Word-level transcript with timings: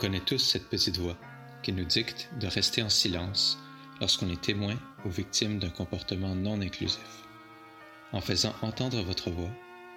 connaît 0.00 0.20
tous 0.20 0.38
cette 0.38 0.70
petite 0.70 0.96
voix 0.96 1.16
qui 1.62 1.72
nous 1.72 1.84
dicte 1.84 2.30
de 2.40 2.46
rester 2.46 2.82
en 2.82 2.88
silence 2.88 3.58
lorsqu'on 4.00 4.30
est 4.30 4.40
témoin 4.40 4.74
ou 5.04 5.10
victime 5.10 5.58
d'un 5.58 5.68
comportement 5.68 6.34
non 6.34 6.62
inclusif. 6.62 7.26
En 8.12 8.22
faisant 8.22 8.54
entendre 8.62 9.02
votre 9.02 9.30
voix, 9.30 9.50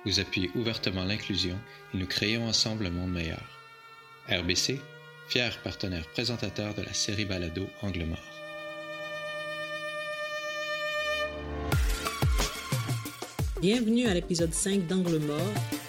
vous 0.05 0.20
appuyez 0.20 0.52
ouvertement 0.55 1.05
l'inclusion 1.05 1.58
et 1.94 1.97
nous 1.97 2.05
créons 2.05 2.46
ensemble 2.47 2.86
un 2.86 2.89
monde 2.89 3.13
meilleur. 3.13 3.42
RBC, 4.30 4.82
fier 5.30 5.58
partenaire 5.64 6.06
présentateur 6.12 6.74
de 6.74 6.82
la 6.82 6.94
série 6.94 7.26
Balado 7.26 7.66
Angle 7.82 8.06
Mort. 8.06 8.20
Bienvenue 13.62 14.08
à 14.08 14.14
l'épisode 14.14 14.54
5 14.54 14.86
d'Angle 14.86 15.20
Mort. 15.20 15.82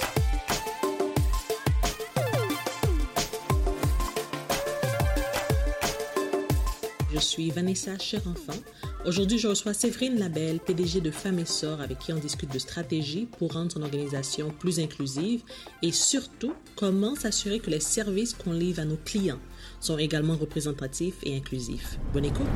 Je 7.14 7.20
suis 7.20 7.50
Vanessa 7.52 7.96
Cherenfant. 7.96 8.60
Aujourd'hui, 9.06 9.38
je 9.38 9.46
reçois 9.46 9.72
Séverine 9.72 10.18
Labelle, 10.18 10.58
PDG 10.58 11.00
de 11.00 11.12
Femmes 11.12 11.38
et 11.38 11.44
Sort, 11.44 11.80
avec 11.80 12.00
qui 12.00 12.12
on 12.12 12.18
discute 12.18 12.52
de 12.52 12.58
stratégie 12.58 13.28
pour 13.38 13.52
rendre 13.52 13.70
son 13.70 13.82
organisation 13.82 14.50
plus 14.50 14.80
inclusive 14.80 15.42
et 15.82 15.92
surtout 15.92 16.54
comment 16.74 17.14
s'assurer 17.14 17.60
que 17.60 17.70
les 17.70 17.78
services 17.78 18.34
qu'on 18.34 18.52
livre 18.52 18.80
à 18.80 18.84
nos 18.84 18.96
clients 18.96 19.38
sont 19.78 19.96
également 19.96 20.36
représentatifs 20.36 21.18
et 21.22 21.36
inclusifs. 21.36 22.00
Bonne 22.12 22.24
écoute! 22.24 22.48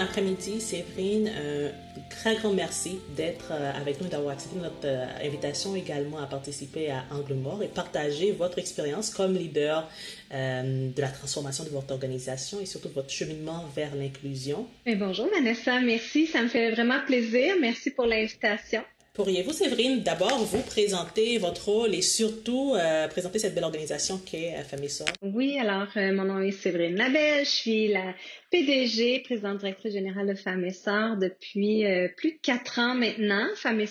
Après-midi, 0.00 0.60
Séverine. 0.60 1.30
Euh, 1.32 1.70
très 2.08 2.36
grand 2.36 2.52
merci 2.52 2.98
d'être 3.16 3.52
euh, 3.52 3.72
avec 3.72 4.00
nous, 4.00 4.08
d'avoir 4.08 4.34
accepté 4.34 4.58
notre 4.58 4.84
euh, 4.84 5.06
invitation 5.24 5.76
également 5.76 6.18
à 6.18 6.26
participer 6.26 6.90
à 6.90 7.04
Angle 7.10 7.34
Mort 7.34 7.62
et 7.62 7.68
partager 7.68 8.32
votre 8.32 8.58
expérience 8.58 9.10
comme 9.10 9.34
leader 9.34 9.88
de 10.32 11.00
la 11.00 11.08
transformation 11.08 11.64
de 11.64 11.70
votre 11.70 11.92
organisation 11.92 12.60
et 12.60 12.66
surtout 12.66 12.88
votre 12.94 13.10
cheminement 13.10 13.64
vers 13.74 13.96
l'inclusion. 13.96 14.66
bonjour 14.86 15.26
Vanessa, 15.28 15.80
merci. 15.80 16.28
Ça 16.28 16.40
me 16.42 16.48
fait 16.48 16.70
vraiment 16.70 17.00
plaisir. 17.04 17.56
Merci 17.60 17.90
pour 17.90 18.06
l'invitation. 18.06 18.82
Pourriez-vous, 19.12 19.52
Séverine, 19.52 20.02
d'abord 20.04 20.38
vous 20.44 20.62
présenter 20.62 21.36
votre 21.38 21.68
rôle 21.68 21.94
et 21.96 22.00
surtout 22.00 22.74
euh, 22.76 23.08
présenter 23.08 23.40
cette 23.40 23.56
belle 23.56 23.64
organisation 23.64 24.18
qu'est 24.18 24.54
euh, 24.54 24.62
Famille 24.62 24.88
Sort? 24.88 25.08
Oui, 25.20 25.58
alors 25.58 25.88
euh, 25.96 26.12
mon 26.14 26.24
nom 26.24 26.38
est 26.40 26.52
Séverine 26.52 26.94
Labelle, 26.94 27.44
je 27.44 27.50
suis 27.50 27.88
la 27.88 28.14
PDG, 28.52 29.20
présidente 29.24 29.58
directrice 29.58 29.94
générale 29.94 30.28
de 30.28 30.34
Femmes 30.34 30.64
et 30.64 30.72
Sœurs 30.72 31.16
depuis 31.16 31.84
plus 32.16 32.32
de 32.32 32.38
quatre 32.40 32.78
ans 32.78 32.94
maintenant. 32.94 33.48
Femmes 33.56 33.84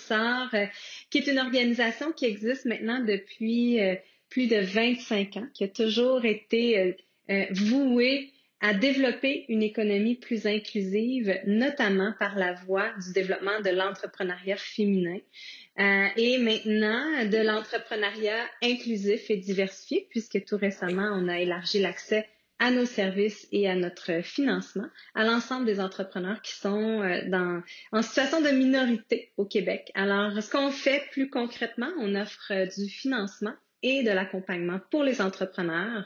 qui 1.10 1.18
est 1.18 1.28
une 1.28 1.40
organisation 1.40 2.14
qui 2.14 2.26
existe 2.26 2.64
maintenant 2.66 3.00
depuis 3.04 3.80
plus 4.30 4.48
de 4.48 4.58
25 4.58 5.38
ans, 5.38 5.48
qui 5.54 5.66
a 5.66 5.68
toujours 5.68 6.24
été 6.24 6.96
vouée 7.52 8.32
à 8.62 8.74
développer 8.74 9.46
une 9.48 9.64
économie 9.64 10.16
plus 10.16 10.46
inclusive, 10.46 11.40
notamment 11.46 12.14
par 12.20 12.36
la 12.36 12.54
voie 12.54 12.92
du 13.06 13.14
développement 13.14 13.62
de 13.62 13.70
l'entrepreneuriat 13.70 14.58
féminin 14.58 15.18
euh, 15.80 16.08
et 16.18 16.38
maintenant 16.40 17.26
de 17.26 17.38
l'entrepreneuriat 17.38 18.46
inclusif 18.62 19.30
et 19.30 19.38
diversifié, 19.38 20.08
puisque 20.10 20.44
tout 20.46 20.58
récemment, 20.58 21.10
on 21.14 21.30
a 21.30 21.40
élargi 21.40 21.80
l'accès 21.80 22.28
à 22.60 22.72
nos 22.72 22.86
services 22.86 23.48
et 23.54 23.70
à 23.70 23.76
notre 23.76 24.22
financement 24.22 24.88
à 25.16 25.24
l'ensemble 25.24 25.66
des 25.66 25.80
entrepreneurs 25.80 26.42
qui 26.42 26.54
sont 26.54 27.02
euh, 27.02 27.22
dans, 27.30 27.64
en 27.94 28.02
situation 28.02 28.42
de 28.42 28.50
minorité 28.50 29.32
au 29.38 29.46
Québec. 29.46 29.92
Alors, 29.96 30.44
ce 30.44 30.52
qu'on 30.52 30.72
fait 30.72 31.04
plus 31.12 31.30
concrètement, 31.30 31.90
on 32.00 32.16
offre 32.16 32.52
euh, 32.52 32.66
du 32.66 32.90
financement 32.90 33.54
et 33.82 34.04
de 34.04 34.10
l'accompagnement 34.10 34.80
pour 34.92 35.04
les 35.04 35.22
entrepreneurs, 35.22 36.06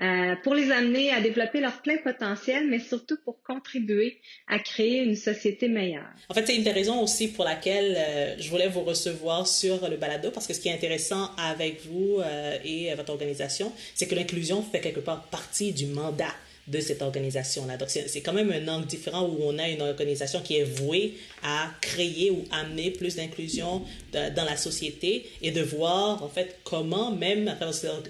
euh, 0.00 0.34
pour 0.42 0.54
les 0.54 0.70
amener 0.70 1.12
à 1.12 1.20
développer 1.20 1.60
leur 1.60 1.82
plein 1.82 1.98
potentiel, 1.98 2.68
mais 2.68 2.78
surtout 2.78 3.18
pour 3.24 3.42
contribuer 3.42 4.20
à 4.46 4.58
créer 4.58 5.02
une 5.02 5.16
société 5.16 5.68
meilleure. 5.68 6.10
En 6.28 6.34
fait, 6.34 6.46
c'est 6.46 6.56
une 6.56 6.64
des 6.64 6.72
raisons 6.72 7.00
aussi 7.02 7.28
pour 7.28 7.44
laquelle 7.44 7.96
euh, 7.98 8.34
je 8.38 8.48
voulais 8.48 8.68
vous 8.68 8.82
recevoir 8.82 9.46
sur 9.46 9.88
le 9.88 9.96
balado, 9.96 10.30
parce 10.30 10.46
que 10.46 10.54
ce 10.54 10.60
qui 10.60 10.68
est 10.68 10.74
intéressant 10.74 11.30
avec 11.36 11.84
vous 11.86 12.18
euh, 12.20 12.58
et 12.64 12.94
votre 12.94 13.10
organisation, 13.10 13.72
c'est 13.94 14.06
que 14.06 14.14
l'inclusion 14.14 14.62
fait 14.62 14.80
quelque 14.80 15.00
part 15.00 15.24
partie 15.24 15.72
du 15.72 15.86
mandat 15.86 16.34
de 16.70 16.80
cette 16.80 17.02
organisation-là. 17.02 17.76
Donc, 17.76 17.90
c'est 17.90 18.20
quand 18.20 18.32
même 18.32 18.50
un 18.52 18.68
angle 18.68 18.86
différent 18.86 19.26
où 19.26 19.38
on 19.42 19.58
a 19.58 19.68
une 19.68 19.82
organisation 19.82 20.40
qui 20.40 20.56
est 20.56 20.64
vouée 20.64 21.14
à 21.42 21.70
créer 21.80 22.30
ou 22.30 22.44
amener 22.50 22.90
plus 22.90 23.16
d'inclusion 23.16 23.82
dans 24.12 24.44
la 24.44 24.56
société 24.56 25.26
et 25.42 25.50
de 25.50 25.62
voir, 25.62 26.22
en 26.22 26.28
fait, 26.28 26.58
comment 26.64 27.10
même, 27.10 27.56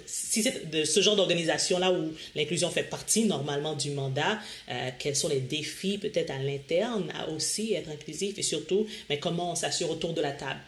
si 0.06 0.42
c'est 0.42 0.70
de 0.70 0.84
ce 0.84 1.00
genre 1.00 1.16
d'organisation-là 1.16 1.92
où 1.92 2.12
l'inclusion 2.34 2.70
fait 2.70 2.82
partie 2.82 3.24
normalement 3.24 3.74
du 3.74 3.90
mandat, 3.90 4.38
euh, 4.70 4.90
quels 4.98 5.16
sont 5.16 5.28
les 5.28 5.40
défis 5.40 5.98
peut-être 5.98 6.30
à 6.30 6.38
l'interne 6.38 7.10
à 7.18 7.28
aussi 7.30 7.74
être 7.74 7.90
inclusif 7.90 8.38
et 8.38 8.42
surtout, 8.42 8.86
mais 9.08 9.18
comment 9.18 9.52
on 9.52 9.54
s'assure 9.54 9.90
autour 9.90 10.12
de 10.12 10.20
la 10.20 10.32
table 10.32 10.60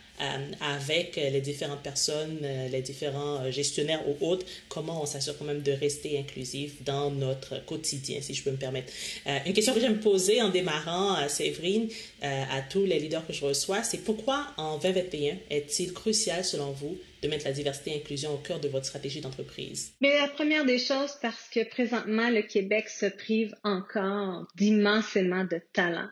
avec 0.60 1.16
les 1.16 1.40
différentes 1.40 1.82
personnes, 1.82 2.38
euh, 2.42 2.68
les 2.68 2.82
différents 2.82 3.42
euh, 3.42 3.50
gestionnaires 3.50 4.02
ou 4.08 4.16
autres, 4.26 4.46
comment 4.68 5.02
on 5.02 5.06
s'assure 5.06 5.36
quand 5.38 5.44
même 5.44 5.62
de 5.62 5.72
rester 5.72 6.18
inclusif 6.18 6.82
dans 6.84 7.10
notre 7.10 7.64
quotidien, 7.64 8.20
si 8.20 8.34
je 8.34 8.42
peux 8.44 8.50
me 8.50 8.56
permettre. 8.56 8.92
une 9.46 9.52
question 9.52 9.74
que 9.74 9.80
j'aime 9.80 10.00
poser 10.00 10.40
en 10.42 10.50
démarrant, 10.50 11.28
Séverine, 11.28 11.88
à 12.22 12.60
tous 12.62 12.84
les 12.84 12.98
leaders 12.98 13.26
que 13.26 13.32
je 13.32 13.44
reçois, 13.44 13.82
c'est 13.82 13.98
pourquoi 13.98 14.46
en 14.56 14.78
2021 14.78 15.36
est-il 15.50 15.92
crucial 15.92 16.44
selon 16.44 16.72
vous 16.72 16.96
de 17.22 17.28
mettre 17.28 17.44
la 17.44 17.52
diversité 17.52 17.90
et 17.90 17.94
l'inclusion 17.94 18.34
au 18.34 18.38
cœur 18.38 18.60
de 18.60 18.68
votre 18.68 18.86
stratégie 18.86 19.20
d'entreprise? 19.20 19.92
Mais 20.00 20.18
la 20.18 20.28
première 20.28 20.64
des 20.64 20.78
choses, 20.78 21.16
parce 21.20 21.48
que 21.52 21.64
présentement, 21.68 22.30
le 22.30 22.42
Québec 22.42 22.88
se 22.88 23.06
prive 23.06 23.54
encore 23.62 24.46
d'immensément 24.56 25.44
de 25.44 25.60
talents. 25.72 26.10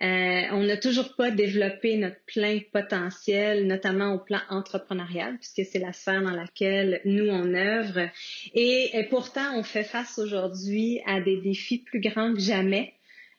Euh, 0.00 0.42
on 0.52 0.62
n'a 0.62 0.76
toujours 0.76 1.16
pas 1.16 1.32
développé 1.32 1.96
notre 1.96 2.20
plein 2.26 2.60
potentiel, 2.72 3.66
notamment 3.66 4.14
au 4.14 4.18
plan 4.18 4.38
entrepreneurial, 4.48 5.38
puisque 5.38 5.68
c'est 5.68 5.80
la 5.80 5.92
sphère 5.92 6.22
dans 6.22 6.30
laquelle 6.30 7.00
nous 7.04 7.28
on 7.28 7.52
œuvre. 7.54 8.08
Et, 8.54 9.06
pourtant, 9.10 9.56
on 9.56 9.64
fait 9.64 9.82
face 9.82 10.18
aujourd'hui 10.18 11.00
à 11.06 11.20
des 11.20 11.40
défis 11.40 11.78
plus 11.78 12.00
grands 12.00 12.32
que 12.32 12.40
jamais. 12.40 12.94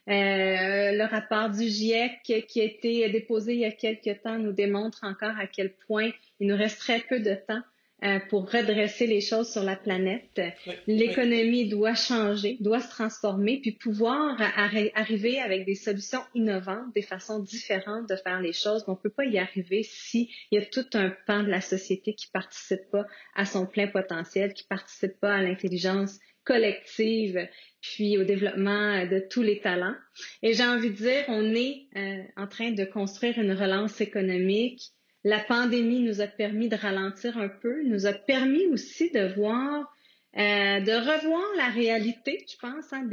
Euh, 0.10 0.92
le 0.92 1.04
rapport 1.06 1.50
du 1.50 1.68
GIEC 1.68 2.24
qui 2.24 2.62
a 2.62 2.64
été 2.64 3.10
déposé 3.10 3.54
il 3.54 3.60
y 3.60 3.66
a 3.66 3.72
quelques 3.72 4.22
temps 4.24 4.40
nous 4.40 4.54
démontre 4.54 5.04
encore 5.04 5.38
à 5.38 5.46
quel 5.46 5.72
point 5.88 6.10
il 6.40 6.48
nous 6.48 6.58
reste 6.58 6.80
très 6.80 7.00
peu 7.00 7.20
de 7.20 7.36
temps 7.36 7.62
euh, 8.04 8.20
pour 8.30 8.50
redresser 8.50 9.08
les 9.08 9.20
choses 9.20 9.52
sur 9.52 9.64
la 9.64 9.76
planète. 9.76 10.42
L'économie 10.88 11.68
doit 11.68 11.96
changer, 11.96 12.56
doit 12.62 12.80
se 12.80 12.90
transformer, 12.90 13.60
puis 13.62 13.74
pouvoir 13.74 14.40
arriver 14.56 15.40
avec 15.42 15.66
des 15.66 15.76
solutions 15.76 16.22
innovantes, 16.34 16.94
des 16.96 17.02
façons 17.02 17.40
différentes 17.40 18.08
de 18.08 18.16
faire 18.16 18.40
les 18.40 18.54
choses. 18.54 18.86
On 18.88 18.92
ne 18.92 18.98
peut 18.98 19.10
pas 19.10 19.26
y 19.26 19.38
arriver 19.38 19.84
s'il 19.84 20.28
y 20.52 20.58
a 20.58 20.66
tout 20.66 20.86
un 20.94 21.14
pan 21.28 21.44
de 21.44 21.50
la 21.50 21.60
société 21.60 22.14
qui 22.14 22.28
participe 22.28 22.90
pas 22.90 23.06
à 23.36 23.44
son 23.44 23.66
plein 23.66 23.88
potentiel, 23.88 24.54
qui 24.54 24.64
participe 24.64 25.20
pas 25.20 25.36
à 25.36 25.42
l'intelligence 25.42 26.20
collective, 26.46 27.48
puis 27.82 28.18
au 28.18 28.24
développement 28.24 29.06
de 29.06 29.20
tous 29.30 29.42
les 29.42 29.60
talents. 29.60 29.96
Et 30.42 30.54
j'ai 30.54 30.64
envie 30.64 30.90
de 30.90 30.96
dire, 30.96 31.26
on 31.28 31.54
est 31.54 31.88
euh, 31.96 32.24
en 32.38 32.48
train 32.48 32.72
de 32.72 32.86
construire 32.86 33.38
une 33.38 33.52
relance 33.52 34.02
économique 34.02 34.94
la 35.24 35.40
pandémie 35.40 36.00
nous 36.00 36.22
a 36.22 36.28
permis 36.28 36.70
de 36.70 36.76
ralentir 36.76 37.38
un 37.38 37.50
peu, 37.50 37.84
nous 37.84 38.06
a 38.06 38.14
permis 38.14 38.68
aussi 38.68 39.12
de 39.12 39.34
voir, 39.34 39.94
euh, 40.38 40.80
de 40.80 40.92
revoir 40.92 41.44
la 41.58 41.68
réalité, 41.68 42.46
je 42.50 42.58
pense, 42.58 42.94
hein, 42.94 43.08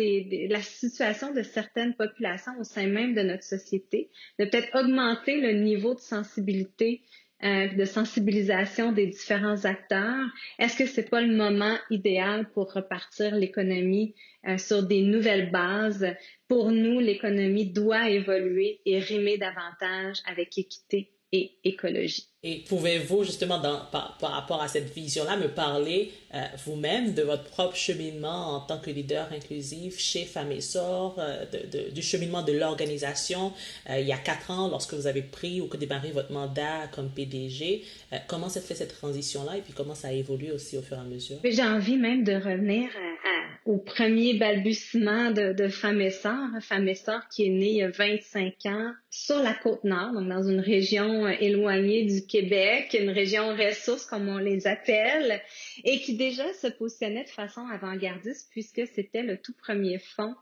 la 0.48 0.62
situation 0.62 1.32
de 1.32 1.42
certaines 1.42 1.94
populations 1.94 2.52
au 2.60 2.64
sein 2.64 2.86
même 2.86 3.14
de 3.14 3.22
notre 3.22 3.42
société, 3.42 4.10
de 4.38 4.44
peut-être 4.44 4.78
augmenter 4.78 5.40
le 5.40 5.52
niveau 5.52 5.94
de 5.94 6.00
sensibilité, 6.00 7.02
euh, 7.42 7.68
de 7.68 7.84
sensibilisation 7.84 8.92
des 8.92 9.08
différents 9.08 9.64
acteurs. 9.64 10.26
Est-ce 10.58 10.78
que 10.78 10.86
c'est 10.86 11.10
pas 11.10 11.20
le 11.20 11.34
moment 11.34 11.76
idéal 11.90 12.48
pour 12.50 12.72
repartir 12.72 13.34
l'économie 13.34 14.14
euh, 14.46 14.58
sur 14.58 14.84
des 14.84 15.02
nouvelles 15.02 15.50
bases? 15.50 16.06
Pour 16.46 16.70
nous, 16.70 17.00
l'économie 17.00 17.72
doit 17.72 18.08
évoluer 18.08 18.80
et 18.86 19.00
rimer 19.00 19.38
davantage 19.38 20.22
avec 20.26 20.56
équité 20.56 21.10
et 21.36 21.52
écologie. 21.64 22.26
Et 22.42 22.62
pouvez-vous 22.68 23.24
justement, 23.24 23.58
dans, 23.58 23.80
par, 23.90 24.16
rapport 24.20 24.62
à 24.62 24.68
cette 24.68 24.94
vision-là, 24.94 25.36
me 25.36 25.48
parler 25.48 26.12
euh, 26.32 26.44
vous-même 26.64 27.12
de 27.12 27.22
votre 27.22 27.42
propre 27.44 27.74
cheminement 27.74 28.54
en 28.54 28.60
tant 28.60 28.78
que 28.78 28.88
leader 28.90 29.28
inclusif 29.32 29.98
chez 29.98 30.24
Femmes 30.24 30.52
et 30.52 30.60
Sort, 30.60 31.16
euh, 31.18 31.44
de, 31.46 31.90
du 31.90 32.02
cheminement 32.02 32.42
de 32.42 32.52
l'organisation 32.52 33.52
euh, 33.90 33.98
il 33.98 34.06
y 34.06 34.12
a 34.12 34.16
quatre 34.16 34.52
ans 34.52 34.68
lorsque 34.68 34.94
vous 34.94 35.08
avez 35.08 35.22
pris 35.22 35.60
ou 35.60 35.66
que 35.66 35.76
démarré 35.76 36.12
votre 36.12 36.30
mandat 36.30 36.86
comme 36.92 37.10
PDG. 37.10 37.82
comment 38.28 38.48
s'est 38.48 38.60
fait 38.60 38.76
cette 38.76 38.96
transition-là 38.96 39.56
et 39.56 39.60
puis 39.60 39.72
comment 39.72 39.94
ça 39.96 40.08
a 40.08 40.12
évolué 40.12 40.52
aussi 40.52 40.78
au 40.78 40.82
fur 40.82 40.96
et 40.96 41.00
à 41.00 41.04
mesure? 41.04 41.38
J'ai 41.42 41.62
envie 41.62 41.96
même 41.96 42.22
de 42.22 42.34
revenir 42.34 42.90
à 43.24 43.25
au 43.66 43.78
premier 43.78 44.34
balbutiement 44.34 45.32
de, 45.32 45.52
de 45.52 45.68
Femme 45.68 46.00
et 46.00 46.10
Sœur, 46.10 47.28
qui 47.28 47.46
est 47.46 47.50
née 47.50 47.70
il 47.70 47.76
y 47.78 47.82
a 47.82 47.90
25 47.90 48.54
ans 48.66 48.92
sur 49.10 49.42
la 49.42 49.54
côte 49.54 49.82
nord, 49.82 50.12
donc 50.12 50.28
dans 50.28 50.48
une 50.48 50.60
région 50.60 51.26
euh, 51.26 51.34
éloignée 51.40 52.04
du 52.04 52.24
Québec, 52.26 52.96
une 52.98 53.10
région 53.10 53.48
ressource 53.56 54.06
comme 54.06 54.28
on 54.28 54.38
les 54.38 54.68
appelle, 54.68 55.42
et 55.84 55.98
qui 55.98 56.16
déjà 56.16 56.44
se 56.54 56.68
positionnait 56.68 57.24
de 57.24 57.28
façon 57.28 57.66
avant-gardiste 57.66 58.48
puisque 58.52 58.86
c'était 58.86 59.24
le 59.24 59.36
tout 59.36 59.54
premier 59.54 59.98
fonds 59.98 60.34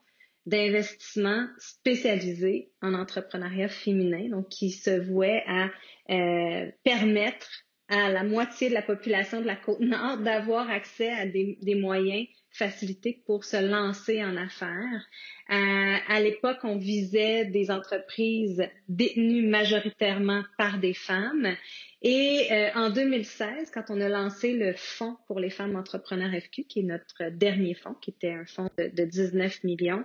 d'investissement 0.45 1.47
spécialisé 1.57 2.71
en 2.83 2.93
entrepreneuriat 2.93 3.69
féminin, 3.69 4.29
donc 4.29 4.51
qui 4.51 4.71
se 4.71 5.01
vouait 5.01 5.43
à 5.47 5.71
euh, 6.11 6.71
permettre 6.83 7.49
à 7.89 8.11
la 8.11 8.23
moitié 8.23 8.69
de 8.69 8.75
la 8.75 8.83
population 8.83 9.41
de 9.41 9.47
la 9.47 9.57
côte 9.57 9.81
nord 9.81 10.19
d'avoir 10.19 10.69
accès 10.69 11.11
à 11.11 11.25
des 11.27 11.75
moyens 11.75 12.27
facilité 12.55 13.21
pour 13.27 13.45
se 13.45 13.57
lancer 13.57 14.25
en 14.25 14.37
affaires. 14.37 15.05
Euh, 15.51 15.97
à 16.09 16.21
l'époque, 16.21 16.59
on 16.63 16.79
visait 16.79 17.45
des 17.47 17.71
entreprises 17.71 18.63
détenues 18.89 19.47
majoritairement 19.47 20.45
par 20.57 20.79
des 20.79 20.95
femmes. 20.95 21.57
Et 22.03 22.49
euh, 22.53 22.71
en 22.77 22.91
2016, 22.91 23.73
quand 23.73 23.87
on 23.89 24.01
a 24.01 24.09
lancé 24.09 24.53
le 24.53 24.73
fonds 24.77 25.17
pour 25.27 25.41
les 25.41 25.51
femmes 25.51 25.75
entrepreneurs 25.75 26.31
FQ, 26.31 26.65
qui 26.65 26.81
est 26.81 26.85
notre 26.85 27.31
dernier 27.31 27.75
fonds, 27.75 27.95
qui 27.95 28.11
était 28.11 28.33
un 28.33 28.47
fonds 28.47 28.71
de, 28.79 28.89
de 28.89 29.05
19 29.05 29.65
millions, 29.65 30.05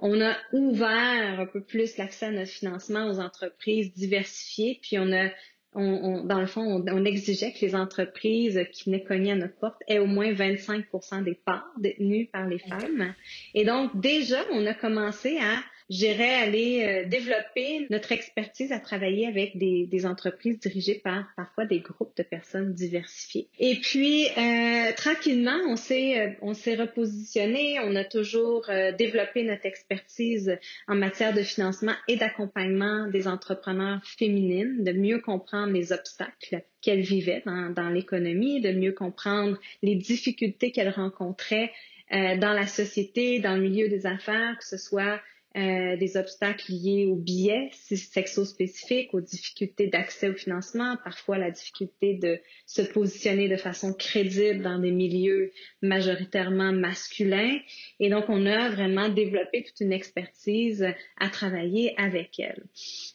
on 0.00 0.20
a 0.22 0.36
ouvert 0.52 1.40
un 1.40 1.46
peu 1.46 1.62
plus 1.62 1.98
l'accès 1.98 2.26
à 2.26 2.30
notre 2.30 2.50
financement 2.50 3.08
aux 3.10 3.20
entreprises 3.20 3.92
diversifiées, 3.92 4.78
puis 4.80 4.98
on 4.98 5.12
a 5.12 5.28
on, 5.74 6.24
dans 6.24 6.40
le 6.40 6.46
fond, 6.46 6.84
on, 6.86 7.04
exigeait 7.04 7.52
que 7.52 7.60
les 7.64 7.74
entreprises 7.76 8.60
qui 8.72 8.84
venaient 8.84 9.04
cogner 9.04 9.32
à 9.32 9.36
notre 9.36 9.56
porte 9.56 9.80
aient 9.86 9.98
au 9.98 10.06
moins 10.06 10.32
25 10.32 10.84
des 11.24 11.34
parts 11.34 11.70
détenues 11.78 12.26
par 12.32 12.46
les 12.48 12.58
femmes. 12.58 13.14
Et 13.54 13.64
donc, 13.64 13.98
déjà, 14.00 14.40
on 14.52 14.66
a 14.66 14.74
commencé 14.74 15.38
à 15.38 15.62
j'irais 15.90 16.34
aller 16.34 16.84
euh, 16.84 17.08
développer 17.08 17.86
notre 17.90 18.12
expertise 18.12 18.72
à 18.72 18.78
travailler 18.78 19.26
avec 19.26 19.58
des, 19.58 19.86
des, 19.86 20.06
entreprises 20.06 20.58
dirigées 20.60 21.00
par 21.02 21.26
parfois 21.36 21.66
des 21.66 21.80
groupes 21.80 22.16
de 22.16 22.22
personnes 22.22 22.72
diversifiées. 22.72 23.48
Et 23.58 23.74
puis 23.74 24.26
euh, 24.38 24.92
tranquillement, 24.96 25.58
on 25.68 25.76
s'est 25.76 26.20
euh, 26.20 26.30
on 26.40 26.54
s'est 26.54 26.76
repositionné, 26.76 27.80
on 27.80 27.96
a 27.96 28.04
toujours 28.04 28.70
euh, 28.70 28.92
développé 28.92 29.42
notre 29.42 29.66
expertise 29.66 30.56
en 30.88 30.94
matière 30.94 31.34
de 31.34 31.42
financement 31.42 31.94
et 32.08 32.16
d'accompagnement 32.16 33.08
des 33.08 33.26
entrepreneurs 33.26 34.00
féminines, 34.04 34.84
de 34.84 34.92
mieux 34.92 35.18
comprendre 35.18 35.72
les 35.72 35.92
obstacles 35.92 36.62
qu'elles 36.80 37.02
vivaient 37.02 37.42
dans, 37.44 37.70
dans 37.70 37.90
l'économie, 37.90 38.60
de 38.60 38.72
mieux 38.72 38.92
comprendre 38.92 39.58
les 39.82 39.96
difficultés 39.96 40.70
qu'elles 40.70 40.90
rencontraient 40.90 41.72
euh, 42.12 42.36
dans 42.36 42.52
la 42.52 42.66
société, 42.66 43.38
dans 43.38 43.54
le 43.54 43.62
milieu 43.62 43.88
des 43.88 44.04
affaires, 44.04 44.56
que 44.58 44.64
ce 44.64 44.76
soit 44.76 45.20
euh, 45.56 45.96
des 45.96 46.16
obstacles 46.16 46.70
liés 46.70 47.06
aux 47.06 47.16
biais 47.16 47.70
sexo-spécifiques, 47.72 49.12
aux 49.12 49.20
difficultés 49.20 49.88
d'accès 49.88 50.28
au 50.28 50.34
financement, 50.34 50.96
parfois 51.02 51.38
la 51.38 51.50
difficulté 51.50 52.14
de 52.14 52.38
se 52.66 52.82
positionner 52.82 53.48
de 53.48 53.56
façon 53.56 53.92
crédible 53.92 54.62
dans 54.62 54.78
des 54.78 54.92
milieux 54.92 55.50
majoritairement 55.82 56.72
masculins. 56.72 57.58
Et 57.98 58.10
donc, 58.10 58.26
on 58.28 58.46
a 58.46 58.68
vraiment 58.68 59.08
développé 59.08 59.64
toute 59.64 59.80
une 59.80 59.92
expertise 59.92 60.86
à 61.18 61.28
travailler 61.28 61.98
avec 61.98 62.38
elles. 62.38 62.62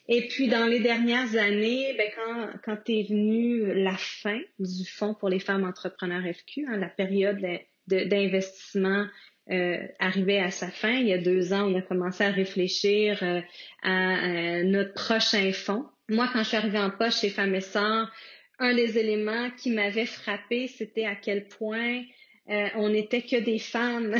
Et 0.09 0.27
puis, 0.27 0.49
dans 0.49 0.65
les 0.65 0.81
dernières 0.81 1.37
années, 1.37 1.95
ben, 1.97 2.09
quand, 2.15 2.49
quand 2.65 2.89
est 2.89 3.07
venue 3.09 3.73
la 3.81 3.95
fin 3.95 4.41
du 4.59 4.85
Fonds 4.85 5.13
pour 5.13 5.29
les 5.29 5.39
femmes 5.39 5.63
entrepreneurs 5.63 6.23
FQ, 6.23 6.65
hein, 6.67 6.77
la 6.77 6.89
période 6.89 7.39
d'investissement 7.87 9.05
euh, 9.51 9.77
arrivait 9.99 10.39
à 10.39 10.51
sa 10.51 10.69
fin. 10.69 10.93
Il 10.93 11.07
y 11.07 11.13
a 11.13 11.17
deux 11.17 11.53
ans, 11.53 11.71
on 11.71 11.77
a 11.77 11.81
commencé 11.81 12.23
à 12.23 12.31
réfléchir 12.31 13.19
euh, 13.21 13.41
à, 13.83 14.25
euh, 14.25 14.63
notre 14.63 14.93
prochain 14.93 15.51
fonds. 15.53 15.85
Moi, 16.09 16.29
quand 16.31 16.39
je 16.39 16.49
suis 16.49 16.57
arrivée 16.57 16.79
en 16.79 16.91
poche 16.91 17.19
chez 17.19 17.29
Femmes 17.29 17.55
et 17.55 17.61
Sœurs, 17.61 18.11
un 18.59 18.73
des 18.73 18.97
éléments 18.97 19.49
qui 19.51 19.71
m'avait 19.71 20.05
frappé, 20.05 20.67
c'était 20.67 21.05
à 21.05 21.15
quel 21.15 21.47
point 21.47 22.03
euh, 22.49 22.67
on 22.75 22.89
n'était 22.89 23.23
que 23.23 23.37
des 23.37 23.59
femmes 23.59 24.15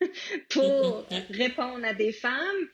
pour 0.50 1.06
répondre 1.30 1.84
à 1.84 1.94
des 1.94 2.12
femmes. 2.12 2.68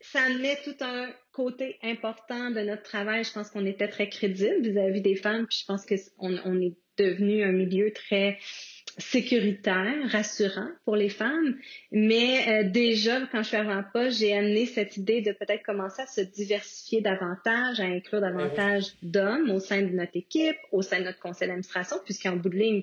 Ça 0.00 0.22
amenait 0.22 0.58
tout 0.64 0.76
un 0.80 1.08
côté 1.32 1.78
important 1.82 2.50
de 2.50 2.60
notre 2.60 2.82
travail. 2.82 3.24
Je 3.24 3.32
pense 3.32 3.50
qu'on 3.50 3.66
était 3.66 3.88
très 3.88 4.08
crédible 4.08 4.60
vis-à-vis 4.60 5.00
des 5.00 5.16
femmes. 5.16 5.46
Puis 5.46 5.60
je 5.60 5.66
pense 5.66 5.84
qu'on 5.86 6.38
on 6.44 6.60
est 6.60 6.74
devenu 6.96 7.42
un 7.44 7.52
milieu 7.52 7.92
très 7.92 8.38
sécuritaire, 8.98 10.10
rassurant 10.10 10.68
pour 10.84 10.96
les 10.96 11.08
femmes. 11.08 11.56
Mais 11.92 12.48
euh, 12.48 12.70
déjà, 12.70 13.20
quand 13.32 13.42
je 13.42 13.48
suis 13.48 13.56
en 13.56 13.82
poste, 13.92 14.18
j'ai 14.18 14.36
amené 14.36 14.66
cette 14.66 14.96
idée 14.96 15.20
de 15.20 15.32
peut-être 15.32 15.62
commencer 15.62 16.02
à 16.02 16.06
se 16.06 16.20
diversifier 16.20 17.00
davantage, 17.00 17.80
à 17.80 17.84
inclure 17.84 18.20
davantage 18.20 18.84
d'hommes 19.02 19.50
au 19.50 19.60
sein 19.60 19.82
de 19.82 19.90
notre 19.90 20.16
équipe, 20.16 20.56
au 20.72 20.82
sein 20.82 21.00
de 21.00 21.04
notre 21.04 21.20
conseil 21.20 21.48
d'administration, 21.48 21.96
puisqu'en 22.04 22.36
bout 22.36 22.48
de 22.48 22.56
ligne, 22.56 22.82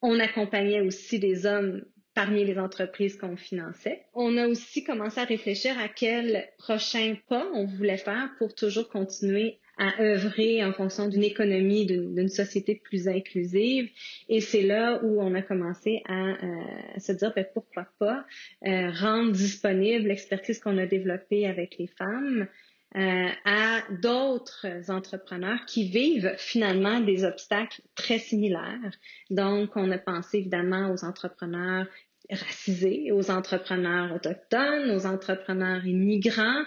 on 0.00 0.18
accompagnait 0.18 0.80
aussi 0.80 1.18
des 1.18 1.46
hommes 1.46 1.84
parmi 2.14 2.44
les 2.44 2.58
entreprises 2.58 3.16
qu'on 3.16 3.36
finançait. 3.36 4.02
On 4.14 4.36
a 4.36 4.46
aussi 4.46 4.84
commencé 4.84 5.20
à 5.20 5.24
réfléchir 5.24 5.78
à 5.78 5.88
quel 5.88 6.48
prochain 6.58 7.16
pas 7.28 7.46
on 7.54 7.64
voulait 7.64 7.96
faire 7.96 8.30
pour 8.38 8.54
toujours 8.54 8.88
continuer 8.88 9.58
à 9.82 10.00
œuvrer 10.00 10.64
en 10.64 10.72
fonction 10.72 11.08
d'une 11.08 11.24
économie, 11.24 11.86
d'une 11.86 12.28
société 12.28 12.76
plus 12.76 13.08
inclusive. 13.08 13.90
Et 14.28 14.40
c'est 14.40 14.62
là 14.62 15.00
où 15.02 15.20
on 15.20 15.34
a 15.34 15.42
commencé 15.42 16.02
à, 16.06 16.28
euh, 16.28 16.98
se 16.98 17.10
dire 17.10 17.32
ben, 17.34 17.44
pourquoi 17.52 17.88
pas 17.98 18.24
euh, 18.64 18.90
rendre 18.92 19.32
disponible 19.32 20.06
l'expertise 20.06 20.60
qu'on 20.60 20.78
a 20.78 20.86
développée 20.86 21.48
avec 21.48 21.78
les 21.78 21.88
femmes 21.88 22.46
euh, 22.94 23.28
à 23.44 23.82
d'autres 24.00 24.68
entrepreneurs 24.88 25.64
qui 25.66 25.88
vivent 25.88 26.32
finalement 26.36 27.00
des 27.00 27.24
obstacles 27.24 27.80
très 27.96 28.18
similaires. 28.18 28.92
Donc, 29.30 29.70
on 29.74 29.90
a 29.90 29.98
pensé 29.98 30.38
évidemment 30.38 30.92
aux 30.92 31.04
entrepreneurs 31.04 31.88
racisés, 32.30 33.12
aux 33.12 33.30
entrepreneurs 33.30 34.14
autochtones, 34.14 34.90
aux 34.90 35.06
entrepreneurs 35.06 35.84
immigrants, 35.86 36.62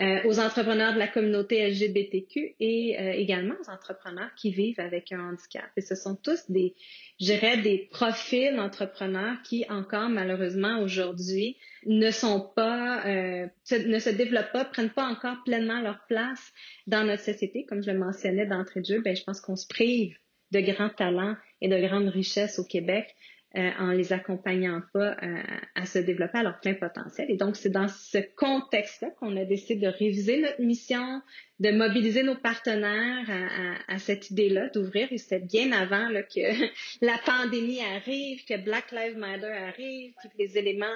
euh, 0.00 0.20
aux 0.24 0.40
entrepreneurs 0.40 0.94
de 0.94 0.98
la 0.98 1.08
communauté 1.08 1.68
LGBTQ 1.68 2.56
et 2.58 2.96
euh, 2.98 3.12
également 3.12 3.54
aux 3.60 3.70
entrepreneurs 3.70 4.30
qui 4.34 4.50
vivent 4.50 4.80
avec 4.80 5.12
un 5.12 5.20
handicap. 5.20 5.68
Et 5.76 5.82
ce 5.82 5.94
sont 5.94 6.16
tous 6.16 6.50
des, 6.50 6.74
je 7.20 7.26
dirais, 7.26 7.58
des 7.58 7.88
profils 7.90 8.54
d'entrepreneurs 8.56 9.42
qui 9.42 9.66
encore 9.68 10.08
malheureusement 10.08 10.80
aujourd'hui 10.80 11.58
ne 11.84 12.10
sont 12.10 12.50
pas, 12.56 13.06
euh, 13.06 13.46
ne 13.72 13.98
se 13.98 14.10
développent 14.10 14.52
pas, 14.52 14.64
prennent 14.64 14.90
pas 14.90 15.04
encore 15.04 15.36
pleinement 15.44 15.80
leur 15.80 16.00
place 16.08 16.52
dans 16.86 17.04
notre 17.04 17.22
société. 17.22 17.66
Comme 17.66 17.82
je 17.82 17.90
le 17.90 17.98
mentionnais 17.98 18.46
d'entrée 18.46 18.80
de 18.80 18.86
jeu, 18.86 19.00
ben, 19.00 19.14
je 19.14 19.24
pense 19.24 19.40
qu'on 19.40 19.56
se 19.56 19.66
prive 19.66 20.16
de 20.50 20.60
grands 20.60 20.88
talents 20.88 21.36
et 21.60 21.68
de 21.68 21.78
grandes 21.78 22.08
richesses 22.08 22.58
au 22.58 22.64
Québec 22.64 23.14
euh, 23.56 23.70
en 23.80 23.90
les 23.90 24.12
accompagnant 24.12 24.80
pas 24.92 25.16
euh, 25.24 25.42
à 25.74 25.84
se 25.84 25.98
développer 25.98 26.38
à 26.38 26.44
leur 26.44 26.60
plein 26.60 26.74
potentiel. 26.74 27.28
Et 27.32 27.36
donc, 27.36 27.56
c'est 27.56 27.70
dans 27.70 27.88
ce 27.88 28.18
contexte-là 28.36 29.10
qu'on 29.18 29.36
a 29.36 29.44
décidé 29.44 29.74
de 29.74 29.88
réviser 29.88 30.40
notre 30.40 30.60
mission, 30.60 31.20
de 31.58 31.72
mobiliser 31.72 32.22
nos 32.22 32.36
partenaires 32.36 33.28
à, 33.28 33.92
à, 33.92 33.94
à 33.96 33.98
cette 33.98 34.30
idée-là, 34.30 34.68
d'ouvrir. 34.68 35.08
Et 35.10 35.18
c'était 35.18 35.44
bien 35.44 35.72
avant 35.72 36.08
là, 36.10 36.22
que 36.22 36.40
la 37.04 37.18
pandémie 37.26 37.80
arrive, 37.80 38.44
que 38.44 38.56
Black 38.56 38.92
Lives 38.92 39.18
Matter 39.18 39.46
arrive, 39.46 40.12
que 40.22 40.28
les 40.38 40.56
éléments, 40.56 40.86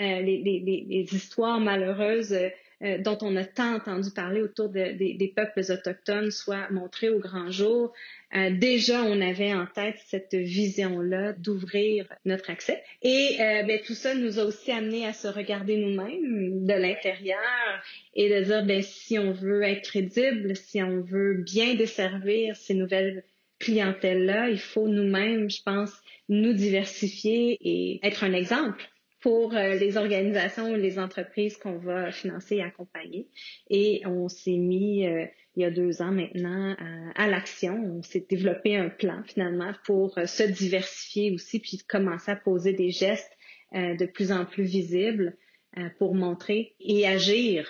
euh, 0.00 0.20
les, 0.22 0.38
les, 0.38 0.84
les, 0.88 1.14
histoires 1.14 1.60
malheureuses 1.60 2.34
euh, 2.82 2.98
dont 2.98 3.18
on 3.22 3.36
a 3.36 3.44
tant 3.44 3.76
entendu 3.76 4.10
parler 4.10 4.42
autour 4.42 4.68
de, 4.68 4.92
des 4.92 5.32
peuples 5.34 5.60
autochtones 5.70 6.30
soient 6.30 6.68
montrées 6.70 7.10
au 7.10 7.18
grand 7.18 7.50
jour. 7.50 7.92
Euh, 8.34 8.50
déjà, 8.50 9.02
on 9.04 9.20
avait 9.20 9.52
en 9.52 9.66
tête 9.66 9.96
cette 10.06 10.34
vision-là 10.34 11.32
d'ouvrir 11.34 12.06
notre 12.24 12.50
accès. 12.50 12.82
Et 13.02 13.36
euh, 13.40 13.62
ben, 13.62 13.80
tout 13.86 13.94
ça 13.94 14.14
nous 14.14 14.38
a 14.38 14.44
aussi 14.44 14.72
amené 14.72 15.06
à 15.06 15.12
se 15.12 15.28
regarder 15.28 15.76
nous-mêmes 15.76 16.66
de 16.66 16.74
l'intérieur 16.74 17.38
et 18.14 18.28
de 18.28 18.44
dire, 18.44 18.64
ben, 18.64 18.82
si 18.82 19.18
on 19.18 19.32
veut 19.32 19.62
être 19.62 19.82
crédible, 19.82 20.56
si 20.56 20.82
on 20.82 21.02
veut 21.02 21.34
bien 21.34 21.74
desservir 21.74 22.56
ces 22.56 22.74
nouvelles 22.74 23.24
clientèles-là, 23.60 24.48
il 24.48 24.58
faut 24.58 24.88
nous-mêmes, 24.88 25.48
je 25.48 25.62
pense, 25.62 25.92
nous 26.28 26.52
diversifier 26.52 27.58
et 27.60 28.00
être 28.04 28.24
un 28.24 28.32
exemple 28.32 28.88
pour 29.22 29.54
euh, 29.54 29.74
les 29.74 29.96
organisations 29.96 30.72
ou 30.72 30.74
les 30.74 30.98
entreprises 30.98 31.56
qu'on 31.56 31.78
va 31.78 32.10
financer 32.10 32.56
et 32.56 32.62
accompagner. 32.62 33.28
Et 33.70 34.02
on 34.04 34.28
s'est 34.28 34.58
mis 34.58 35.06
euh, 35.06 35.24
il 35.54 35.62
y 35.62 35.64
a 35.64 35.70
deux 35.70 36.02
ans 36.02 36.10
maintenant 36.10 36.74
à, 37.14 37.28
l'action. 37.28 37.74
On 37.74 38.02
s'est 38.02 38.26
développé 38.28 38.76
un 38.76 38.88
plan 38.88 39.22
finalement 39.24 39.72
pour 39.84 40.18
euh, 40.18 40.26
se 40.26 40.42
diversifier 40.42 41.32
aussi, 41.32 41.60
puis 41.60 41.78
commencer 41.88 42.32
à 42.32 42.36
poser 42.36 42.72
des 42.72 42.90
gestes 42.90 43.32
de 43.74 44.04
plus 44.04 44.32
en 44.32 44.44
plus 44.44 44.64
visibles 44.64 45.34
pour 45.98 46.14
montrer 46.14 46.74
et 46.78 47.06
agir 47.06 47.66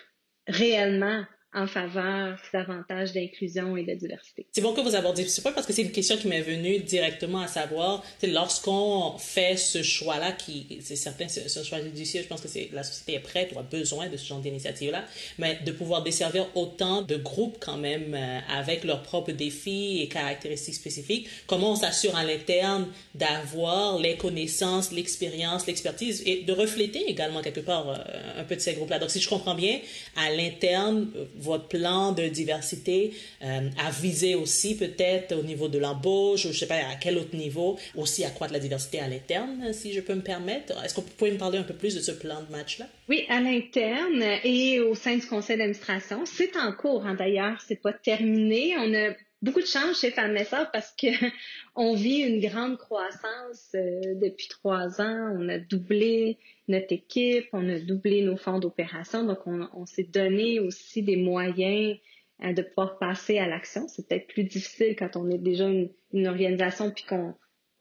réellement 0.48 1.24
en 1.54 1.66
faveur 1.66 2.38
davantage 2.52 3.12
d'inclusion 3.12 3.76
et 3.76 3.84
de 3.84 3.92
diversité. 3.94 4.46
C'est 4.52 4.62
bon 4.62 4.72
que 4.72 4.80
vous 4.80 4.94
abordez 4.94 5.26
ce 5.26 5.40
point 5.40 5.52
parce 5.52 5.66
que 5.66 5.72
c'est 5.72 5.82
une 5.82 5.92
question 5.92 6.16
qui 6.16 6.28
m'est 6.28 6.40
venue 6.40 6.78
directement 6.78 7.40
à 7.40 7.46
savoir, 7.46 8.02
lorsqu'on 8.22 9.18
fait 9.18 9.56
ce 9.56 9.82
choix-là, 9.82 10.32
qui 10.32 10.78
c'est 10.80 10.96
certain, 10.96 11.28
c'est 11.28 11.58
un 11.58 11.62
choix 11.62 11.82
judiciaire, 11.82 12.22
je 12.22 12.28
pense 12.28 12.40
que 12.40 12.48
c'est 12.48 12.70
la 12.72 12.82
société 12.82 13.14
est 13.14 13.20
prête 13.20 13.52
ou 13.54 13.58
a 13.58 13.62
besoin 13.62 14.08
de 14.08 14.16
ce 14.16 14.26
genre 14.26 14.40
d'initiative-là, 14.40 15.04
mais 15.38 15.58
de 15.64 15.72
pouvoir 15.72 16.02
desservir 16.02 16.46
autant 16.54 17.02
de 17.02 17.16
groupes 17.16 17.58
quand 17.60 17.76
même 17.76 18.14
euh, 18.14 18.38
avec 18.48 18.84
leurs 18.84 19.02
propres 19.02 19.32
défis 19.32 20.00
et 20.00 20.08
caractéristiques 20.08 20.74
spécifiques, 20.74 21.28
comment 21.46 21.72
on 21.72 21.76
s'assure 21.76 22.16
à 22.16 22.24
l'interne 22.24 22.86
d'avoir 23.14 23.98
les 23.98 24.16
connaissances, 24.16 24.92
l'expérience, 24.92 25.66
l'expertise 25.66 26.22
et 26.24 26.42
de 26.42 26.52
refléter 26.52 27.10
également 27.10 27.42
quelque 27.42 27.60
part 27.60 27.90
euh, 27.90 28.40
un 28.40 28.44
peu 28.44 28.56
de 28.56 28.60
ces 28.60 28.72
groupes-là. 28.72 28.98
Donc 28.98 29.10
si 29.10 29.20
je 29.20 29.28
comprends 29.28 29.54
bien, 29.54 29.80
à 30.16 30.30
l'interne, 30.30 31.08
votre 31.42 31.68
plan 31.68 32.12
de 32.12 32.28
diversité 32.28 33.12
euh, 33.42 33.68
a 33.78 33.90
visé 33.90 34.34
aussi 34.34 34.76
peut-être 34.76 35.36
au 35.36 35.42
niveau 35.42 35.68
de 35.68 35.78
l'embauche, 35.78 36.46
ou 36.46 36.52
je 36.52 36.58
sais 36.58 36.66
pas 36.66 36.76
à 36.76 36.96
quel 37.00 37.18
autre 37.18 37.36
niveau, 37.36 37.78
aussi 37.96 38.24
accroître 38.24 38.52
la 38.52 38.58
diversité 38.58 39.00
à 39.00 39.08
l'interne, 39.08 39.72
si 39.72 39.92
je 39.92 40.00
peux 40.00 40.14
me 40.14 40.22
permettre. 40.22 40.72
Est-ce 40.84 40.94
que 40.94 41.00
vous 41.00 41.08
pouvez 41.18 41.32
me 41.32 41.38
parler 41.38 41.58
un 41.58 41.64
peu 41.64 41.74
plus 41.74 41.94
de 41.94 42.00
ce 42.00 42.12
plan 42.12 42.40
de 42.42 42.50
match-là? 42.50 42.86
Oui, 43.08 43.24
à 43.28 43.40
l'interne 43.40 44.22
et 44.44 44.80
au 44.80 44.94
sein 44.94 45.16
du 45.16 45.26
conseil 45.26 45.58
d'administration. 45.58 46.24
C'est 46.24 46.56
en 46.56 46.72
cours, 46.72 47.04
hein, 47.04 47.14
d'ailleurs, 47.14 47.60
c'est 47.66 47.80
pas 47.80 47.92
terminé. 47.92 48.74
On 48.78 48.94
a 48.94 49.12
beaucoup 49.42 49.60
de 49.60 49.66
chance 49.66 50.00
chez 50.00 50.10
Femmes 50.10 50.38
parce 50.72 50.94
que 50.96 51.08
on 51.74 51.94
vit 51.94 52.20
une 52.20 52.40
grande 52.40 52.78
croissance 52.78 53.70
euh, 53.74 54.14
depuis 54.14 54.48
trois 54.48 55.00
ans. 55.00 55.36
On 55.38 55.48
a 55.48 55.58
doublé 55.58 56.38
notre 56.68 56.92
équipe, 56.92 57.48
on 57.52 57.68
a 57.68 57.78
doublé 57.80 58.22
nos 58.22 58.36
fonds 58.36 58.60
d'opération. 58.60 59.24
Donc, 59.24 59.40
on, 59.46 59.84
s'est 59.86 60.04
donné 60.04 60.60
aussi 60.60 61.02
des 61.02 61.16
moyens 61.16 61.98
euh, 62.44 62.52
de 62.52 62.62
pouvoir 62.62 62.98
passer 62.98 63.38
à 63.38 63.48
l'action. 63.48 63.88
C'est 63.88 64.06
peut-être 64.08 64.28
plus 64.28 64.44
difficile 64.44 64.94
quand 64.96 65.16
on 65.16 65.28
est 65.28 65.38
déjà 65.38 65.68
une, 65.68 65.90
organisation 66.26 66.90
puis 66.90 67.04
qu'on 67.04 67.34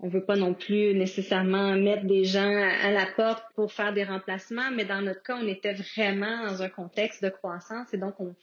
on 0.04 0.08
veut 0.08 0.26
pas 0.26 0.36
non 0.36 0.56
plus 0.56 0.96
nécessairement 0.96 1.76
mettre 1.76 2.06
des 2.06 2.24
gens 2.24 2.56
à 2.84 2.90
la 2.90 3.06
porte 3.06 3.44
pour 3.54 3.72
faire 3.72 3.94
des 3.94 4.04
remplacements, 4.04 4.72
mais 4.72 4.84
dans 4.84 5.00
notre 5.00 5.22
cas, 5.22 5.38
on 5.40 5.48
était 5.48 5.74
vraiment 5.74 6.48
dans 6.48 6.64
un 6.64 6.70
contexte 6.70 7.24
de 7.24 7.30
croissance 7.30 7.94
et 7.94 7.98
donc 8.00 8.20
on, 8.20 8.34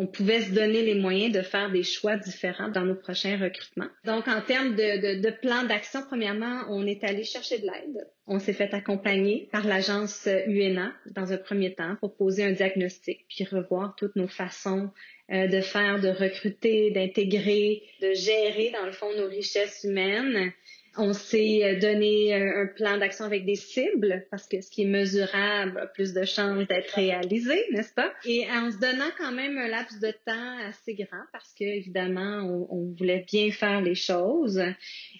on 0.00 0.06
pouvait 0.06 0.42
se 0.42 0.52
donner 0.52 0.82
les 0.82 0.94
moyens 0.94 1.34
de 1.34 1.42
faire 1.42 1.72
des 1.72 1.82
choix 1.82 2.16
différents 2.16 2.68
dans 2.68 2.84
nos 2.84 2.94
prochains 2.94 3.36
recrutements. 3.36 3.88
Donc, 4.04 4.28
en 4.28 4.40
termes 4.40 4.76
de, 4.76 5.20
de, 5.20 5.30
plan 5.30 5.64
d'action, 5.64 6.02
premièrement, 6.06 6.62
on 6.70 6.86
est 6.86 7.02
allé 7.02 7.24
chercher 7.24 7.58
de 7.58 7.64
l'aide. 7.64 8.06
On 8.28 8.38
s'est 8.38 8.52
fait 8.52 8.72
accompagner 8.74 9.48
par 9.50 9.66
l'agence 9.66 10.28
UNA 10.46 10.92
dans 11.10 11.32
un 11.32 11.36
premier 11.36 11.74
temps 11.74 11.96
pour 11.98 12.16
poser 12.16 12.44
un 12.44 12.52
diagnostic, 12.52 13.26
puis 13.28 13.44
revoir 13.44 13.96
toutes 13.96 14.14
nos 14.14 14.28
façons 14.28 14.88
euh, 15.32 15.48
de 15.48 15.60
faire, 15.60 16.00
de 16.00 16.10
recruter, 16.10 16.92
d'intégrer, 16.92 17.82
de 18.00 18.12
gérer, 18.14 18.70
dans 18.70 18.86
le 18.86 18.92
fond, 18.92 19.08
nos 19.16 19.26
richesses 19.26 19.82
humaines. 19.82 20.52
On 21.00 21.12
s'est 21.12 21.62
euh, 21.62 21.78
donné 21.78 22.34
euh, 22.34 22.62
un 22.62 22.66
plan 22.66 22.98
d'action 22.98 23.24
avec 23.24 23.46
des 23.46 23.54
cibles 23.54 24.26
parce 24.32 24.48
que 24.48 24.60
ce 24.60 24.68
qui 24.68 24.82
est 24.82 24.86
mesurable 24.86 25.78
a 25.78 25.86
plus 25.86 26.12
de 26.12 26.24
chances 26.24 26.66
d'être 26.66 26.90
réalisé, 26.90 27.66
n'est-ce 27.70 27.94
pas? 27.94 28.12
Et 28.24 28.46
en 28.50 28.70
se 28.72 28.78
donnant 28.78 29.10
quand 29.16 29.30
même 29.30 29.56
un 29.58 29.68
laps 29.68 30.00
de 30.00 30.10
temps 30.26 30.58
assez 30.68 30.94
grand 30.94 31.22
parce 31.32 31.54
que 31.54 31.64
évidemment 31.64 32.42
on, 32.42 32.66
on, 32.70 32.94
voulait 32.98 33.24
bien 33.30 33.52
faire 33.52 33.80
les 33.80 33.94
choses 33.94 34.60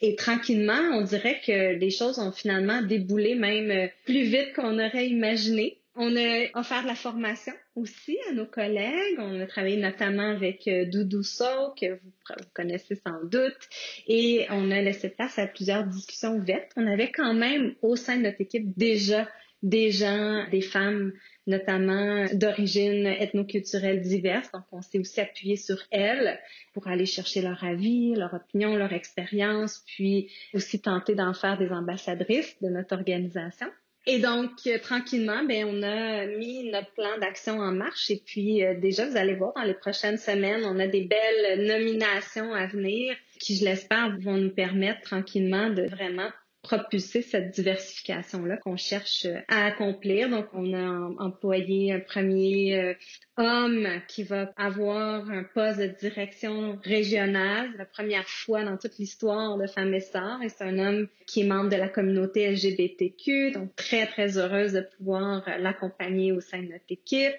et 0.02 0.16
tranquillement 0.16 0.80
on 0.94 1.02
dirait 1.02 1.40
que 1.46 1.76
les 1.76 1.90
choses 1.90 2.18
ont 2.18 2.32
finalement 2.32 2.82
déboulé 2.82 3.36
même 3.36 3.70
euh, 3.70 3.86
plus 4.04 4.24
vite 4.24 4.54
qu'on 4.54 4.80
aurait 4.80 5.08
imaginé. 5.08 5.78
On 6.00 6.14
a 6.16 6.46
offert 6.54 6.82
de 6.82 6.86
la 6.86 6.94
formation 6.94 7.52
aussi 7.74 8.16
à 8.30 8.32
nos 8.32 8.46
collègues. 8.46 9.16
On 9.18 9.40
a 9.40 9.46
travaillé 9.46 9.78
notamment 9.78 10.30
avec 10.30 10.68
euh, 10.68 10.84
Doudou 10.84 11.24
So, 11.24 11.74
que 11.76 11.94
vous, 11.94 12.12
connaissez 12.54 12.94
sans 12.94 13.24
doute, 13.24 13.58
et 14.06 14.46
on 14.50 14.70
a 14.70 14.80
laissé 14.80 15.08
place 15.08 15.40
à 15.40 15.48
plusieurs 15.48 15.84
discussions 15.84 16.36
ouvertes. 16.36 16.70
On 16.76 16.86
avait 16.86 17.10
quand 17.10 17.34
même 17.34 17.74
au 17.82 17.96
sein 17.96 18.16
de 18.16 18.22
notre 18.22 18.40
équipe 18.40 18.78
déjà 18.78 19.28
des 19.64 19.90
gens, 19.90 20.46
des 20.52 20.60
femmes 20.60 21.14
notamment 21.48 22.26
d'origine 22.32 23.06
ethnoculturelle 23.06 24.00
diverse. 24.00 24.52
Donc, 24.52 24.62
on 24.70 24.82
s'est 24.82 25.00
aussi 25.00 25.20
appuyé 25.20 25.56
sur 25.56 25.78
elles 25.90 26.38
pour 26.74 26.86
aller 26.86 27.06
chercher 27.06 27.42
leur 27.42 27.64
avis, 27.64 28.14
leur 28.14 28.34
opinion, 28.34 28.76
leur 28.76 28.92
expérience, 28.92 29.82
puis 29.84 30.30
aussi 30.54 30.80
tenter 30.80 31.16
d'en 31.16 31.34
faire 31.34 31.58
des 31.58 31.70
ambassadrices 31.70 32.56
de 32.62 32.68
notre 32.68 32.94
organisation. 32.94 33.66
Et 34.10 34.20
donc, 34.20 34.52
euh, 34.66 34.78
tranquillement, 34.78 35.44
ben, 35.44 35.66
on 35.66 35.82
a 35.82 36.24
mis 36.24 36.70
notre 36.70 36.90
plan 36.92 37.18
d'action 37.20 37.60
en 37.60 37.72
marche. 37.72 38.10
Et 38.10 38.22
puis, 38.24 38.64
euh, 38.64 38.72
déjà, 38.74 39.06
vous 39.06 39.18
allez 39.18 39.34
voir, 39.34 39.52
dans 39.54 39.64
les 39.64 39.74
prochaines 39.74 40.16
semaines, 40.16 40.64
on 40.64 40.78
a 40.78 40.86
des 40.86 41.02
belles 41.02 41.66
nominations 41.66 42.54
à 42.54 42.66
venir 42.66 43.14
qui, 43.38 43.56
je 43.56 43.66
l'espère, 43.66 44.18
vont 44.18 44.38
nous 44.38 44.50
permettre 44.50 45.02
tranquillement 45.02 45.68
de 45.68 45.82
vraiment 45.82 46.30
propulser 46.68 47.22
cette 47.22 47.50
diversification-là 47.50 48.58
qu'on 48.58 48.76
cherche 48.76 49.24
euh, 49.24 49.40
à 49.48 49.64
accomplir. 49.64 50.28
Donc, 50.28 50.46
on 50.52 50.74
a 50.74 51.10
employé 51.18 51.92
un 51.92 52.00
premier 52.00 52.78
euh, 52.78 52.94
homme 53.38 53.88
qui 54.06 54.22
va 54.22 54.52
avoir 54.56 55.30
un 55.30 55.44
poste 55.44 55.80
de 55.80 55.86
direction 55.86 56.78
régionale, 56.84 57.70
la 57.78 57.86
première 57.86 58.28
fois 58.28 58.64
dans 58.64 58.76
toute 58.76 58.98
l'histoire 58.98 59.56
de 59.56 59.66
Femmes 59.66 59.94
et. 59.94 60.42
Et 60.42 60.48
c'est 60.50 60.64
un 60.64 60.78
homme 60.78 61.08
qui 61.26 61.40
est 61.40 61.46
membre 61.46 61.70
de 61.70 61.76
la 61.76 61.88
communauté 61.88 62.50
LGBTQ, 62.50 63.52
donc 63.52 63.74
très, 63.74 64.06
très 64.06 64.36
heureuse 64.36 64.72
de 64.74 64.82
pouvoir 64.96 65.48
euh, 65.48 65.58
l'accompagner 65.58 66.32
au 66.32 66.40
sein 66.40 66.58
de 66.62 66.68
notre 66.68 66.90
équipe. 66.90 67.34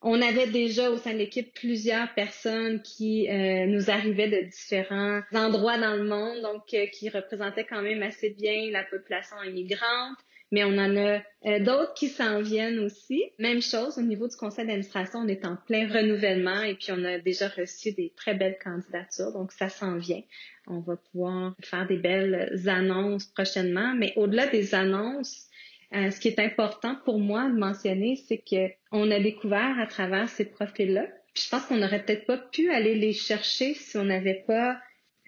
On 0.00 0.22
avait 0.22 0.46
déjà 0.46 0.90
au 0.90 0.96
sein 0.96 1.12
de 1.12 1.18
l'équipe 1.18 1.52
plusieurs 1.54 2.12
personnes 2.14 2.80
qui 2.82 3.28
euh, 3.28 3.66
nous 3.66 3.90
arrivaient 3.90 4.28
de 4.28 4.48
différents 4.48 5.22
endroits 5.32 5.76
dans 5.76 5.96
le 5.96 6.04
monde, 6.04 6.40
donc 6.42 6.72
euh, 6.72 6.86
qui 6.86 7.08
représentaient 7.08 7.66
quand 7.66 7.82
même 7.82 8.02
assez 8.04 8.30
bien 8.30 8.70
la 8.70 8.84
population 8.84 9.36
immigrante. 9.42 10.18
Mais 10.50 10.64
on 10.64 10.78
en 10.78 10.96
a 10.96 11.20
euh, 11.46 11.58
d'autres 11.58 11.94
qui 11.94 12.08
s'en 12.08 12.40
viennent 12.40 12.78
aussi. 12.78 13.22
Même 13.38 13.60
chose 13.60 13.98
au 13.98 14.02
niveau 14.02 14.28
du 14.28 14.36
conseil 14.36 14.66
d'administration, 14.66 15.20
on 15.20 15.28
est 15.28 15.44
en 15.44 15.56
plein 15.56 15.86
renouvellement 15.88 16.62
et 16.62 16.74
puis 16.74 16.92
on 16.92 17.04
a 17.04 17.18
déjà 17.18 17.48
reçu 17.48 17.92
des 17.92 18.14
très 18.16 18.34
belles 18.34 18.58
candidatures, 18.62 19.32
donc 19.32 19.52
ça 19.52 19.68
s'en 19.68 19.98
vient. 19.98 20.22
On 20.68 20.78
va 20.80 20.96
pouvoir 20.96 21.54
faire 21.60 21.86
des 21.86 21.98
belles 21.98 22.62
annonces 22.66 23.26
prochainement. 23.26 23.94
Mais 23.94 24.12
au-delà 24.16 24.46
des 24.46 24.74
annonces, 24.74 25.47
euh, 25.94 26.10
ce 26.10 26.20
qui 26.20 26.28
est 26.28 26.38
important 26.38 26.96
pour 27.04 27.18
moi 27.18 27.48
de 27.48 27.58
mentionner, 27.58 28.16
c'est 28.16 28.38
que 28.38 28.70
on 28.92 29.10
a 29.10 29.18
découvert 29.18 29.78
à 29.78 29.86
travers 29.86 30.28
ces 30.28 30.44
profils-là. 30.44 31.06
Je 31.34 31.48
pense 31.48 31.64
qu'on 31.66 31.76
n'aurait 31.76 32.04
peut-être 32.04 32.26
pas 32.26 32.36
pu 32.36 32.70
aller 32.70 32.94
les 32.94 33.12
chercher 33.12 33.74
si 33.74 33.96
on 33.96 34.04
n'avait 34.04 34.44
pas 34.46 34.78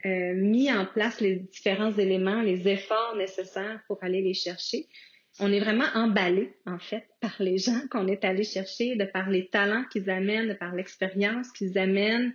euh, 0.04 0.34
mis 0.34 0.72
en 0.72 0.84
place 0.84 1.20
les 1.20 1.36
différents 1.36 1.92
éléments, 1.92 2.42
les 2.42 2.68
efforts 2.68 3.16
nécessaires 3.16 3.80
pour 3.86 4.02
aller 4.02 4.20
les 4.20 4.34
chercher. 4.34 4.86
On 5.38 5.50
est 5.50 5.60
vraiment 5.60 5.86
emballé, 5.94 6.52
en 6.66 6.78
fait, 6.78 7.06
par 7.20 7.36
les 7.38 7.56
gens 7.56 7.80
qu'on 7.90 8.08
est 8.08 8.24
allé 8.24 8.42
chercher, 8.42 8.96
de 8.96 9.04
par 9.04 9.30
les 9.30 9.48
talents 9.48 9.84
qu'ils 9.90 10.10
amènent, 10.10 10.48
de 10.48 10.54
par 10.54 10.74
l'expérience 10.74 11.50
qu'ils 11.52 11.78
amènent. 11.78 12.34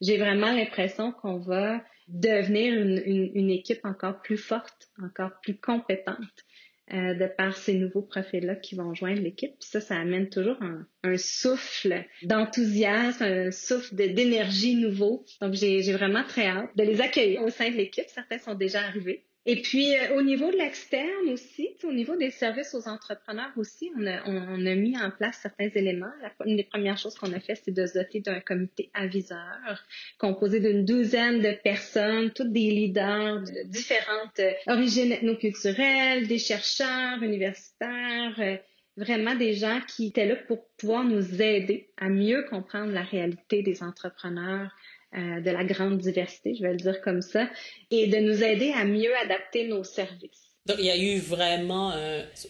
J'ai 0.00 0.16
vraiment 0.16 0.52
l'impression 0.52 1.12
qu'on 1.12 1.38
va 1.38 1.82
devenir 2.08 2.74
une, 2.74 3.02
une 3.34 3.50
équipe 3.50 3.84
encore 3.84 4.22
plus 4.22 4.38
forte, 4.38 4.88
encore 5.02 5.32
plus 5.42 5.56
compétente. 5.56 6.45
Euh, 6.94 7.14
de 7.14 7.26
par 7.26 7.56
ces 7.56 7.74
nouveaux 7.74 8.02
profils-là 8.02 8.54
qui 8.54 8.76
vont 8.76 8.94
joindre 8.94 9.20
l'équipe. 9.20 9.56
Ça, 9.58 9.80
ça 9.80 9.96
amène 9.96 10.28
toujours 10.28 10.62
un, 10.62 10.86
un 11.02 11.16
souffle 11.16 12.04
d'enthousiasme, 12.22 13.24
un 13.24 13.50
souffle 13.50 13.96
d'énergie 13.96 14.76
nouveau. 14.76 15.24
Donc, 15.40 15.54
j'ai 15.54 15.92
vraiment 15.92 16.22
très 16.22 16.46
hâte 16.46 16.70
de 16.76 16.84
les 16.84 17.00
accueillir 17.00 17.42
au 17.42 17.50
sein 17.50 17.70
de 17.70 17.76
l'équipe. 17.76 18.06
Certains 18.06 18.38
sont 18.38 18.54
déjà 18.54 18.82
arrivés. 18.82 19.26
Et 19.48 19.62
puis, 19.62 19.96
euh, 19.96 20.16
au 20.16 20.22
niveau 20.22 20.50
de 20.50 20.56
l'externe 20.56 21.28
aussi, 21.28 21.68
au 21.84 21.92
niveau 21.92 22.16
des 22.16 22.32
services 22.32 22.74
aux 22.74 22.88
entrepreneurs 22.88 23.52
aussi, 23.56 23.92
on 23.94 24.04
a, 24.04 24.74
mis 24.74 24.98
en 24.98 25.12
place 25.12 25.38
certains 25.40 25.68
éléments. 25.74 26.12
une 26.44 26.56
des 26.56 26.64
premières 26.64 26.98
choses 26.98 27.14
qu'on 27.14 27.32
a 27.32 27.38
fait, 27.38 27.54
c'est 27.54 27.70
de 27.70 27.86
se 27.86 27.94
doter 27.94 28.20
d'un 28.20 28.40
comité 28.40 28.90
aviseur 28.92 29.84
composé 30.18 30.58
d'une 30.58 30.84
douzaine 30.84 31.40
de 31.40 31.52
personnes, 31.62 32.32
toutes 32.32 32.52
des 32.52 32.72
leaders 32.72 33.42
de 33.42 33.68
différentes 33.68 34.40
euh, 34.40 34.50
origines 34.66 35.12
ethnoculturelles, 35.12 36.26
des 36.26 36.38
chercheurs 36.38 37.22
universitaires, 37.22 38.34
euh, 38.38 38.56
vraiment 38.96 39.36
des 39.36 39.52
gens 39.54 39.80
qui 39.86 40.08
étaient 40.08 40.26
là 40.26 40.34
pour 40.48 40.66
pouvoir 40.76 41.04
nous 41.04 41.40
aider 41.40 41.90
à 41.98 42.08
mieux 42.08 42.44
comprendre 42.50 42.92
la 42.92 43.02
réalité 43.02 43.62
des 43.62 43.84
entrepreneurs 43.84 44.74
euh, 45.16 45.40
de 45.40 45.50
la 45.50 45.64
grande 45.64 45.98
diversité, 45.98 46.54
je 46.54 46.62
vais 46.62 46.72
le 46.72 46.76
dire 46.76 47.00
comme 47.00 47.22
ça, 47.22 47.48
et 47.90 48.06
de 48.06 48.16
nous 48.18 48.42
aider 48.42 48.72
à 48.72 48.84
mieux 48.84 49.14
adapter 49.24 49.68
nos 49.68 49.84
services. 49.84 50.42
Donc, 50.66 50.78
il 50.80 50.86
y 50.86 50.90
a 50.90 50.96
eu 50.96 51.18
vraiment, 51.18 51.92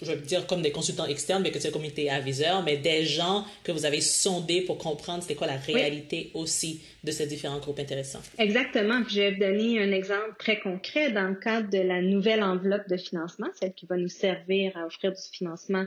je 0.01 0.11
vais 0.11 0.17
dire 0.17 0.47
comme 0.47 0.63
des 0.63 0.73
consultants 0.73 1.05
externes, 1.05 1.43
mais 1.43 1.51
que 1.51 1.59
c'est 1.59 1.69
le 1.69 1.75
comité 1.75 2.09
aviseur, 2.09 2.63
mais 2.63 2.79
des 2.79 3.05
gens 3.05 3.45
que 3.63 3.73
vous 3.73 3.85
avez 3.85 4.01
sondés 4.01 4.63
pour 4.63 4.79
comprendre 4.79 5.23
c'était 5.23 5.35
quoi 5.35 5.47
la 5.47 5.59
réalité 5.59 6.31
aussi 6.33 6.81
de 7.05 7.11
ces 7.11 7.27
différents 7.27 7.59
groupes 7.59 7.79
intéressants. 7.79 8.23
Exactement. 8.39 9.03
je 9.07 9.21
vais 9.21 9.33
vous 9.33 9.41
donner 9.41 9.83
un 9.83 9.93
exemple 9.93 10.35
très 10.39 10.61
concret 10.61 11.13
dans 11.13 11.29
le 11.29 11.35
cadre 11.35 11.69
de 11.69 11.77
la 11.77 12.01
nouvelle 12.01 12.43
enveloppe 12.43 12.89
de 12.89 12.97
financement, 12.97 13.49
celle 13.61 13.75
qui 13.75 13.85
va 13.85 13.99
nous 13.99 14.09
servir 14.09 14.75
à 14.79 14.87
offrir 14.87 15.13
du 15.13 15.21
financement 15.31 15.85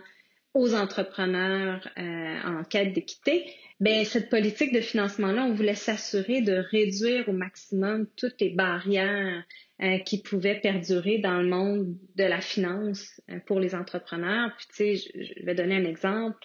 aux 0.54 0.74
entrepreneurs 0.74 1.88
euh, 1.98 2.38
en 2.44 2.64
quête 2.64 2.94
d'équité, 2.94 3.46
ben 3.80 4.04
cette 4.04 4.30
politique 4.30 4.74
de 4.74 4.82
financement-là, 4.82 5.46
on 5.46 5.54
voulait 5.54 5.76
s'assurer 5.76 6.42
de 6.42 6.54
réduire 6.54 7.30
au 7.30 7.32
maximum 7.34 8.08
toutes 8.18 8.42
les 8.42 8.50
barrières 8.50 9.44
euh, 9.82 10.00
qui 10.00 10.22
pouvaient 10.22 10.60
perdurer 10.60 11.20
dans 11.20 11.42
le 11.42 11.48
monde 11.48 11.96
de 12.16 12.24
la 12.26 12.42
finance 12.42 13.22
euh, 13.30 13.40
pour 13.46 13.60
les 13.60 13.76
entrepreneurs. 13.76 14.52
Puis 14.58 14.68
tu 14.68 14.76
sais, 14.76 14.96
je, 14.96 15.46
vais 15.46 15.56
donner 15.56 15.78
un 15.78 15.86
exemple. 15.86 16.38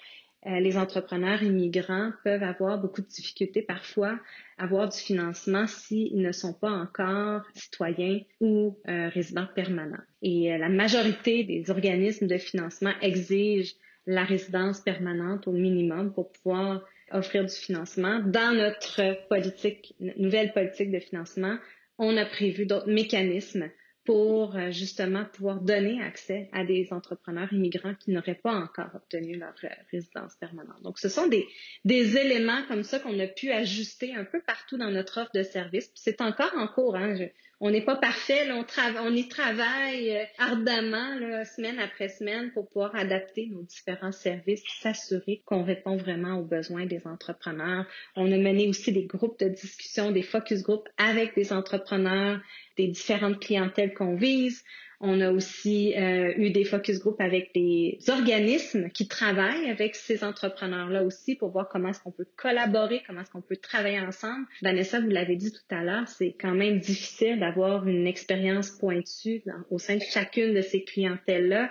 les 0.46 0.76
entrepreneurs 0.76 1.42
immigrants 1.42 2.12
peuvent 2.22 2.42
avoir 2.42 2.78
beaucoup 2.78 3.00
de 3.00 3.08
difficultés 3.08 3.62
parfois 3.62 4.20
à 4.58 4.64
avoir 4.64 4.88
du 4.88 4.98
financement 4.98 5.66
s'ils 5.66 6.20
ne 6.20 6.32
sont 6.32 6.52
pas 6.52 6.70
encore 6.70 7.42
citoyens 7.54 8.20
ou 8.40 8.78
résidents 8.84 9.48
permanents. 9.54 10.04
Et 10.20 10.56
la 10.58 10.68
majorité 10.68 11.44
des 11.44 11.70
organismes 11.70 12.26
de 12.26 12.36
financement 12.36 12.92
exigent 13.00 13.74
la 14.06 14.24
résidence 14.24 14.80
permanente 14.80 15.48
au 15.48 15.52
minimum 15.52 16.12
pour 16.12 16.30
pouvoir 16.30 16.82
offrir 17.14 17.44
du 17.44 17.54
financement. 17.54 18.20
Dans 18.20 18.54
notre 18.54 19.26
politique, 19.28 19.94
nouvelle 20.16 20.52
politique 20.52 20.90
de 20.90 20.98
financement, 20.98 21.56
on 21.98 22.16
a 22.16 22.26
prévu 22.26 22.66
d'autres 22.66 22.90
mécanismes 22.90 23.70
pour 24.04 24.54
euh, 24.56 24.70
justement 24.70 25.24
pouvoir 25.32 25.60
donner 25.60 26.02
accès 26.02 26.50
à 26.52 26.64
des 26.64 26.88
entrepreneurs 26.90 27.50
immigrants 27.52 27.94
qui 27.94 28.10
n'auraient 28.10 28.34
pas 28.34 28.52
encore 28.52 28.90
obtenu 28.94 29.38
leur 29.38 29.54
euh, 29.64 29.68
résidence 29.90 30.34
permanente. 30.36 30.82
Donc, 30.82 30.98
ce 30.98 31.08
sont 31.08 31.26
des, 31.26 31.46
des 31.84 32.18
éléments 32.18 32.62
comme 32.68 32.82
ça 32.82 32.98
qu'on 32.98 33.18
a 33.18 33.26
pu 33.26 33.50
ajuster 33.50 34.14
un 34.14 34.24
peu 34.24 34.42
partout 34.46 34.76
dans 34.76 34.90
notre 34.90 35.22
offre 35.22 35.30
de 35.34 35.42
service. 35.42 35.90
C'est 35.94 36.20
encore 36.20 36.52
en 36.56 36.68
cours. 36.68 36.96
Hein? 36.96 37.16
On 37.60 37.70
n'est 37.70 37.84
pas 37.84 37.96
parfait, 37.96 38.48
on, 38.50 39.14
y 39.14 39.28
travaille 39.28 40.16
euh, 40.16 40.24
ardemment, 40.38 41.44
semaine 41.44 41.78
après 41.78 42.08
semaine, 42.08 42.50
pour 42.52 42.68
pouvoir 42.68 42.94
adapter 42.94 43.46
nos 43.46 43.62
différents 43.62 44.12
services, 44.12 44.62
s'assurer 44.80 45.42
qu'on 45.44 45.62
répond 45.62 45.96
vraiment 45.96 46.38
aux 46.38 46.44
besoins 46.44 46.86
des 46.86 47.06
entrepreneurs. 47.06 47.86
On 48.16 48.30
a 48.32 48.36
mené 48.36 48.68
aussi 48.68 48.92
des 48.92 49.04
groupes 49.04 49.38
de 49.38 49.48
discussion, 49.48 50.10
des 50.10 50.22
focus 50.22 50.62
groups 50.62 50.88
avec 50.98 51.34
des 51.34 51.52
entrepreneurs, 51.52 52.40
des 52.76 52.88
différentes 52.88 53.40
clientèles 53.40 53.94
qu'on 53.94 54.16
vise. 54.16 54.64
On 55.00 55.20
a 55.20 55.30
aussi 55.30 55.94
euh, 55.96 56.32
eu 56.36 56.50
des 56.50 56.64
focus 56.64 57.00
groups 57.00 57.20
avec 57.20 57.52
des 57.54 57.98
organismes 58.08 58.90
qui 58.90 59.08
travaillent 59.08 59.70
avec 59.70 59.94
ces 59.94 60.24
entrepreneurs-là 60.24 61.02
aussi 61.04 61.34
pour 61.34 61.50
voir 61.50 61.68
comment 61.68 61.88
est-ce 61.88 62.00
qu'on 62.00 62.12
peut 62.12 62.28
collaborer, 62.36 63.02
comment 63.06 63.20
est-ce 63.20 63.30
qu'on 63.30 63.42
peut 63.42 63.56
travailler 63.56 64.00
ensemble. 64.00 64.46
Vanessa, 64.62 65.00
vous 65.00 65.08
l'avez 65.08 65.36
dit 65.36 65.52
tout 65.52 65.74
à 65.74 65.82
l'heure, 65.82 66.08
c'est 66.08 66.36
quand 66.40 66.54
même 66.54 66.78
difficile 66.78 67.40
d'avoir 67.40 67.86
une 67.86 68.06
expérience 68.06 68.70
pointue 68.70 69.42
au 69.70 69.78
sein 69.78 69.96
de 69.96 70.02
chacune 70.02 70.54
de 70.54 70.60
ces 70.60 70.84
clientèles-là. 70.84 71.70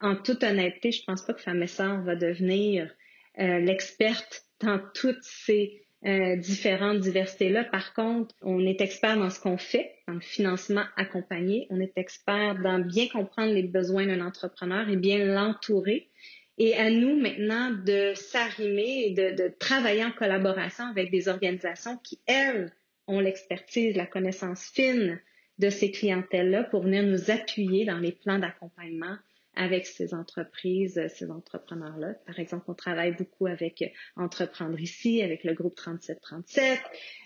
En 0.00 0.16
toute 0.16 0.42
honnêteté, 0.42 0.92
je 0.92 1.02
pense 1.04 1.24
pas 1.24 1.34
que 1.34 1.40
Famessor 1.40 2.02
va 2.02 2.16
devenir 2.16 2.90
euh, 3.38 3.60
l'experte 3.60 4.42
dans 4.60 4.80
toutes 4.94 5.22
ces 5.22 5.83
euh, 6.06 6.36
différentes 6.36 7.00
diversités-là. 7.00 7.64
Par 7.64 7.94
contre, 7.94 8.34
on 8.42 8.66
est 8.66 8.80
expert 8.80 9.16
dans 9.16 9.30
ce 9.30 9.40
qu'on 9.40 9.56
fait, 9.56 9.94
dans 10.06 10.14
le 10.14 10.20
financement 10.20 10.84
accompagné. 10.96 11.66
On 11.70 11.80
est 11.80 11.96
expert 11.96 12.56
dans 12.62 12.78
bien 12.78 13.08
comprendre 13.08 13.52
les 13.54 13.62
besoins 13.62 14.06
d'un 14.06 14.20
entrepreneur 14.20 14.88
et 14.88 14.96
bien 14.96 15.24
l'entourer. 15.24 16.10
Et 16.58 16.74
à 16.76 16.90
nous 16.90 17.18
maintenant 17.18 17.70
de 17.70 18.12
s'arrimer 18.14 19.06
et 19.06 19.10
de, 19.12 19.34
de 19.34 19.52
travailler 19.58 20.04
en 20.04 20.12
collaboration 20.12 20.84
avec 20.84 21.10
des 21.10 21.28
organisations 21.28 21.96
qui, 21.96 22.20
elles, 22.26 22.72
ont 23.06 23.20
l'expertise, 23.20 23.96
la 23.96 24.06
connaissance 24.06 24.70
fine 24.72 25.20
de 25.58 25.70
ces 25.70 25.90
clientèles-là 25.90 26.64
pour 26.64 26.82
venir 26.82 27.02
nous 27.02 27.30
appuyer 27.30 27.84
dans 27.84 27.98
les 27.98 28.12
plans 28.12 28.38
d'accompagnement 28.38 29.16
avec 29.56 29.86
ces 29.86 30.14
entreprises, 30.14 31.00
ces 31.14 31.30
entrepreneurs-là. 31.30 32.14
Par 32.26 32.38
exemple, 32.38 32.64
on 32.68 32.74
travaille 32.74 33.12
beaucoup 33.12 33.46
avec 33.46 33.82
euh, 33.82 33.86
Entreprendre 34.16 34.78
ici, 34.80 35.22
avec 35.22 35.44
le 35.44 35.54
groupe 35.54 35.74
3737, 35.74 36.80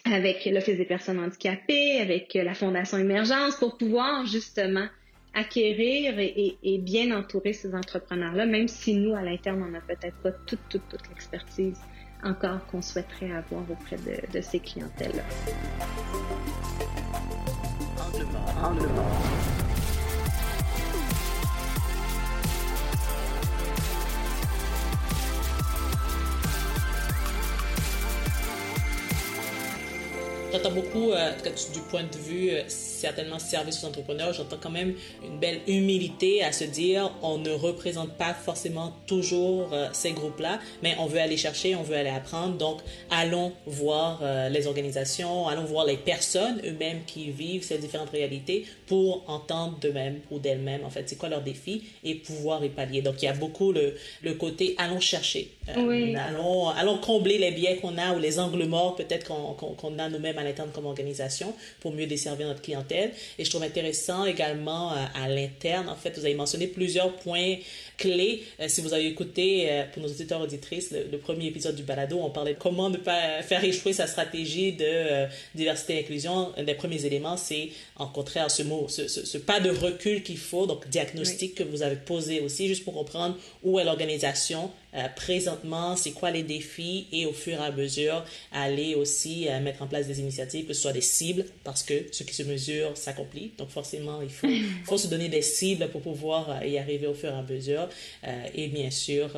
avec 0.05 0.45
l'Office 0.47 0.77
des 0.77 0.85
personnes 0.85 1.19
handicapées, 1.19 2.01
avec 2.01 2.35
euh, 2.37 2.45
la 2.45 2.55
Fondation 2.55 2.99
Émergence 2.99 3.57
pour 3.57 3.77
pouvoir 3.77 4.27
justement 4.27 4.87
acquérir 5.35 6.19
et, 6.19 6.79
bien 6.79 7.17
entourer 7.17 7.53
ces 7.53 7.75
entrepreneurs-là, 7.75 8.47
même 8.47 8.67
si 8.67 8.95
nous, 8.95 9.15
à 9.15 9.23
l'interne, 9.23 9.63
on 9.63 9.71
n'a 9.71 9.81
peut-être 9.81 10.17
pas 10.23 10.33
toute, 10.33 10.61
toute, 10.69 10.89
toute 10.89 11.09
l'expertise 11.09 11.79
encore 12.25 12.67
qu'on 12.67 12.83
souhaiterait 12.83 13.31
avoir 13.31 13.63
auprès 13.71 13.97
de, 13.97 14.33
de 14.33 14.41
ces 14.41 14.59
clientèles-là. 14.59 15.23
J'entends 30.51 30.71
beaucoup, 30.71 31.13
euh, 31.13 31.31
du 31.73 31.81
point 31.81 32.05
de 32.05 32.17
vue 32.17 32.51
euh, 32.51 32.63
certainement 32.99 33.39
service 33.39 33.83
aux 33.83 33.87
entrepreneurs, 33.87 34.33
j'entends 34.33 34.59
quand 34.61 34.71
même 34.71 34.95
une 35.25 35.39
belle 35.39 35.61
humilité 35.67 36.43
à 36.43 36.53
se 36.53 36.65
dire 36.65 37.13
on 37.23 37.39
ne 37.39 37.51
représente 37.51 38.13
pas 38.15 38.35
forcément 38.35 38.93
toujours 39.07 39.73
euh, 39.73 39.89
ces 39.93 40.13
groupes-là, 40.13 40.61
mais 40.83 40.97
on 40.99 41.07
veut 41.07 41.21
aller 41.21 41.37
chercher, 41.37 41.75
on 41.75 41.83
veut 41.83 41.97
aller 41.97 42.11
apprendre. 42.11 42.57
Donc, 42.57 42.81
allons 43.11 43.53
voir 43.67 44.23
les 44.51 44.67
organisations, 44.67 45.49
allons 45.49 45.65
voir 45.65 45.85
les 45.87 45.97
personnes 45.97 46.61
eux-mêmes 46.65 47.01
qui 47.07 47.31
vivent 47.31 47.63
ces 47.63 47.79
différentes 47.79 48.11
réalités 48.11 48.67
pour 48.87 49.25
entendre 49.29 49.79
d'eux-mêmes 49.81 50.21
ou 50.31 50.39
d'elles-mêmes, 50.39 50.85
en 50.85 50.91
fait, 50.91 51.09
c'est 51.09 51.17
quoi 51.17 51.29
leur 51.29 51.43
défi 51.43 51.85
et 52.05 52.15
pouvoir 52.17 52.65
y 52.65 52.69
pallier. 52.69 53.03
Donc, 53.03 53.23
il 53.23 53.27
y 53.27 53.29
a 53.29 53.35
beaucoup 53.35 53.73
le, 53.73 53.95
le 54.23 54.35
côté 54.35 54.75
allons 54.79 55.01
chercher, 55.01 55.51
allons, 55.69 56.69
allons 56.69 56.99
combler 56.99 57.39
les 57.39 57.51
biais 57.53 57.77
qu'on 57.77 57.97
a 57.99 58.15
ou 58.15 58.19
les 58.19 58.39
angles 58.39 58.65
morts 58.65 58.97
peut-être 58.97 59.27
qu'on 59.27 59.99
a 59.99 60.09
nous-mêmes 60.09 60.39
à 60.39 60.45
l'interne 60.45 60.71
comme 60.73 60.87
organisation 60.87 61.55
pour 61.81 61.93
mieux 61.93 62.07
desservir 62.07 62.47
notre 62.47 62.63
clientèle. 62.63 62.88
Et 62.95 63.45
je 63.45 63.51
trouve 63.51 63.63
intéressant 63.63 64.25
également 64.25 64.93
euh, 64.93 64.97
à 65.15 65.29
l'interne, 65.29 65.89
en 65.89 65.97
fait, 65.97 66.17
vous 66.19 66.25
avez 66.25 66.35
mentionné 66.35 66.67
plusieurs 66.67 67.17
points 67.17 67.57
clés. 67.97 68.45
Euh, 68.61 68.67
si 68.69 68.81
vous 68.81 68.95
avez 68.95 69.07
écouté, 69.07 69.67
euh, 69.71 69.85
pour 69.93 70.03
nos 70.03 70.09
auditeurs 70.09 70.41
auditrices, 70.41 70.93
le, 70.93 71.19
premier 71.19 71.47
épisode 71.47 71.75
du 71.75 71.83
balado, 71.83 72.19
on 72.21 72.31
parlait 72.31 72.55
de 72.55 72.59
comment 72.59 72.91
ne 72.91 72.97
pas 72.97 73.43
faire 73.43 73.63
échouer 73.65 73.93
sa 73.93 74.07
stratégie 74.07 74.73
de 74.73 75.27
diversité 75.55 75.97
et 75.97 76.01
inclusion. 76.01 76.53
Un 76.57 76.63
des 76.63 76.75
premiers 76.75 77.05
éléments, 77.05 77.37
c'est 77.37 77.71
en 77.97 78.07
contraire 78.07 78.51
ce 78.51 78.63
mot, 78.63 78.87
ce, 78.89 79.39
pas 79.39 79.61
de 79.61 79.71
recul 79.71 80.23
qu'il 80.23 80.39
faut, 80.39 80.67
donc 80.67 80.89
diagnostic 80.89 81.57
que 81.57 81.65
vous 81.65 81.83
avez 81.83 81.97
posé 81.97 82.41
aussi, 82.41 82.69
juste 82.69 82.85
pour 82.85 82.95
comprendre 82.95 83.37
où 83.63 83.79
est 83.79 83.85
l'organisation 83.85 84.71
présentement, 85.15 85.97
c'est 85.97 86.13
quoi 86.13 86.31
les 86.31 86.43
défis 86.43 87.07
et 87.13 87.27
au 87.27 87.33
fur 87.33 87.55
et 87.55 87.65
à 87.65 87.71
mesure, 87.71 88.25
aller 88.53 88.95
aussi 88.95 89.47
euh, 89.49 89.61
mettre 89.61 89.83
en 89.83 89.87
place 89.87 90.07
des 90.07 90.21
initiatives, 90.21 90.67
que 90.67 90.73
ce 90.73 90.81
soit 90.81 90.93
des 90.93 91.01
cibles, 91.01 91.45
parce 91.65 91.83
que 91.83 92.07
ce 92.11 92.23
qui 92.23 92.35
se 92.35 92.43
mesure 92.43 92.97
s'accomplit. 92.97 93.53
Donc 93.59 93.69
forcément, 93.69 94.21
il 94.23 94.31
faut, 94.31 94.49
faut 94.85 94.99
se 94.99 95.09
donner 95.09 95.29
des 95.29 95.43
cibles 95.43 95.89
pour 95.89 96.01
pouvoir 96.01 96.51
euh, 96.51 96.67
y 96.67 96.79
arriver 96.79 97.07
au 97.07 97.15
fur 97.15 97.31
et 97.31 97.35
à 97.35 97.43
mesure. 97.43 97.89
et 98.55 98.69
bien 98.69 98.91
sûr, 98.91 99.31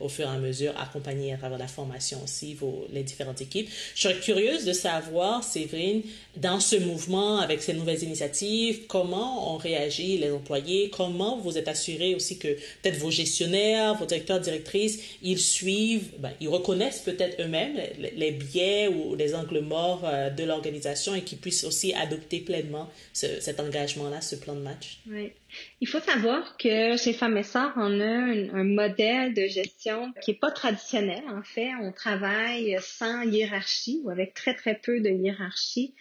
au 0.00 0.08
fur 0.08 0.26
et 0.26 0.30
à 0.30 0.38
mesure, 0.38 0.72
accompagner 0.78 1.32
à 1.32 1.36
travers 1.36 1.58
la 1.58 1.68
formation 1.68 2.22
aussi 2.22 2.54
vos, 2.54 2.86
les 2.92 3.02
différentes 3.02 3.40
équipes. 3.40 3.68
Je 3.94 4.02
serais 4.02 4.18
curieuse 4.18 4.64
de 4.64 4.72
savoir, 4.72 5.42
Séverine, 5.44 6.02
dans 6.36 6.60
ce 6.60 6.76
mouvement, 6.76 7.38
avec 7.38 7.62
ces 7.62 7.74
nouvelles 7.74 8.02
initiatives, 8.02 8.86
comment 8.86 9.54
ont 9.54 9.56
réagi 9.56 10.18
les 10.18 10.30
employés, 10.30 10.90
comment 10.90 11.38
vous 11.38 11.58
êtes 11.58 11.68
assuré 11.68 12.14
aussi 12.14 12.38
que 12.38 12.48
peut-être 12.82 12.98
vos 12.98 13.10
gestionnaires, 13.10 13.94
vos 13.94 14.06
directeurs, 14.06 14.40
directrices, 14.40 14.95
ils 15.22 15.38
suivent, 15.38 16.10
ben, 16.18 16.32
ils 16.40 16.48
reconnaissent 16.48 17.00
peut-être 17.00 17.42
eux-mêmes 17.42 17.76
les, 17.98 18.30
biais 18.30 18.88
ou 18.88 19.14
les 19.14 19.34
angles 19.34 19.60
morts 19.60 20.02
euh, 20.04 20.30
de 20.30 20.44
l'organisation 20.44 21.14
et 21.14 21.22
qu'ils 21.22 21.38
puissent 21.38 21.64
aussi 21.64 21.94
adopter 21.94 22.40
pleinement 22.40 22.90
cet 23.12 23.60
engagement-là, 23.60 24.20
ce 24.20 24.36
plan 24.36 24.54
de 24.54 24.60
match. 24.60 24.98
Oui. 25.08 25.32
Il 25.80 25.88
faut 25.88 26.00
savoir 26.00 26.56
que 26.56 26.96
chez 26.96 27.12
Femmes 27.12 27.36
et 27.38 27.42
Sœurs, 27.42 27.72
on 27.76 28.00
a 28.00 28.04
un, 28.04 28.64
modèle 28.64 29.32
de 29.32 29.46
gestion 29.46 30.12
qui 30.22 30.32
est 30.32 30.40
pas 30.40 30.50
traditionnel. 30.50 31.22
En 31.30 31.42
fait, 31.42 31.70
on 31.80 31.92
travaille 31.92 32.76
sans 32.80 33.22
hiérarchie 33.22 34.00
ou 34.04 34.10
avec 34.10 34.34
très 34.34 34.54
très 34.54 34.74
peu 34.74 35.00
de 35.00 35.10
hiérarchie. 35.10 35.94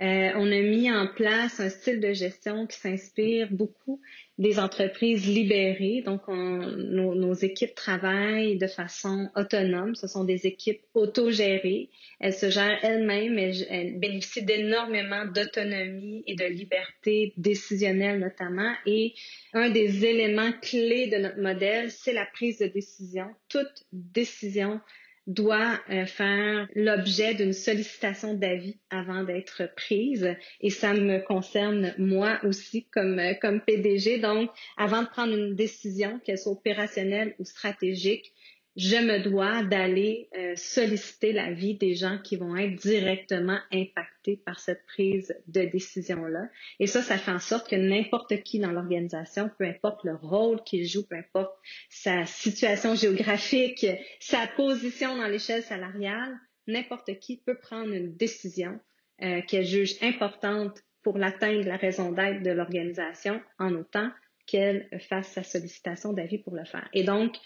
Euh, 0.00 0.30
on 0.36 0.50
a 0.50 0.60
mis 0.62 0.90
en 0.90 1.06
place 1.06 1.60
un 1.60 1.68
style 1.68 2.00
de 2.00 2.14
gestion 2.14 2.66
qui 2.66 2.78
s'inspire 2.78 3.48
beaucoup 3.50 4.00
des 4.38 4.58
entreprises 4.58 5.26
libérées. 5.26 6.02
Donc, 6.06 6.22
nos, 6.26 7.34
équipes 7.34 7.74
travaillent 7.74 8.56
de 8.56 8.66
façon 8.66 9.28
autonome. 9.36 9.94
Ce 9.94 10.06
sont 10.06 10.24
des 10.24 10.46
équipes 10.46 10.80
autogérées. 10.94 11.90
Elles 12.18 12.32
se 12.32 12.48
gèrent 12.48 12.78
elles-mêmes. 12.82 13.38
Elles, 13.38 13.98
bénéficient 13.98 14.42
d'énormément 14.42 15.26
d'autonomie 15.26 16.24
et 16.26 16.34
de 16.34 16.46
liberté 16.46 17.34
décisionnelle 17.36 18.20
notamment. 18.20 18.72
Et 18.86 19.12
un 19.52 19.68
des 19.68 20.06
éléments 20.06 20.52
clés 20.62 21.08
de 21.08 21.18
notre 21.18 21.40
modèle, 21.40 21.90
c'est 21.90 22.14
la 22.14 22.24
prise 22.24 22.58
de 22.58 22.66
décision. 22.66 23.26
Toute 23.50 23.84
décision 23.92 24.80
doit 25.26 25.78
euh, 25.90 26.06
faire 26.06 26.68
l'objet 26.74 27.34
d'une 27.34 27.52
sollicitation 27.52 28.34
d'avis 28.34 28.78
avant 28.90 29.22
d'être 29.22 29.72
prise. 29.76 30.34
Et 30.60 30.70
ça 30.70 30.92
me 30.94 31.20
concerne 31.20 31.94
moi 31.98 32.40
aussi 32.44 32.86
comme 32.92 33.18
euh, 33.18 33.34
comme 33.34 33.60
PDG 33.60 34.18
donc 34.18 34.50
avant 34.76 35.02
de 35.02 35.08
prendre 35.08 35.36
une 35.36 35.54
décision 35.54 36.20
qu'elle 36.24 36.38
soit 36.38 36.52
opérationnelle 36.52 37.34
ou 37.38 37.44
stratégique 37.44 38.32
je 38.76 38.96
me 38.96 39.18
dois 39.22 39.64
d'aller 39.64 40.28
euh, 40.36 40.54
solliciter 40.56 41.32
l'avis 41.32 41.74
des 41.74 41.94
gens 41.94 42.18
qui 42.18 42.36
vont 42.36 42.56
être 42.56 42.76
directement 42.76 43.58
impactés 43.72 44.36
par 44.36 44.60
cette 44.60 44.86
prise 44.86 45.34
de 45.48 45.64
décision-là. 45.64 46.48
Et 46.78 46.86
ça, 46.86 47.02
ça 47.02 47.18
fait 47.18 47.32
en 47.32 47.40
sorte 47.40 47.68
que 47.68 47.76
n'importe 47.76 48.42
qui 48.42 48.60
dans 48.60 48.70
l'organisation, 48.70 49.50
peu 49.58 49.64
importe 49.64 50.04
le 50.04 50.14
rôle 50.14 50.62
qu'il 50.62 50.86
joue, 50.86 51.06
peu 51.06 51.16
importe 51.16 51.52
sa 51.88 52.26
situation 52.26 52.94
géographique, 52.94 53.86
sa 54.20 54.46
position 54.46 55.16
dans 55.16 55.26
l'échelle 55.26 55.62
salariale, 55.62 56.38
n'importe 56.68 57.18
qui 57.18 57.38
peut 57.38 57.58
prendre 57.58 57.92
une 57.92 58.14
décision 58.14 58.78
euh, 59.22 59.42
qu'elle 59.42 59.66
juge 59.66 59.96
importante 60.00 60.78
pour 61.02 61.18
l'atteindre 61.18 61.66
la 61.66 61.76
raison 61.76 62.12
d'être 62.12 62.42
de 62.42 62.50
l'organisation 62.50 63.40
en 63.58 63.74
autant 63.74 64.10
qu'elle 64.46 64.88
fasse 65.08 65.28
sa 65.28 65.42
sollicitation 65.42 66.12
d'avis 66.12 66.38
pour 66.38 66.54
le 66.54 66.64
faire. 66.64 66.88
Et 66.92 67.04
donc, 67.04 67.36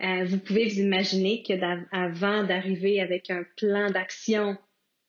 euh, 0.00 0.24
vous 0.24 0.38
pouvez 0.38 0.68
vous 0.68 0.80
imaginer 0.80 1.42
que 1.42 1.52
avant 1.92 2.44
d'arriver 2.44 3.00
avec 3.00 3.30
un 3.30 3.44
plan 3.56 3.90
d'action 3.90 4.56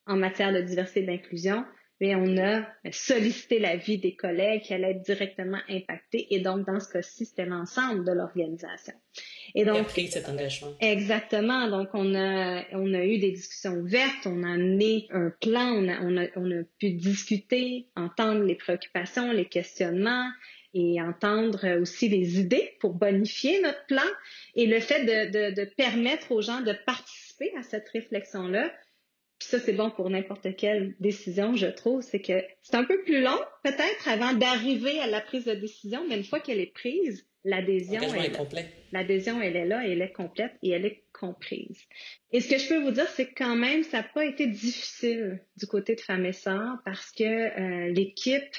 en 0.06 0.18
matière 0.18 0.52
de 0.52 0.62
diversité 0.62 1.02
et 1.02 1.06
d'inclusion, 1.06 1.64
mais 2.02 2.16
on 2.16 2.38
a 2.38 2.68
sollicité 2.92 3.60
l'avis 3.60 3.98
des 3.98 4.14
collègues 4.14 4.64
qui 4.64 4.74
allaient 4.74 4.92
être 4.92 5.04
directement 5.04 5.60
impactés. 5.70 6.28
Et 6.32 6.42
donc, 6.42 6.68
dans 6.68 6.82
ce 6.82 6.92
cas-ci, 6.92 7.26
c'était 7.26 7.46
l'ensemble 7.46 8.04
de 8.04 8.12
l'organisation. 8.12 8.94
Et 9.56 9.64
donc, 9.64 9.88
pris 9.88 10.08
cet 10.08 10.28
engagement. 10.28 10.74
Exactement. 10.82 11.70
Donc, 11.70 11.90
on 11.94 12.14
a, 12.14 12.64
on 12.74 12.94
a 12.94 13.06
eu 13.06 13.20
des 13.20 13.32
discussions 13.32 13.76
ouvertes, 13.76 14.26
on 14.26 14.44
a 14.44 14.50
amené 14.54 15.08
un 15.12 15.32
plan, 15.40 15.72
on 15.72 15.88
a, 15.88 16.02
on 16.02 16.18
a, 16.18 16.28
on 16.36 16.52
a 16.52 16.64
pu 16.78 16.92
discuter, 16.92 17.88
entendre 17.96 18.44
les 18.44 18.56
préoccupations, 18.56 19.32
les 19.32 19.46
questionnements, 19.46 20.28
et 20.74 21.02
entendre 21.02 21.80
aussi 21.80 22.10
les 22.10 22.40
idées 22.40 22.76
pour 22.80 22.94
bonifier 22.94 23.62
notre 23.62 23.86
plan 23.86 24.02
et 24.56 24.66
le 24.66 24.80
fait 24.80 25.04
de, 25.06 25.54
de, 25.54 25.66
permettre 25.66 26.32
aux 26.32 26.42
gens 26.42 26.62
de 26.62 26.74
participer 26.86 27.52
à 27.58 27.64
cette 27.64 27.88
réflexion-là. 27.90 28.72
Puis 29.40 29.50
ça, 29.50 29.60
c'est 29.60 29.74
bon 29.74 29.92
pour 29.92 30.10
n'importe 30.10 30.56
quelle 30.56 30.96
décision, 31.00 31.56
je 31.56 31.68
trouve. 31.68 32.02
C'est 32.02 32.22
que 32.22 32.44
c'est 32.62 32.76
un 32.76 32.86
peu 32.86 33.04
plus 33.04 33.22
long, 33.22 33.40
peut-être, 33.64 34.08
avant 34.08 34.34
d'arriver 34.34 35.00
à 35.00 35.08
la 35.08 35.22
prise 35.22 35.46
de 35.46 35.54
décision, 35.54 36.06
mais 36.08 36.18
une 36.18 36.24
fois 36.24 36.40
qu'elle 36.40 36.60
est 36.60 36.74
prise, 36.74 37.28
l'adhésion 37.44 38.02
est, 38.02 38.28
est 38.28 38.66
L'adhésion, 38.92 39.42
elle 39.42 39.56
est 39.56 39.66
là, 39.66 39.86
elle 39.86 40.02
est 40.02 40.14
complète 40.14 40.54
et 40.62 40.70
elle 40.70 40.86
est 40.86 41.04
comprise. 41.12 41.82
Et 42.32 42.40
ce 42.40 42.50
que 42.50 42.58
je 42.58 42.70
peux 42.70 42.82
vous 42.82 42.92
dire, 42.92 43.08
c'est 43.10 43.28
que 43.28 43.36
quand 43.36 43.56
même, 43.56 43.84
ça 43.84 43.98
n'a 43.98 44.04
pas 44.04 44.26
été 44.26 44.48
difficile 44.48 45.42
du 45.58 45.68
côté 45.68 45.96
de 45.96 46.02
Femmes 46.02 46.26
et 46.26 46.34
Sœurs 46.34 46.78
parce 46.86 47.12
que 47.12 47.24
euh, 47.24 47.90
l'équipe 47.92 48.56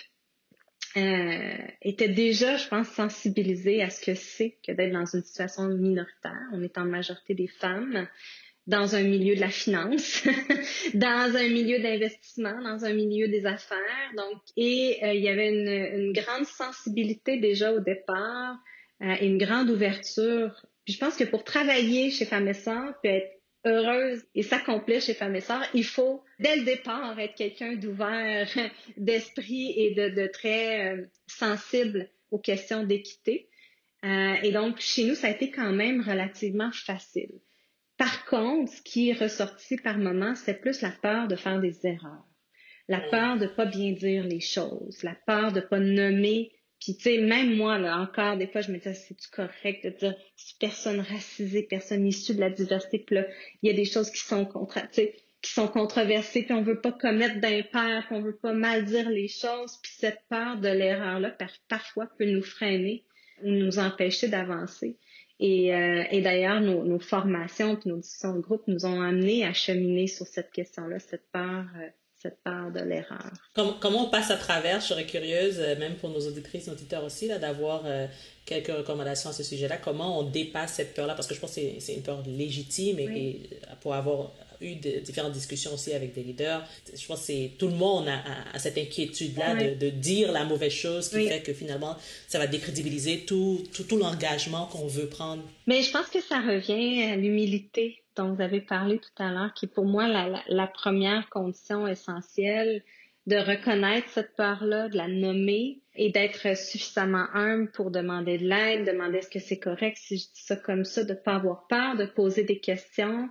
euh, 0.96 1.56
était 1.82 2.08
déjà, 2.08 2.56
je 2.56 2.68
pense, 2.68 2.88
sensibilisé 2.88 3.82
à 3.82 3.90
ce 3.90 4.04
que 4.04 4.14
c'est 4.14 4.58
que 4.66 4.72
d'être 4.72 4.92
dans 4.92 5.06
une 5.06 5.22
situation 5.22 5.68
minoritaire. 5.68 6.48
On 6.52 6.62
est 6.62 6.78
en 6.78 6.84
majorité 6.84 7.34
des 7.34 7.48
femmes 7.48 8.06
dans 8.66 8.94
un 8.94 9.02
milieu 9.02 9.34
de 9.34 9.40
la 9.40 9.50
finance, 9.50 10.22
dans 10.94 11.36
un 11.36 11.48
milieu 11.48 11.80
d'investissement, 11.80 12.62
dans 12.62 12.84
un 12.84 12.94
milieu 12.94 13.28
des 13.28 13.44
affaires. 13.44 14.12
Donc, 14.16 14.40
et 14.56 15.00
euh, 15.02 15.12
il 15.12 15.22
y 15.22 15.28
avait 15.28 15.50
une, 15.50 16.00
une, 16.00 16.12
grande 16.12 16.46
sensibilité 16.46 17.38
déjà 17.38 17.72
au 17.72 17.80
départ 17.80 18.56
euh, 19.02 19.16
une 19.20 19.38
grande 19.38 19.70
ouverture. 19.70 20.64
Puis 20.84 20.94
je 20.94 20.98
pense 20.98 21.16
que 21.16 21.24
pour 21.24 21.44
travailler 21.44 22.10
chez 22.10 22.24
Femmes 22.24 22.48
et 22.48 22.52
peut 22.54 23.08
être 23.08 23.40
heureuse 23.64 24.24
et 24.34 24.42
s'accomplir 24.42 25.00
chez 25.00 25.14
Femmes 25.14 25.36
et 25.36 25.40
Sœurs, 25.40 25.66
il 25.74 25.84
faut, 25.84 26.22
dès 26.38 26.56
le 26.56 26.64
départ, 26.64 27.18
être 27.18 27.34
quelqu'un 27.34 27.74
d'ouvert 27.74 28.48
d'esprit 28.96 29.72
et 29.76 29.94
de, 29.94 30.08
de 30.08 30.26
très 30.26 30.92
euh, 30.92 31.04
sensible 31.26 32.08
aux 32.30 32.38
questions 32.38 32.84
d'équité. 32.84 33.48
Euh, 34.04 34.34
et 34.42 34.52
donc, 34.52 34.80
chez 34.80 35.04
nous, 35.04 35.14
ça 35.14 35.28
a 35.28 35.30
été 35.30 35.50
quand 35.50 35.72
même 35.72 36.02
relativement 36.02 36.70
facile. 36.72 37.30
Par 37.96 38.26
contre, 38.26 38.72
ce 38.72 38.82
qui 38.82 39.10
est 39.10 39.14
ressorti 39.18 39.76
par 39.76 39.98
moments, 39.98 40.34
c'est 40.34 40.60
plus 40.60 40.82
la 40.82 40.90
peur 40.90 41.28
de 41.28 41.36
faire 41.36 41.60
des 41.60 41.86
erreurs, 41.86 42.26
la 42.88 43.00
peur 43.00 43.38
de 43.38 43.46
pas 43.46 43.66
bien 43.66 43.92
dire 43.92 44.24
les 44.24 44.40
choses, 44.40 45.02
la 45.02 45.14
peur 45.26 45.52
de 45.52 45.60
pas 45.60 45.78
nommer 45.78 46.52
puis, 46.84 46.96
tu 46.96 47.02
sais, 47.04 47.18
même 47.18 47.56
moi, 47.56 47.78
là, 47.78 47.98
encore, 47.98 48.36
des 48.36 48.46
fois, 48.46 48.60
je 48.60 48.70
me 48.70 48.76
dis, 48.76 48.94
c'est-tu 48.94 49.30
correct 49.30 49.86
de 49.86 49.88
dire 49.88 50.14
personne 50.60 51.00
racisée, 51.00 51.62
personne 51.62 52.06
issue 52.06 52.34
de 52.34 52.40
la 52.40 52.50
diversité, 52.50 52.98
puis 52.98 53.16
là, 53.16 53.26
il 53.62 53.70
y 53.70 53.72
a 53.72 53.74
des 53.74 53.86
choses 53.86 54.10
qui 54.10 54.20
sont 54.20 54.44
contre, 54.44 54.78
qui 54.90 55.50
sont 55.50 55.66
controversées, 55.66 56.42
puis 56.42 56.52
on 56.52 56.60
veut 56.60 56.82
pas 56.82 56.92
commettre 56.92 57.40
d'impair, 57.40 58.04
puis 58.06 58.16
on 58.16 58.20
veut 58.20 58.36
pas 58.36 58.52
mal 58.52 58.84
dire 58.84 59.08
les 59.08 59.28
choses, 59.28 59.78
puis 59.82 59.92
cette 59.96 60.20
peur 60.28 60.58
de 60.58 60.68
l'erreur-là, 60.68 61.34
parfois, 61.70 62.06
peut 62.18 62.30
nous 62.30 62.42
freiner 62.42 63.06
ou 63.42 63.50
nous 63.50 63.78
empêcher 63.78 64.28
d'avancer. 64.28 64.98
Et, 65.40 65.74
euh, 65.74 66.04
et 66.10 66.20
d'ailleurs, 66.20 66.60
nos, 66.60 66.84
nos, 66.84 67.00
formations 67.00 67.76
puis 67.76 67.88
nos 67.88 67.96
discussions 67.96 68.36
de 68.36 68.40
groupe 68.40 68.64
nous 68.66 68.84
ont 68.84 69.00
amenés 69.00 69.46
à 69.46 69.54
cheminer 69.54 70.06
sur 70.06 70.26
cette 70.26 70.52
question-là, 70.52 70.98
cette 70.98 71.30
peur 71.32 71.64
cette 72.24 72.42
part 72.42 72.72
de 72.72 72.80
l'erreur. 72.80 73.30
Comment, 73.54 74.06
on 74.06 74.10
passe 74.10 74.30
à 74.30 74.36
travers, 74.36 74.80
je 74.80 74.86
serais 74.86 75.04
curieuse, 75.04 75.56
euh, 75.58 75.78
même 75.78 75.94
pour 75.96 76.08
nos 76.08 76.26
auditrices, 76.26 76.66
nos 76.66 76.72
auditeurs 76.72 77.04
aussi, 77.04 77.28
là, 77.28 77.38
d'avoir 77.38 77.82
euh, 77.84 78.06
quelques 78.46 78.68
recommandations 78.68 79.28
à 79.28 79.32
ce 79.34 79.42
sujet-là. 79.42 79.76
Comment 79.76 80.20
on 80.20 80.22
dépasse 80.22 80.74
cette 80.74 80.94
peur-là? 80.94 81.14
Parce 81.14 81.28
que 81.28 81.34
je 81.34 81.40
pense 81.40 81.54
que 81.54 81.60
c'est 81.78 81.94
une 81.94 82.02
peur 82.02 82.22
légitime 82.26 82.98
et, 82.98 83.42
pour 83.82 83.94
avoir 83.94 84.32
eu 84.62 84.76
de, 84.76 85.00
différentes 85.00 85.32
discussions 85.32 85.74
aussi 85.74 85.92
avec 85.92 86.14
des 86.14 86.22
leaders, 86.22 86.66
je 86.96 87.06
pense 87.06 87.26
que 87.26 87.48
tout 87.58 87.66
le 87.66 87.74
monde 87.74 88.08
a, 88.08 88.58
cette 88.58 88.78
inquiétude-là 88.78 89.56
de, 89.56 89.74
de, 89.74 89.90
dire 89.90 90.32
la 90.32 90.44
mauvaise 90.44 90.72
chose 90.72 91.10
qui 91.10 91.28
fait 91.28 91.42
que 91.42 91.52
finalement, 91.52 91.96
ça 92.26 92.38
va 92.38 92.46
décrédibiliser 92.46 93.26
tout, 93.26 93.62
tout, 93.74 93.84
tout 93.84 93.98
l'engagement 93.98 94.66
qu'on 94.66 94.86
veut 94.86 95.08
prendre. 95.08 95.42
Mais 95.66 95.82
je 95.82 95.90
pense 95.90 96.06
que 96.06 96.22
ça 96.22 96.40
revient 96.40 97.02
à 97.02 97.16
l'humilité 97.16 98.03
dont 98.16 98.34
vous 98.34 98.42
avez 98.42 98.60
parlé 98.60 98.98
tout 98.98 99.22
à 99.22 99.30
l'heure, 99.30 99.52
qui 99.54 99.66
est 99.66 99.74
pour 99.74 99.84
moi 99.84 100.06
la, 100.08 100.66
première 100.66 101.28
condition 101.30 101.86
essentielle 101.86 102.82
de 103.26 103.36
reconnaître 103.36 104.08
cette 104.10 104.36
peur-là, 104.36 104.88
de 104.88 104.96
la 104.96 105.08
nommer 105.08 105.80
et 105.94 106.10
d'être 106.10 106.56
suffisamment 106.56 107.26
humble 107.32 107.70
pour 107.70 107.90
demander 107.90 108.38
de 108.38 108.46
l'aide, 108.46 108.86
demander 108.86 109.18
est-ce 109.18 109.30
que 109.30 109.38
c'est 109.38 109.58
correct 109.58 109.96
si 109.98 110.18
je 110.18 110.24
dis 110.24 110.42
ça 110.42 110.56
comme 110.56 110.84
ça, 110.84 111.04
de 111.04 111.14
pas 111.14 111.36
avoir 111.36 111.66
peur, 111.66 111.96
de 111.96 112.04
poser 112.04 112.44
des 112.44 112.58
questions. 112.58 113.28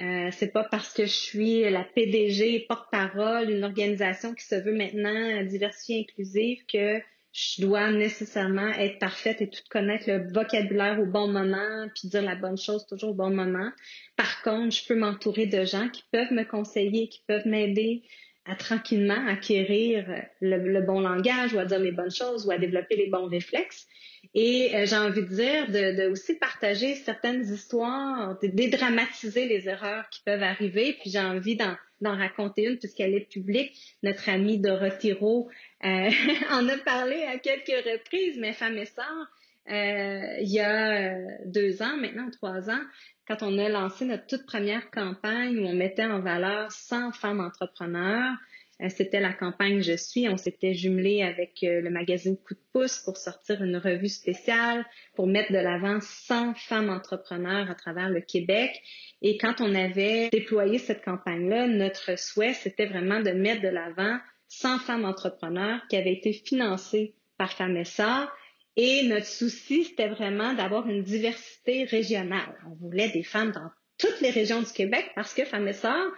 Euh, 0.00 0.28
c'est 0.32 0.52
pas 0.52 0.64
parce 0.64 0.92
que 0.92 1.04
je 1.04 1.12
suis 1.12 1.70
la 1.70 1.84
PDG, 1.84 2.66
porte-parole 2.68 3.46
d'une 3.46 3.64
organisation 3.64 4.34
qui 4.34 4.44
se 4.44 4.56
veut 4.56 4.74
maintenant 4.74 5.42
diversifiée 5.44 6.00
inclusive 6.08 6.64
que 6.66 7.00
je 7.34 7.62
dois 7.62 7.90
nécessairement 7.90 8.68
être 8.74 9.00
parfaite 9.00 9.42
et 9.42 9.50
tout 9.50 9.60
connaître 9.68 10.04
le 10.06 10.32
vocabulaire 10.32 11.00
au 11.00 11.06
bon 11.06 11.26
moment, 11.26 11.88
puis 11.92 12.08
dire 12.08 12.22
la 12.22 12.36
bonne 12.36 12.56
chose 12.56 12.86
toujours 12.86 13.10
au 13.10 13.14
bon 13.14 13.30
moment. 13.30 13.70
Par 14.16 14.42
contre, 14.42 14.74
je 14.74 14.86
peux 14.86 14.94
m'entourer 14.94 15.46
de 15.46 15.64
gens 15.64 15.88
qui 15.88 16.04
peuvent 16.12 16.32
me 16.32 16.44
conseiller, 16.44 17.08
qui 17.08 17.22
peuvent 17.26 17.46
m'aider 17.46 18.04
à 18.46 18.54
tranquillement 18.54 19.26
acquérir 19.26 20.06
le, 20.40 20.80
bon 20.82 21.00
langage 21.00 21.54
ou 21.54 21.58
à 21.58 21.64
dire 21.64 21.78
les 21.80 21.92
bonnes 21.92 22.14
choses 22.14 22.46
ou 22.46 22.52
à 22.52 22.58
développer 22.58 22.94
les 22.94 23.08
bons 23.08 23.26
réflexes. 23.26 23.88
Et 24.34 24.74
euh, 24.74 24.86
j'ai 24.86 24.96
envie 24.96 25.22
de 25.22 25.34
dire 25.34 25.66
de, 25.68 26.02
de, 26.02 26.10
aussi 26.10 26.34
partager 26.34 26.94
certaines 26.94 27.42
histoires, 27.42 28.38
de 28.40 28.48
dédramatiser 28.48 29.46
les 29.46 29.68
erreurs 29.68 30.08
qui 30.10 30.22
peuvent 30.24 30.42
arriver. 30.42 30.96
Puis 31.00 31.10
j'ai 31.10 31.20
envie 31.20 31.56
d'en, 31.56 31.76
raconter 32.02 32.64
une 32.64 32.78
puisqu'elle 32.78 33.14
est 33.14 33.28
publique. 33.28 33.72
Notre 34.02 34.28
amie 34.28 34.58
Dorothy 34.58 35.12
Rowe 35.12 35.48
euh, 35.84 36.10
en 36.50 36.68
a 36.68 36.78
parlé 36.78 37.22
à 37.24 37.38
quelques 37.38 37.84
reprises, 37.84 38.38
mais 38.38 38.52
femme 38.52 38.78
et 38.78 38.86
sœurs, 38.86 39.28
euh, 39.70 40.38
il 40.40 40.52
y 40.52 40.60
a 40.60 41.14
deux 41.46 41.82
ans, 41.82 41.96
maintenant 41.96 42.30
trois 42.30 42.70
ans, 42.70 42.82
quand 43.26 43.42
on 43.42 43.58
a 43.58 43.68
lancé 43.68 44.04
notre 44.04 44.26
toute 44.26 44.46
première 44.46 44.90
campagne 44.90 45.58
où 45.58 45.66
on 45.66 45.74
mettait 45.74 46.04
en 46.04 46.20
valeur 46.20 46.70
100 46.70 47.12
femmes 47.12 47.40
entrepreneurs. 47.40 48.34
Euh, 48.82 48.88
c'était 48.88 49.20
la 49.20 49.32
campagne 49.32 49.82
Je 49.82 49.96
suis. 49.96 50.28
On 50.28 50.36
s'était 50.36 50.74
jumelé 50.74 51.22
avec 51.22 51.62
euh, 51.62 51.80
le 51.80 51.90
magazine 51.90 52.36
Coup 52.36 52.54
de 52.54 52.60
pouce 52.72 52.98
pour 52.98 53.16
sortir 53.16 53.62
une 53.62 53.76
revue 53.76 54.08
spéciale 54.08 54.84
pour 55.14 55.26
mettre 55.26 55.52
de 55.52 55.58
l'avant 55.58 56.00
100 56.00 56.54
femmes 56.54 56.90
entrepreneurs 56.90 57.70
à 57.70 57.74
travers 57.74 58.10
le 58.10 58.20
Québec. 58.20 58.82
Et 59.22 59.38
quand 59.38 59.60
on 59.60 59.74
avait 59.74 60.28
déployé 60.30 60.78
cette 60.78 61.04
campagne-là, 61.04 61.68
notre 61.68 62.18
souhait, 62.18 62.52
c'était 62.52 62.86
vraiment 62.86 63.20
de 63.20 63.30
mettre 63.30 63.62
de 63.62 63.68
l'avant 63.68 64.18
100 64.60 64.78
femmes 64.80 65.04
entrepreneurs 65.04 65.80
qui 65.88 65.96
avaient 65.96 66.12
été 66.12 66.32
financées 66.32 67.14
par 67.38 67.52
FAMESA 67.52 68.30
et 68.76 69.06
notre 69.06 69.26
souci, 69.26 69.84
c'était 69.84 70.08
vraiment 70.08 70.52
d'avoir 70.54 70.88
une 70.88 71.02
diversité 71.02 71.84
régionale. 71.84 72.54
On 72.66 72.74
voulait 72.74 73.10
des 73.10 73.22
femmes 73.22 73.52
dans 73.52 73.70
toutes 73.98 74.20
les 74.20 74.30
régions 74.30 74.62
du 74.62 74.72
Québec 74.72 75.12
parce 75.14 75.32
que 75.32 75.42
Sœurs, 75.72 76.12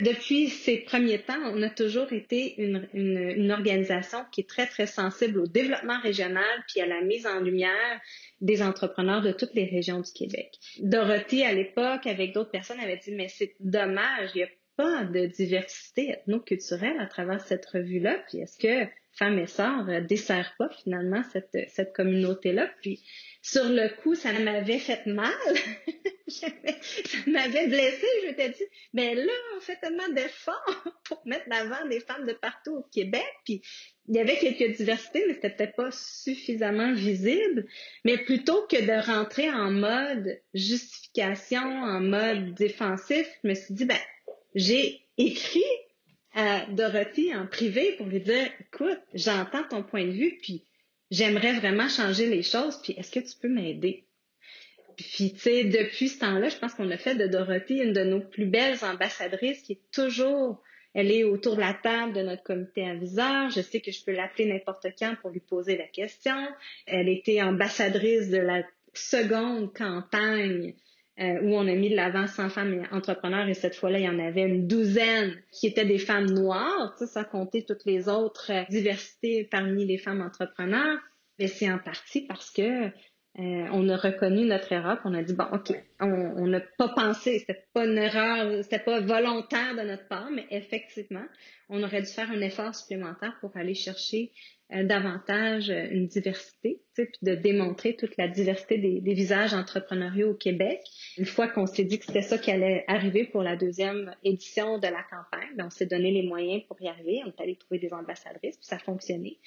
Depuis 0.00 0.48
ces 0.48 0.78
premiers 0.78 1.22
temps, 1.22 1.40
on 1.54 1.62
a 1.62 1.70
toujours 1.70 2.12
été 2.12 2.60
une, 2.60 2.88
une, 2.92 3.50
organisation 3.50 4.18
qui 4.30 4.42
est 4.42 4.48
très, 4.48 4.66
très 4.66 4.86
sensible 4.86 5.38
au 5.38 5.46
développement 5.46 6.00
régional 6.00 6.64
puis 6.68 6.80
à 6.80 6.86
la 6.86 7.00
mise 7.02 7.26
en 7.26 7.40
lumière 7.40 8.00
des 8.40 8.62
entrepreneurs 8.62 9.22
de 9.22 9.32
toutes 9.32 9.54
les 9.54 9.66
régions 9.66 10.00
du 10.00 10.12
Québec. 10.12 10.58
Dorothy, 10.80 11.44
à 11.44 11.52
l'époque, 11.52 12.06
avec 12.06 12.34
d'autres 12.34 12.50
personnes, 12.50 12.80
avait 12.80 12.98
dit, 12.98 13.12
mais 13.12 13.28
c'est 13.28 13.54
dommage, 13.60 14.30
il 14.34 14.42
a 14.42 14.48
pas 14.76 15.04
de 15.04 15.26
diversité 15.26 16.10
ethno-culturelle 16.10 16.98
à 17.00 17.06
travers 17.06 17.40
cette 17.40 17.66
revue-là. 17.66 18.22
Puis 18.28 18.38
est-ce 18.38 18.58
que 18.58 18.90
Femmes 19.12 19.38
et 19.38 19.46
Sœurs 19.46 19.84
ne 19.84 20.00
dessert 20.00 20.54
pas 20.58 20.70
finalement 20.70 21.22
cette, 21.32 21.56
cette 21.68 21.92
communauté-là? 21.92 22.70
Puis 22.80 23.02
sur 23.42 23.64
le 23.64 23.88
coup, 24.02 24.14
ça 24.14 24.32
m'avait 24.32 24.78
fait 24.78 25.04
mal. 25.06 25.32
ça 26.28 26.46
m'avait 27.26 27.66
blessée. 27.66 28.06
Je 28.22 28.28
m'étais 28.28 28.50
dit, 28.50 28.64
mais 28.92 29.14
là, 29.14 29.32
on 29.56 29.60
fait 29.60 29.76
tellement 29.76 30.08
d'efforts 30.08 30.84
pour 31.04 31.20
mettre 31.26 31.48
l'avant 31.48 31.86
des 31.88 32.00
femmes 32.00 32.26
de 32.26 32.32
partout 32.32 32.76
au 32.76 32.82
Québec. 32.92 33.26
Puis 33.44 33.62
il 34.08 34.16
y 34.16 34.20
avait 34.20 34.36
quelques 34.36 34.76
diversités, 34.76 35.24
mais 35.26 35.34
c'était 35.34 35.50
peut-être 35.50 35.76
pas 35.76 35.90
suffisamment 35.90 36.92
visible. 36.92 37.66
Mais 38.04 38.18
plutôt 38.18 38.66
que 38.66 38.80
de 38.80 39.06
rentrer 39.06 39.50
en 39.50 39.70
mode 39.70 40.40
justification, 40.54 41.62
en 41.62 42.00
mode 42.00 42.54
défensif, 42.54 43.28
je 43.42 43.48
me 43.48 43.54
suis 43.54 43.74
dit, 43.74 43.84
ben, 43.84 43.98
j'ai 44.54 45.00
écrit 45.18 45.62
à 46.34 46.66
Dorothy 46.66 47.34
en 47.34 47.46
privé 47.46 47.92
pour 47.96 48.06
lui 48.06 48.20
dire, 48.20 48.48
écoute, 48.60 49.00
j'entends 49.14 49.64
ton 49.64 49.82
point 49.82 50.04
de 50.04 50.12
vue, 50.12 50.38
puis 50.40 50.64
j'aimerais 51.10 51.54
vraiment 51.54 51.88
changer 51.88 52.26
les 52.26 52.42
choses, 52.42 52.80
puis 52.82 52.94
est-ce 52.96 53.10
que 53.10 53.20
tu 53.20 53.36
peux 53.40 53.48
m'aider? 53.48 54.06
Puis, 54.96 55.32
tu 55.32 55.38
sais, 55.38 55.64
depuis 55.64 56.08
ce 56.08 56.20
temps-là, 56.20 56.48
je 56.48 56.56
pense 56.56 56.74
qu'on 56.74 56.90
a 56.90 56.96
fait 56.96 57.14
de 57.14 57.26
Dorothy 57.26 57.78
une 57.78 57.92
de 57.92 58.04
nos 58.04 58.20
plus 58.20 58.46
belles 58.46 58.78
ambassadrices 58.82 59.62
qui 59.62 59.72
est 59.72 59.90
toujours, 59.92 60.62
elle 60.94 61.10
est 61.10 61.24
autour 61.24 61.56
de 61.56 61.60
la 61.60 61.74
table 61.74 62.12
de 62.12 62.22
notre 62.22 62.42
comité 62.42 62.86
aviseur. 62.86 63.50
Je 63.50 63.60
sais 63.62 63.80
que 63.80 63.90
je 63.90 64.04
peux 64.04 64.12
l'appeler 64.12 64.46
n'importe 64.46 64.86
quand 64.98 65.14
pour 65.20 65.30
lui 65.30 65.40
poser 65.40 65.76
la 65.76 65.86
question. 65.86 66.36
Elle 66.86 67.08
était 67.08 67.42
ambassadrice 67.42 68.28
de 68.28 68.38
la 68.38 68.62
seconde 68.92 69.72
campagne 69.74 70.74
euh, 71.20 71.40
où 71.42 71.54
on 71.54 71.68
a 71.68 71.74
mis 71.74 71.90
de 71.90 71.96
l'avant 71.96 72.26
100 72.26 72.48
femmes 72.48 72.86
entrepreneurs 72.90 73.46
et 73.46 73.54
cette 73.54 73.74
fois-là, 73.74 73.98
il 73.98 74.04
y 74.04 74.08
en 74.08 74.18
avait 74.18 74.42
une 74.42 74.66
douzaine 74.66 75.34
qui 75.50 75.66
étaient 75.66 75.84
des 75.84 75.98
femmes 75.98 76.30
noires, 76.30 76.96
ça, 76.96 77.24
comptait 77.24 77.64
toutes 77.68 77.84
les 77.84 78.08
autres 78.08 78.50
euh, 78.50 78.62
diversités 78.70 79.44
parmi 79.44 79.84
les 79.84 79.98
femmes 79.98 80.22
entrepreneurs. 80.22 80.98
Mais 81.38 81.48
c'est 81.48 81.70
en 81.70 81.78
partie 81.78 82.22
parce 82.22 82.50
que 82.50 82.86
euh, 82.86 82.90
on 83.36 83.88
a 83.90 83.96
reconnu 83.96 84.46
notre 84.46 84.72
erreur, 84.72 85.00
on 85.04 85.12
a 85.12 85.22
dit 85.22 85.34
bon, 85.34 85.46
ok, 85.52 85.72
on 86.02 86.46
n'a 86.46 86.60
pas 86.60 86.88
pensé, 86.88 87.38
c'était 87.40 87.64
pas 87.72 87.84
une 87.84 87.98
erreur, 87.98 88.62
c'était 88.62 88.78
pas 88.78 89.00
volontaire 89.00 89.74
de 89.76 89.82
notre 89.82 90.06
part, 90.08 90.30
mais 90.30 90.46
effectivement, 90.50 91.24
on 91.68 91.82
aurait 91.82 92.02
dû 92.02 92.08
faire 92.08 92.30
un 92.30 92.40
effort 92.40 92.74
supplémentaire 92.74 93.36
pour 93.40 93.56
aller 93.56 93.74
chercher 93.74 94.32
euh, 94.74 94.84
davantage 94.84 95.70
euh, 95.70 95.86
une 95.90 96.06
diversité, 96.06 96.80
puis 96.94 97.06
de 97.20 97.34
démontrer 97.34 97.94
toute 97.94 98.16
la 98.16 98.28
diversité 98.28 98.78
des, 98.78 99.14
visages 99.14 99.52
entrepreneuriaux 99.52 100.30
au 100.30 100.34
Québec. 100.34 100.80
Une 101.18 101.26
fois 101.26 101.48
qu'on 101.48 101.66
s'est 101.66 101.84
dit 101.84 101.98
que 101.98 102.06
c'était 102.06 102.22
ça 102.22 102.38
qui 102.38 102.50
allait 102.50 102.84
arriver 102.88 103.24
pour 103.24 103.42
la 103.42 103.56
deuxième 103.56 104.14
édition 104.24 104.78
de 104.78 104.86
la 104.86 105.02
campagne, 105.02 105.56
ben, 105.56 105.66
on 105.66 105.70
s'est 105.70 105.86
donné 105.86 106.10
les 106.10 106.22
moyens 106.22 106.62
pour 106.68 106.80
y 106.80 106.88
arriver. 106.88 107.20
On 107.24 107.28
est 107.28 107.42
allé 107.42 107.56
trouver 107.56 107.80
des 107.80 107.92
ambassadrices, 107.92 108.56
puis 108.56 108.66
ça 108.66 108.76
a 108.76 108.78
fonctionné. 108.78 109.38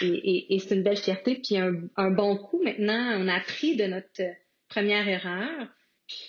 Et, 0.00 0.58
c'est 0.58 0.74
une 0.74 0.82
belle 0.82 0.96
fierté, 0.96 1.36
puis 1.36 1.58
un, 1.58 1.82
un 1.96 2.10
bon 2.10 2.36
coup. 2.36 2.60
Maintenant, 2.62 3.18
on 3.20 3.28
a 3.28 3.34
appris 3.34 3.76
de 3.76 3.84
notre 3.84 4.22
première 4.68 5.06
erreur. 5.06 5.68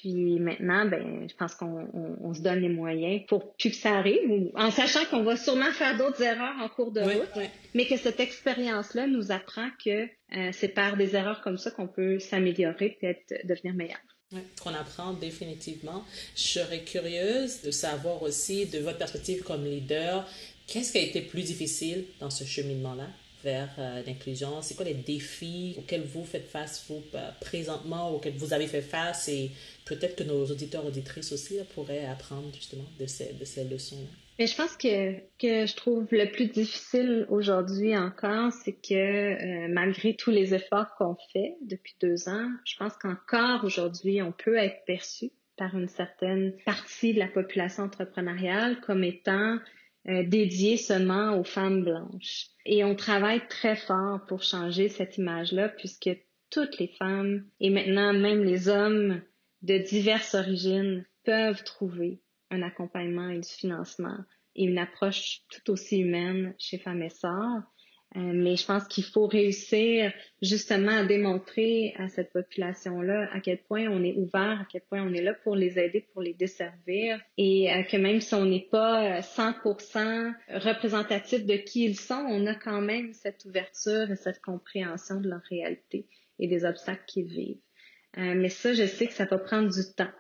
Puis 0.02 0.40
maintenant, 0.40 0.86
ben, 0.86 1.28
je 1.30 1.36
pense 1.36 1.56
qu'on 1.56 1.88
on, 2.22 2.34
se 2.34 2.42
donne 2.42 2.60
les 2.60 2.70
moyens 2.70 3.22
pour 3.28 3.56
plus 3.56 3.72
que 3.72 3.76
ça 3.76 3.98
arrive, 3.98 4.52
en 4.56 4.72
sachant 4.72 5.06
qu'on 5.06 5.24
va 5.24 5.38
sûrement 5.38 5.72
faire 5.72 5.98
d'autres 5.98 6.22
erreurs 6.22 6.56
en 6.60 6.70
cours 6.70 6.92
de 6.92 7.02
route, 7.02 7.50
mais 7.74 7.86
que 7.86 7.98
cette 7.98 8.20
expérience-là 8.20 9.08
nous 9.08 9.32
apprend 9.32 9.70
que 9.84 10.06
euh, 10.36 10.50
c'est 10.52 10.70
par 10.70 10.98
des 10.98 11.16
erreurs 11.16 11.42
comme 11.42 11.58
ça 11.58 11.72
qu'on 11.72 11.88
peut 11.88 12.20
s'améliorer 12.20 12.98
et 13.02 13.08
être, 13.08 13.48
devenir 13.48 13.74
meilleur. 13.74 14.00
Oui, 14.32 14.42
qu'on 14.62 14.74
apprend 14.74 15.14
définitivement. 15.14 16.04
Je 16.36 16.42
serais 16.42 16.84
curieuse 16.84 17.62
de 17.62 17.72
savoir 17.72 18.24
aussi, 18.24 18.66
de 18.66 18.80
votre 18.80 18.98
perspective 18.98 19.44
comme 19.44 19.64
leader, 19.64 20.28
qu'est-ce 20.68 20.92
qui 20.92 20.98
a 20.98 21.02
été 21.02 21.22
plus 21.22 21.44
difficile 21.44 22.06
dans 22.20 22.32
ce 22.32 22.44
cheminement-là? 22.44 23.08
Vers 23.44 23.70
euh, 23.80 24.02
l'inclusion? 24.06 24.62
C'est 24.62 24.76
quoi 24.76 24.86
les 24.86 24.94
défis 24.94 25.76
auxquels 25.78 26.04
vous 26.04 26.26
faites 26.26 26.48
face, 26.48 26.86
vous, 26.90 27.04
euh, 27.16 27.30
présentement, 27.42 28.12
auxquels 28.12 28.38
vous 28.38 28.54
avez 28.54 28.68
fait 28.68 28.82
face? 28.82 29.28
Et 29.28 29.52
peut-être 29.86 30.16
que 30.16 30.24
nos 30.24 30.46
auditeurs, 30.46 30.86
auditrices 30.86 31.32
aussi 31.32 31.58
pourraient 31.76 32.06
apprendre 32.06 32.54
justement 32.54 32.86
de 33.00 33.06
ces, 33.06 33.34
de 33.34 33.46
ces 33.46 33.66
leçons-là? 33.66 34.10
Mais 34.40 34.48
je 34.48 34.56
pense 34.56 34.76
que, 34.76 35.14
que 35.38 35.68
je 35.68 35.76
trouve 35.76 36.08
le 36.12 36.32
plus 36.32 36.48
difficile 36.48 37.28
aujourd'hui 37.30 37.96
encore, 37.96 38.52
c'est 38.52 38.74
que 38.74 38.94
euh, 38.94 39.68
malgré 39.70 40.16
tous 40.16 40.32
les 40.32 40.56
efforts 40.56 40.96
qu'on 40.98 41.16
fait 41.32 41.56
depuis 41.62 41.94
deux 42.02 42.28
ans, 42.30 42.50
je 42.66 42.76
pense 42.78 42.94
qu'encore 42.98 43.64
aujourd'hui, 43.64 44.22
on 44.24 44.32
peut 44.32 44.56
être 44.58 44.84
perçu 44.86 45.32
par 45.56 45.78
une 45.78 45.88
certaine 45.88 46.54
partie 46.66 47.14
de 47.14 47.20
la 47.20 47.28
population 47.28 47.84
entrepreneuriale 47.84 48.80
comme 48.82 49.04
étant 49.04 49.60
euh, 50.10 50.24
dédié 50.24 50.78
seulement 50.78 51.38
aux 51.38 51.44
femmes 51.44 51.84
blanches. 51.84 52.48
Et 52.66 52.84
on 52.84 52.96
travaille 52.96 53.48
très 53.48 53.76
fort 53.76 54.26
pour 54.28 54.44
changer 54.44 54.90
cette 54.90 55.18
image-là, 55.18 55.70
puisque 55.70 56.10
toutes 56.50 56.78
les 56.80 56.90
femmes, 57.00 57.46
et 57.60 57.70
maintenant 57.70 58.14
même 58.14 58.44
les 58.44 58.70
hommes 58.70 59.22
de 59.62 59.78
diverses 59.78 60.36
origines, 60.36 61.06
peuvent 61.24 61.64
trouver 61.64 62.22
un 62.52 62.62
accompagnement 62.62 63.30
et 63.30 63.40
du 63.40 63.50
financement 63.50 64.18
et 64.56 64.66
une 64.66 64.78
approche 64.78 65.42
tout 65.50 65.72
aussi 65.72 66.00
humaine 66.00 66.54
chez 66.60 66.78
Femmes 66.78 67.02
et 67.02 67.10
Sœurs. 67.10 67.64
Euh, 68.16 68.32
mais 68.34 68.56
je 68.56 68.66
pense 68.66 68.88
qu'il 68.88 69.04
faut 69.06 69.26
réussir 69.26 70.14
justement 70.42 70.92
à 70.92 71.04
démontrer 71.04 71.96
à 71.98 72.10
cette 72.10 72.32
population-là 72.32 73.28
à 73.34 73.40
quel 73.40 73.58
point 73.64 73.88
on 73.88 74.04
est 74.04 74.14
ouvert, 74.14 74.62
à 74.62 74.68
quel 74.72 74.82
point 74.82 75.02
on 75.02 75.14
est 75.14 75.22
là 75.24 75.34
pour 75.34 75.56
les 75.56 75.80
aider, 75.80 76.02
pour 76.14 76.22
les 76.22 76.36
desservir 76.36 77.20
et 77.38 77.74
euh, 77.74 77.82
que 77.82 77.98
même 77.98 78.22
si 78.22 78.36
on 78.36 78.46
n'est 78.46 78.68
pas 78.70 79.20
100% 79.22 80.32
représentatif 80.50 81.44
de 81.44 81.56
qui 81.56 81.86
ils 81.86 82.00
sont, 82.00 82.24
on 82.30 82.46
a 82.46 82.54
quand 82.54 82.82
même 82.82 83.14
cette 83.14 83.46
ouverture 83.46 84.12
et 84.12 84.16
cette 84.16 84.42
compréhension 84.42 85.20
de 85.20 85.30
leur 85.30 85.42
réalité 85.50 86.06
et 86.38 86.48
des 86.48 86.66
obstacles 86.66 87.06
qu'ils 87.08 87.26
vivent. 87.26 87.62
Euh, 88.20 88.36
mais 88.36 88.50
ça, 88.50 88.74
je 88.74 88.86
sais 88.86 89.08
que 89.08 89.14
ça 89.14 89.26
va 89.26 89.40
prendre 89.40 89.74
du 89.74 89.82
temps 89.96 90.12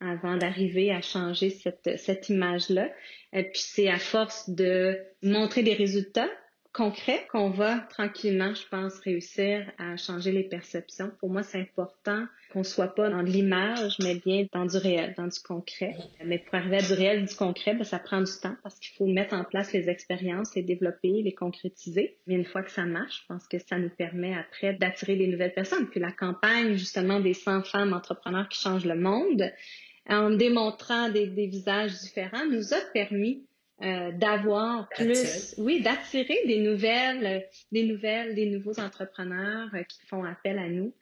avant 0.00 0.36
d'arriver 0.36 0.90
à 0.90 1.02
changer 1.02 1.50
cette, 1.50 1.98
cette 1.98 2.28
image-là. 2.30 2.90
puis 3.32 3.60
c'est 3.60 3.88
à 3.88 3.98
force 3.98 4.48
de 4.48 4.98
montrer 5.22 5.62
des 5.62 5.74
résultats, 5.74 6.30
concret 6.72 7.26
qu'on 7.30 7.50
va 7.50 7.78
tranquillement, 7.90 8.54
je 8.54 8.66
pense, 8.68 8.98
réussir 9.00 9.70
à 9.78 9.96
changer 9.96 10.32
les 10.32 10.44
perceptions. 10.44 11.10
Pour 11.20 11.28
moi, 11.28 11.42
c'est 11.42 11.60
important 11.60 12.24
qu'on 12.52 12.64
soit 12.64 12.94
pas 12.94 13.10
dans 13.10 13.20
l'image, 13.20 13.96
mais 14.02 14.14
bien 14.14 14.46
dans 14.52 14.64
du 14.64 14.76
réel, 14.78 15.14
dans 15.16 15.26
du 15.26 15.40
concret. 15.40 15.94
Mais 16.24 16.38
pour 16.38 16.54
arriver 16.54 16.78
à 16.78 16.82
du 16.82 16.92
réel, 16.94 17.26
du 17.26 17.34
concret, 17.34 17.74
ben, 17.74 17.84
ça 17.84 17.98
prend 17.98 18.22
du 18.22 18.32
temps 18.40 18.56
parce 18.62 18.78
qu'il 18.78 18.94
faut 18.96 19.06
mettre 19.06 19.34
en 19.34 19.44
place 19.44 19.72
les 19.72 19.88
expériences, 19.90 20.54
les 20.54 20.62
développer, 20.62 21.22
les 21.22 21.34
concrétiser. 21.34 22.16
Mais 22.26 22.34
une 22.34 22.46
fois 22.46 22.62
que 22.62 22.70
ça 22.70 22.84
marche, 22.84 23.22
je 23.22 23.26
pense 23.28 23.46
que 23.46 23.58
ça 23.58 23.78
nous 23.78 23.90
permet 23.90 24.34
après 24.34 24.74
d'attirer 24.74 25.16
des 25.16 25.26
nouvelles 25.26 25.54
personnes. 25.54 25.88
Puis 25.88 26.00
la 26.00 26.12
campagne, 26.12 26.76
justement, 26.76 27.20
des 27.20 27.34
100 27.34 27.64
femmes 27.64 27.92
entrepreneurs 27.92 28.48
qui 28.48 28.60
changent 28.60 28.86
le 28.86 28.96
monde, 28.96 29.52
en 30.08 30.30
démontrant 30.30 31.10
des, 31.10 31.26
des 31.26 31.46
visages 31.46 31.92
différents, 32.00 32.46
nous 32.46 32.72
a 32.72 32.80
permis 32.92 33.44
euh, 33.82 34.12
d'avoir 34.12 34.88
plus, 34.90 35.54
oui, 35.58 35.82
d'attirer 35.82 36.38
des 36.46 36.60
nouvelles, 36.60 37.48
des 37.72 37.84
nouvelles, 37.84 38.34
des 38.34 38.46
nouveaux 38.46 38.78
entrepreneurs 38.78 39.68
euh, 39.74 39.82
qui 39.82 40.00
font 40.06 40.22
appel 40.24 40.58
à 40.58 40.68
nous. 40.68 40.92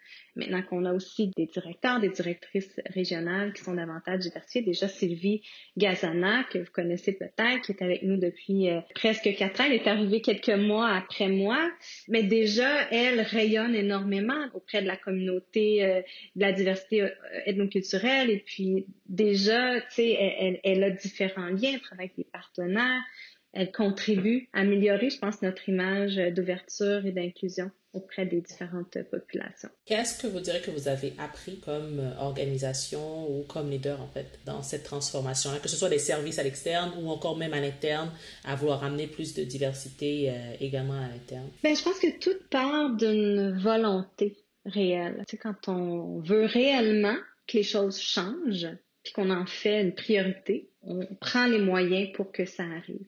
Maintenant 0.41 0.63
qu'on 0.63 0.85
a 0.85 0.93
aussi 0.93 1.31
des 1.37 1.47
directeurs, 1.47 2.01
des 2.01 2.09
directrices 2.09 2.81
régionales 2.87 3.53
qui 3.53 3.63
sont 3.63 3.75
davantage 3.75 4.21
diversifiés. 4.21 4.63
Déjà, 4.63 4.89
Sylvie 4.89 5.43
Gazana, 5.77 6.45
que 6.51 6.59
vous 6.59 6.73
connaissez 6.73 7.13
peut-être, 7.13 7.63
qui 7.63 7.73
est 7.73 7.83
avec 7.83 8.03
nous 8.03 8.17
depuis 8.17 8.71
euh, 8.71 8.81
presque 8.95 9.33
quatre 9.37 9.61
ans. 9.61 9.65
Elle 9.67 9.75
est 9.75 9.87
arrivée 9.87 10.21
quelques 10.21 10.49
mois 10.49 10.89
après 10.89 11.29
moi, 11.29 11.71
mais 12.09 12.23
déjà, 12.23 12.89
elle 12.91 13.21
rayonne 13.21 13.75
énormément 13.75 14.47
auprès 14.55 14.83
de 14.83 14.87
la 14.87 14.97
communauté 14.97 16.03
de 16.37 16.41
la 16.41 16.53
diversité 16.53 17.09
ethnoculturelle. 17.47 18.31
Et 18.31 18.39
puis, 18.39 18.87
déjà, 19.07 19.81
tu 19.81 19.87
sais, 19.91 20.59
elle, 20.65 20.83
a 20.83 20.91
différents 20.91 21.49
liens, 21.49 21.79
avec 21.93 22.17
des 22.17 22.25
partenaires 22.25 23.03
elle 23.53 23.73
contribue 23.73 24.49
à 24.53 24.61
améliorer, 24.61 25.11
je 25.11 25.19
pense, 25.19 25.43
notre 25.43 25.69
image 25.69 26.17
d'ouverture 26.35 27.05
et 27.05 27.13
d'inclusion 27.13 27.71
auprès 27.93 28.25
des 28.25 28.41
différentes 28.41 28.97
populations. 29.11 29.69
Qu'est-ce 29.85 30.23
que 30.23 30.29
vous 30.29 30.41
direz 30.41 30.61
que 30.61 30.71
vous 30.71 30.87
avez 30.87 31.13
appris 31.19 31.59
comme 31.59 32.01
organisation 32.19 33.29
ou 33.29 33.43
comme 33.43 33.71
leader, 33.71 34.01
en 34.01 34.07
fait, 34.07 34.39
dans 34.47 34.63
cette 34.63 34.85
transformation, 34.85 35.51
que 35.61 35.69
ce 35.69 35.77
soit 35.77 35.89
des 35.89 35.99
services 35.99 36.39
à 36.39 36.45
l'externe 36.45 36.93
ou 37.01 37.11
encore 37.11 37.37
même 37.37 37.53
à 37.53 37.61
l'interne, 37.61 38.13
à 38.45 38.55
vouloir 38.55 38.85
amener 38.85 39.09
plus 39.09 39.35
de 39.35 39.43
diversité 39.43 40.31
euh, 40.31 40.55
également 40.61 40.95
à 40.95 41.09
l'interne? 41.09 41.49
Ben, 41.63 41.75
je 41.75 41.83
pense 41.83 41.99
que 41.99 42.19
tout 42.19 42.39
part 42.51 42.95
d'une 42.95 43.59
volonté 43.59 44.37
réelle. 44.65 45.25
C'est 45.29 45.39
quand 45.39 45.69
on 45.69 46.21
veut 46.21 46.45
réellement 46.45 47.17
que 47.49 47.57
les 47.57 47.65
choses 47.65 47.99
changent, 47.99 48.69
puis 49.03 49.13
qu'on 49.13 49.31
en 49.31 49.47
fait 49.47 49.83
une 49.83 49.95
priorité, 49.95 50.69
on 50.83 51.07
prend 51.21 51.47
les 51.47 51.59
moyens 51.59 52.13
pour 52.15 52.31
que 52.31 52.45
ça 52.45 52.63
arrive. 52.63 53.07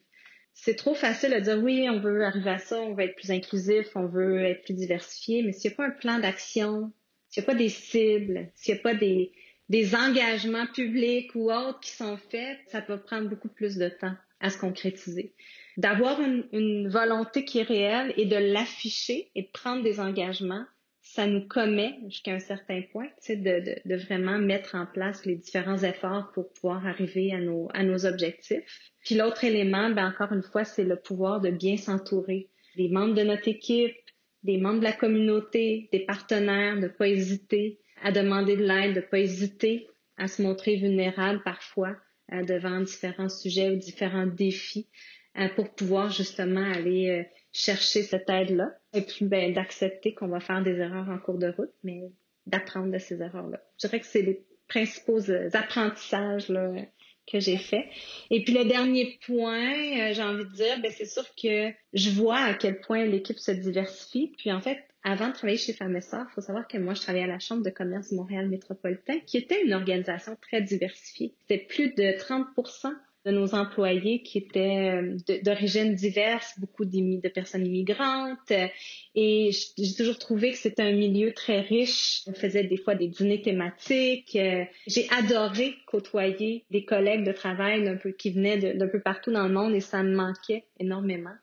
C'est 0.53 0.75
trop 0.75 0.93
facile 0.93 1.31
de 1.31 1.39
dire 1.39 1.57
oui, 1.61 1.87
on 1.89 1.99
veut 1.99 2.23
arriver 2.23 2.51
à 2.51 2.59
ça, 2.59 2.79
on 2.79 2.93
veut 2.93 3.03
être 3.03 3.15
plus 3.15 3.31
inclusif, 3.31 3.87
on 3.95 4.05
veut 4.05 4.43
être 4.45 4.63
plus 4.63 4.73
diversifié, 4.73 5.43
mais 5.43 5.51
s'il 5.51 5.71
n'y 5.71 5.73
a 5.73 5.77
pas 5.77 5.87
un 5.87 5.91
plan 5.91 6.19
d'action, 6.19 6.93
s'il 7.29 7.41
n'y 7.41 7.45
a 7.45 7.51
pas 7.51 7.57
des 7.57 7.69
cibles, 7.69 8.51
s'il 8.55 8.75
n'y 8.75 8.79
a 8.79 8.83
pas 8.83 8.93
des, 8.93 9.31
engagements 9.95 10.67
publics 10.67 11.33
ou 11.35 11.51
autres 11.51 11.79
qui 11.79 11.91
sont 11.91 12.17
faits, 12.17 12.59
ça 12.67 12.81
peut 12.81 12.99
prendre 12.99 13.29
beaucoup 13.29 13.49
plus 13.49 13.77
de 13.77 13.89
temps 13.89 14.15
à 14.39 14.49
se 14.49 14.57
concrétiser. 14.57 15.33
D'avoir 15.77 16.21
une, 16.21 16.47
une 16.51 16.87
volonté 16.87 17.43
qui 17.43 17.59
est 17.59 17.63
réelle 17.63 18.13
et 18.17 18.25
de 18.25 18.35
l'afficher 18.35 19.31
et 19.33 19.43
de 19.43 19.49
prendre 19.51 19.83
des 19.83 19.99
engagements, 19.99 20.65
ça 21.13 21.27
nous 21.27 21.47
commet 21.47 21.99
jusqu'à 22.05 22.33
un 22.33 22.39
certain 22.39 22.81
point, 22.91 23.07
de, 23.29 23.35
de, 23.35 23.75
de, 23.85 23.95
vraiment 23.95 24.39
mettre 24.39 24.73
en 24.73 24.87
place 24.87 25.27
les 25.27 25.35
différents 25.35 25.83
efforts 25.83 26.31
pour 26.33 26.51
pouvoir 26.51 26.87
arriver 26.87 27.31
à 27.31 27.39
nos, 27.39 27.69
à 27.75 27.83
nos 27.83 28.07
objectifs. 28.07 28.91
Puis 29.05 29.13
l'autre 29.13 29.43
élément, 29.43 29.91
ben 29.91 30.07
encore 30.07 30.31
une 30.31 30.41
fois, 30.41 30.63
c'est 30.63 30.83
le 30.83 30.95
pouvoir 30.95 31.39
de 31.39 31.51
bien 31.51 31.77
s'entourer 31.77 32.49
des 32.77 32.89
membres 32.89 33.13
de 33.13 33.21
notre 33.21 33.47
équipe, 33.47 33.95
des 34.41 34.57
membres 34.57 34.79
de 34.79 34.85
la 34.85 34.91
communauté, 34.91 35.87
des 35.91 35.99
partenaires, 35.99 36.79
de 36.79 36.87
pas 36.87 37.07
hésiter 37.07 37.79
à 38.01 38.11
demander 38.11 38.57
de 38.57 38.65
l'aide, 38.65 38.95
de 38.95 39.01
pas 39.01 39.19
hésiter 39.19 39.87
à 40.17 40.27
se 40.27 40.41
montrer 40.41 40.77
vulnérable 40.77 41.43
parfois 41.45 41.95
euh, 42.31 42.43
devant 42.43 42.81
différents 42.81 43.29
sujets 43.29 43.69
ou 43.69 43.75
différents 43.75 44.25
défis 44.25 44.89
pour 45.55 45.73
pouvoir 45.73 46.09
justement 46.09 46.63
aller 46.63 47.09
euh, 47.09 47.23
chercher 47.51 48.03
cette 48.03 48.29
aide-là. 48.29 48.71
Et 48.93 49.01
puis, 49.01 49.25
ben, 49.25 49.53
d'accepter 49.53 50.13
qu'on 50.13 50.27
va 50.27 50.39
faire 50.39 50.63
des 50.63 50.77
erreurs 50.77 51.09
en 51.09 51.17
cours 51.17 51.37
de 51.37 51.47
route, 51.47 51.73
mais 51.83 52.01
d'apprendre 52.45 52.91
de 52.91 52.99
ces 52.99 53.21
erreurs-là. 53.21 53.59
Je 53.81 53.87
dirais 53.87 53.99
que 53.99 54.05
c'est 54.05 54.21
les 54.21 54.43
principaux 54.67 55.19
apprentissages 55.53 56.49
là, 56.49 56.71
que 57.31 57.39
j'ai 57.39 57.57
fait. 57.57 57.85
Et 58.29 58.43
puis 58.43 58.53
le 58.53 58.65
dernier 58.65 59.17
point, 59.25 60.13
j'ai 60.13 60.21
envie 60.21 60.45
de 60.45 60.53
dire, 60.53 60.79
ben, 60.81 60.91
c'est 60.91 61.05
sûr 61.05 61.25
que 61.35 61.71
je 61.93 62.09
vois 62.09 62.39
à 62.39 62.53
quel 62.53 62.79
point 62.81 63.05
l'équipe 63.05 63.39
se 63.39 63.51
diversifie. 63.51 64.33
Puis 64.37 64.51
en 64.51 64.59
fait, 64.59 64.83
avant 65.03 65.29
de 65.29 65.33
travailler 65.33 65.57
chez 65.57 65.73
Femmes 65.73 65.97
il 65.97 66.33
faut 66.33 66.41
savoir 66.41 66.67
que 66.67 66.77
moi, 66.77 66.93
je 66.93 67.01
travaillais 67.01 67.25
à 67.25 67.27
la 67.27 67.39
Chambre 67.39 67.63
de 67.63 67.69
commerce 67.69 68.11
Montréal 68.11 68.47
métropolitain, 68.47 69.19
qui 69.25 69.37
était 69.37 69.63
une 69.63 69.73
organisation 69.73 70.37
très 70.41 70.61
diversifiée. 70.61 71.33
C'était 71.41 71.65
plus 71.65 71.93
de 71.93 72.17
30 72.17 72.47
de 73.25 73.31
nos 73.31 73.55
employés 73.55 74.21
qui 74.21 74.37
étaient 74.37 75.01
euh, 75.01 75.39
d'origine 75.43 75.95
diverse, 75.95 76.59
beaucoup 76.59 76.85
de 76.85 77.27
personnes 77.29 77.65
immigrantes. 77.65 78.51
Et 79.15 79.51
j'ai 79.77 79.95
toujours 79.95 80.17
trouvé 80.17 80.51
que 80.51 80.57
c'était 80.57 80.83
un 80.83 80.91
milieu 80.91 81.33
très 81.33 81.61
riche. 81.61 82.23
On 82.27 82.33
faisait 82.33 82.65
des 82.65 82.77
fois 82.77 82.95
des 82.95 83.07
dîners 83.07 83.41
thématiques. 83.41 84.35
Euh, 84.35 84.65
j'ai 84.87 85.07
adoré 85.11 85.75
côtoyer 85.87 86.65
des 86.71 86.83
collègues 86.83 87.23
de 87.23 87.31
travail 87.31 87.83
d'un 87.83 87.95
peu, 87.95 88.11
qui 88.11 88.31
venaient 88.31 88.73
d'un 88.73 88.87
peu 88.87 88.99
partout 88.99 89.31
dans 89.31 89.47
le 89.47 89.53
monde 89.53 89.73
et 89.73 89.81
ça 89.81 90.03
me 90.03 90.15
manquait 90.15 90.65
énormément 90.79 91.35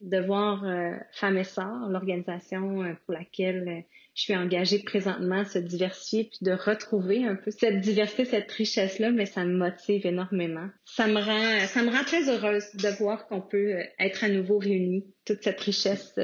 de 0.00 0.18
voir 0.18 0.64
euh, 0.64 0.92
Femmes 1.12 1.38
et 1.38 1.44
Sœurs, 1.44 1.88
l'organisation 1.88 2.96
pour 3.04 3.14
laquelle 3.14 3.84
je 4.16 4.22
suis 4.22 4.34
engagée 4.36 4.78
présentement, 4.78 5.44
se 5.44 5.58
diversifier 5.58 6.24
puis 6.24 6.38
de 6.40 6.52
retrouver 6.52 7.24
un 7.24 7.36
peu 7.36 7.50
cette 7.50 7.80
diversité, 7.80 8.24
cette 8.24 8.50
richesse-là, 8.50 9.10
mais 9.10 9.26
ça 9.26 9.44
me 9.44 9.54
motive 9.54 10.06
énormément. 10.06 10.68
Ça 10.86 11.06
me 11.06 11.20
rend, 11.20 11.66
ça 11.66 11.82
me 11.82 11.90
rend 11.90 12.02
très 12.02 12.28
heureuse 12.30 12.64
de 12.74 12.88
voir 12.98 13.26
qu'on 13.26 13.42
peut 13.42 13.76
être 13.98 14.24
à 14.24 14.28
nouveau 14.30 14.58
réunis, 14.58 15.04
toute 15.26 15.42
cette 15.42 15.60
richesse, 15.60 16.18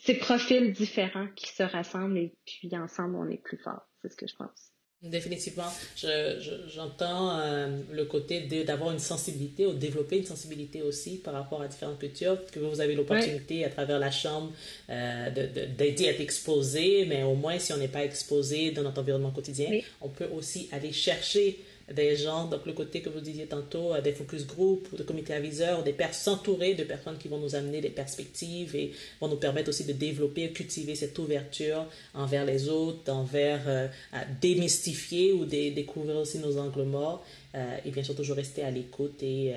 ces 0.00 0.14
profils 0.18 0.72
différents 0.72 1.28
qui 1.36 1.48
se 1.48 1.62
rassemblent 1.62 2.18
et 2.18 2.34
puis 2.44 2.76
ensemble 2.76 3.14
on 3.14 3.30
est 3.30 3.42
plus 3.42 3.58
fort. 3.58 3.88
C'est 4.02 4.10
ce 4.10 4.16
que 4.16 4.26
je 4.26 4.34
pense. 4.34 4.71
Définitivement, 5.02 5.66
j'entends 5.96 7.36
euh, 7.36 7.76
le 7.90 8.04
côté 8.04 8.42
d'avoir 8.64 8.92
une 8.92 9.00
sensibilité 9.00 9.66
ou 9.66 9.72
développer 9.72 10.18
une 10.18 10.24
sensibilité 10.24 10.80
aussi 10.80 11.16
par 11.16 11.34
rapport 11.34 11.60
à 11.60 11.66
différentes 11.66 11.98
cultures, 11.98 12.38
que 12.52 12.60
vous 12.60 12.80
avez 12.80 12.94
l'opportunité 12.94 13.64
à 13.64 13.68
travers 13.68 13.98
la 13.98 14.12
chambre 14.12 14.52
euh, 14.90 15.28
d'aider 15.76 16.06
à 16.06 16.10
être 16.12 16.20
exposé, 16.20 17.04
mais 17.06 17.24
au 17.24 17.34
moins 17.34 17.58
si 17.58 17.72
on 17.72 17.78
n'est 17.78 17.88
pas 17.88 18.04
exposé 18.04 18.70
dans 18.70 18.82
notre 18.82 19.00
environnement 19.00 19.32
quotidien, 19.32 19.80
on 20.00 20.08
peut 20.08 20.28
aussi 20.36 20.68
aller 20.70 20.92
chercher 20.92 21.58
des 21.92 22.16
gens, 22.16 22.46
donc 22.46 22.66
le 22.66 22.72
côté 22.72 23.00
que 23.00 23.08
vous 23.08 23.20
disiez 23.20 23.46
tantôt, 23.46 23.94
euh, 23.94 24.00
des 24.00 24.12
focus 24.12 24.46
group 24.46 24.88
ou 24.92 24.96
de 24.96 25.02
comités 25.02 25.34
aviseurs, 25.34 25.82
des 25.82 25.92
personnes 25.92 26.12
s'entourer 26.22 26.74
de 26.74 26.84
personnes 26.84 27.18
qui 27.18 27.28
vont 27.28 27.38
nous 27.38 27.54
amener 27.54 27.80
des 27.80 27.90
perspectives 27.90 28.76
et 28.76 28.92
vont 29.20 29.28
nous 29.28 29.36
permettre 29.36 29.68
aussi 29.70 29.84
de 29.84 29.92
développer, 29.92 30.50
cultiver 30.50 30.94
cette 30.94 31.18
ouverture 31.18 31.86
envers 32.14 32.44
les 32.44 32.68
autres, 32.68 33.10
envers 33.12 33.62
euh, 33.66 33.88
démystifier 34.40 35.32
ou 35.32 35.44
découvrir 35.44 36.16
aussi 36.16 36.38
nos 36.38 36.58
angles 36.58 36.84
morts. 36.84 37.24
Euh, 37.54 37.76
et 37.84 37.90
bien 37.90 38.02
sûr 38.02 38.14
toujours 38.14 38.36
rester 38.36 38.62
à 38.62 38.70
l'écoute 38.70 39.22
et 39.22 39.52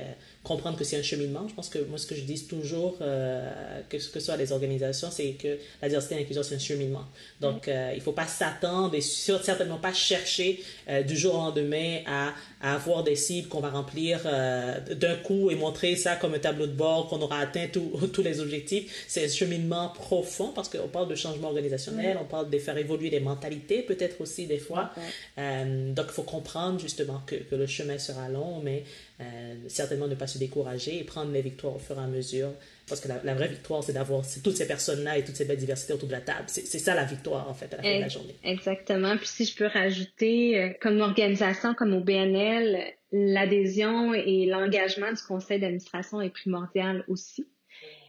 comprendre 0.46 0.78
que 0.78 0.84
c'est 0.84 0.98
un 0.98 1.04
cheminement. 1.04 1.48
Je 1.50 1.54
pense 1.54 1.70
que 1.70 1.80
moi, 1.80 1.98
ce 1.98 2.08
que 2.08 2.16
je 2.16 2.22
dis 2.22 2.46
toujours, 2.48 2.98
que 3.00 4.00
ce 4.00 4.10
que 4.10 4.20
soit 4.20 4.38
les 4.38 4.52
organisations, 4.52 5.10
c'est 5.12 5.32
que 5.32 5.58
la 5.82 5.90
diversité 5.90 6.16
et 6.16 6.20
l'inclusion, 6.20 6.44
c'est 6.44 6.56
un 6.56 6.60
cheminement. 6.60 7.06
Donc, 7.42 7.68
il 7.68 7.96
ne 7.96 8.00
faut 8.00 8.14
pas 8.14 8.28
s'attendre 8.28 8.96
et 8.96 9.02
certainement 9.02 9.78
pas 9.78 9.94
chercher 9.94 10.64
du 11.06 11.18
jour 11.18 11.36
au 11.36 11.38
lendemain 11.38 12.00
à, 12.06 12.34
avoir 12.62 13.04
des 13.04 13.16
cibles 13.16 13.48
qu'on 13.48 13.60
va 13.60 13.70
remplir 13.70 14.22
euh, 14.26 14.80
d'un 14.96 15.16
coup 15.16 15.52
et 15.52 15.56
montrer 15.56 15.96
ça 15.96 16.16
comme 16.16 16.34
un 16.34 16.40
tableau 16.40 16.68
de 16.68 16.74
bord, 16.74 17.08
qu'on 17.08 17.22
aura 17.22 17.40
atteint 17.40 17.68
tous 18.14 18.22
les 18.22 18.40
objectifs. 18.40 19.06
C'est 19.08 19.26
un 19.26 19.28
cheminement 19.28 19.90
profond 19.90 20.52
parce 20.54 20.70
qu'on 20.70 20.88
parle 20.88 21.08
de 21.08 21.16
changement 21.16 21.50
organisationnel, 21.50 22.18
on 22.20 22.26
parle 22.26 22.50
de 22.50 22.58
faire 22.58 22.78
évoluer 22.78 23.10
les 23.10 23.20
mentalités 23.20 23.82
peut-être 23.82 24.22
aussi 24.22 24.48
des 24.48 24.60
fois. 24.60 24.92
Euh, 25.38 25.94
donc, 25.94 26.06
il 26.10 26.14
faut 26.14 26.24
comprendre 26.24 26.80
justement 26.80 27.22
que, 27.26 27.36
que, 27.36 27.56
le 27.56 27.68
chemin 27.68 27.98
sera 27.98 28.30
long, 28.30 28.62
mais 28.64 28.84
euh, 29.22 29.56
certainement 29.68 30.08
ne 30.08 30.16
pas 30.16 30.28
se 30.28 30.38
décourager 30.38 31.00
et 31.00 31.04
prendre 31.04 31.32
les 31.32 31.42
victoires 31.42 31.76
au 31.76 31.80
fur 31.80 31.98
et 31.98 32.04
à 32.04 32.08
mesure. 32.08 32.50
Parce 32.88 33.02
que 33.02 33.08
la, 33.08 33.34
vraie 33.34 33.48
victoire, 33.48 33.84
c'est 33.84 33.94
d'avoir 33.94 34.22
toutes 34.44 34.56
ces 34.56 34.68
personnes-là 34.68 35.18
et 35.18 35.24
toutes 35.24 35.36
ces 35.36 35.46
belles 35.46 35.58
diversités 35.58 35.94
autour 35.94 36.08
de 36.08 36.14
la 36.14 36.22
table. 36.22 36.44
C'est 36.48 36.66
ça 36.66 36.94
la 36.94 37.06
victoire, 37.06 37.50
en 37.50 37.54
fait, 37.54 37.74
à 37.74 37.78
la 37.78 37.84
fin 37.84 37.96
de 37.96 38.02
la 38.02 38.08
journée. 38.08 38.36
Exactement. 38.44 39.18
Puis 39.18 39.28
si 39.28 39.46
je 39.46 39.56
peux 39.56 39.66
rajouter, 39.66 40.60
euh, 40.60 40.70
comme 40.80 41.00
organisation, 41.02 41.74
comme 41.74 41.94
au 41.94 42.02
BNL, 42.02 42.94
l'adhésion 43.12 44.14
et 44.14 44.46
l'engagement 44.46 45.12
du 45.12 45.22
conseil 45.24 45.60
d'administration 45.60 46.22
est 46.22 46.30
primordial 46.30 47.04
aussi. 47.08 47.48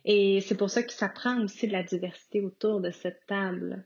Et 0.04 0.40
c'est 0.40 0.56
pour 0.56 0.70
ça 0.70 0.82
que 0.82 0.92
ça 0.92 1.08
prend 1.08 1.42
aussi 1.42 1.66
de 1.66 1.72
la 1.72 1.82
diversité 1.82 2.40
autour 2.40 2.80
de 2.80 2.90
cette 2.90 3.24
table. 3.26 3.84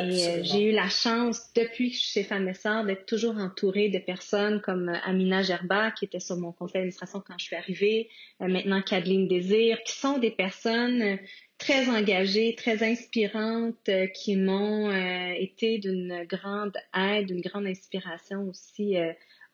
Et 0.00 0.26
euh, 0.26 0.40
j'ai 0.42 0.70
eu 0.70 0.72
la 0.72 0.88
chance, 0.88 1.52
depuis 1.54 1.90
que 1.90 1.96
je 1.96 2.00
suis 2.00 2.12
chez 2.20 2.22
Femmes 2.22 2.48
et 2.48 2.86
d'être 2.86 3.06
toujours 3.06 3.38
entourée 3.38 3.88
de 3.88 3.98
personnes 3.98 4.60
comme 4.60 4.90
euh, 4.90 4.98
Amina 5.04 5.42
Gerba, 5.42 5.92
qui 5.92 6.04
était 6.04 6.20
sur 6.20 6.36
mon 6.36 6.52
conseil 6.52 6.74
d'administration 6.74 7.22
quand 7.26 7.34
je 7.38 7.44
suis 7.44 7.56
arrivée, 7.56 8.10
euh, 8.42 8.48
maintenant 8.48 8.82
Kadeline 8.82 9.28
Désir, 9.28 9.82
qui 9.84 9.96
sont 9.96 10.18
des 10.18 10.30
personnes 10.30 11.18
très 11.56 11.88
engagées, 11.88 12.54
très 12.54 12.88
inspirantes, 12.88 13.90
qui 14.14 14.36
m'ont 14.36 14.92
été 15.34 15.78
d'une 15.78 16.24
grande 16.24 16.76
aide, 16.96 17.26
d'une 17.26 17.40
grande 17.40 17.66
inspiration 17.66 18.48
aussi 18.48 18.94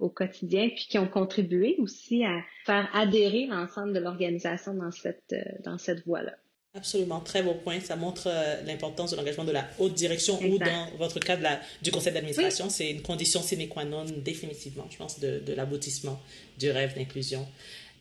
au 0.00 0.10
quotidien, 0.10 0.68
puis 0.68 0.86
qui 0.86 0.98
ont 0.98 1.08
contribué 1.08 1.76
aussi 1.78 2.22
à 2.24 2.42
faire 2.66 2.90
adhérer 2.92 3.46
l'ensemble 3.46 3.94
de 3.94 4.00
l'organisation 4.00 4.74
dans 4.74 4.90
cette, 4.90 5.34
dans 5.64 5.78
cette 5.78 6.04
voie-là. 6.04 6.34
Absolument, 6.76 7.20
très 7.20 7.42
beau 7.42 7.54
point. 7.54 7.80
Ça 7.80 7.94
montre 7.94 8.26
euh, 8.26 8.60
l'importance 8.62 9.12
de 9.12 9.16
l'engagement 9.16 9.44
de 9.44 9.52
la 9.52 9.68
haute 9.78 9.94
direction 9.94 10.40
ou 10.42 10.58
dans 10.58 10.90
votre 10.98 11.20
cas 11.20 11.36
de 11.36 11.42
la, 11.42 11.60
du 11.82 11.92
conseil 11.92 12.12
d'administration. 12.12 12.68
C'est 12.68 12.90
une 12.90 13.02
condition 13.02 13.42
sine 13.42 13.68
qua 13.68 13.84
non 13.84 14.04
définitivement, 14.04 14.86
je 14.90 14.96
pense, 14.96 15.20
de, 15.20 15.38
de 15.38 15.52
l'aboutissement 15.52 16.20
du 16.58 16.70
rêve 16.72 16.96
d'inclusion. 16.96 17.46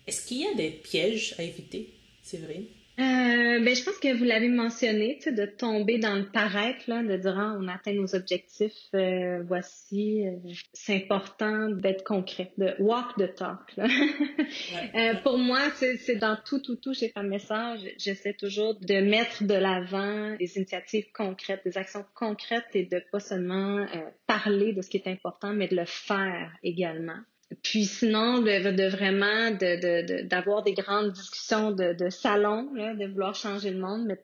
Est-ce 0.08 0.26
qu'il 0.26 0.42
y 0.42 0.48
a 0.48 0.54
des 0.56 0.72
pièges 0.72 1.36
à 1.38 1.44
éviter, 1.44 1.90
Séverine? 2.24 2.66
Euh, 3.00 3.60
ben, 3.60 3.76
je 3.76 3.84
pense 3.84 3.98
que 3.98 4.14
vous 4.14 4.24
l'avez 4.24 4.50
mentionné, 4.50 5.18
de 5.26 5.46
tomber 5.46 5.98
dans 5.98 6.16
le 6.16 6.30
paraître, 6.30 6.84
là, 6.88 7.02
de 7.02 7.18
dire 7.18 7.40
ah, 7.40 7.58
on 7.60 7.68
atteint 7.68 7.94
nos 7.94 8.14
objectifs, 8.14 8.72
euh, 8.94 9.42
voici, 9.48 10.28
euh, 10.28 10.36
c'est 10.74 10.96
important 10.96 11.70
d'être 11.70 12.04
concret, 12.04 12.52
de 12.60 12.76
walk 12.80 13.16
the 13.18 13.34
talk. 13.34 13.76
Là. 13.78 13.88
euh, 14.96 15.16
pour 15.24 15.40
moi, 15.40 15.60
c'est 15.72 16.18
dans 16.18 16.38
tout, 16.46 16.60
tout, 16.60 16.76
tout 16.76 16.94
chez 16.94 17.10
Femmes 17.10 17.30
Message, 17.30 17.80
j'essaie 17.98 18.34
toujours 18.34 18.76
de 18.80 19.02
mettre 19.02 19.44
de 19.44 19.56
l'avant 19.56 20.36
des 20.36 20.58
initiatives 20.58 21.08
concrètes, 21.14 21.62
des 21.66 21.78
actions 21.80 22.06
concrètes 22.14 22.68
et 22.76 22.86
de 22.86 23.02
pas 23.12 23.20
seulement 23.20 23.80
euh, 23.80 23.86
parler 24.28 24.74
de 24.74 24.84
ce 24.84 24.90
qui 24.90 24.98
est 24.98 25.08
important, 25.08 25.52
mais 25.54 25.68
de 25.68 25.76
le 25.76 25.86
faire 25.86 26.52
également. 26.62 27.18
Puis 27.62 27.86
sinon, 27.86 28.40
de, 28.40 28.72
de 28.72 28.88
vraiment 28.88 29.52
d'avoir 29.52 30.64
de, 30.64 30.70
des 30.70 30.74
grandes 30.74 31.14
discussions 31.14 31.72
de, 31.72 32.10
salon, 32.10 32.64
de 32.74 33.08
vouloir 33.12 33.36
changer 33.36 33.72
le 33.72 33.80
monde, 33.80 34.06
mais 34.08 34.16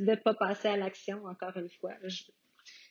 de 0.00 0.10
ne 0.10 0.14
pas, 0.14 0.34
passer 0.34 0.68
à 0.68 0.76
l'action, 0.76 1.24
encore 1.26 1.56
une 1.56 1.70
fois. 1.80 1.92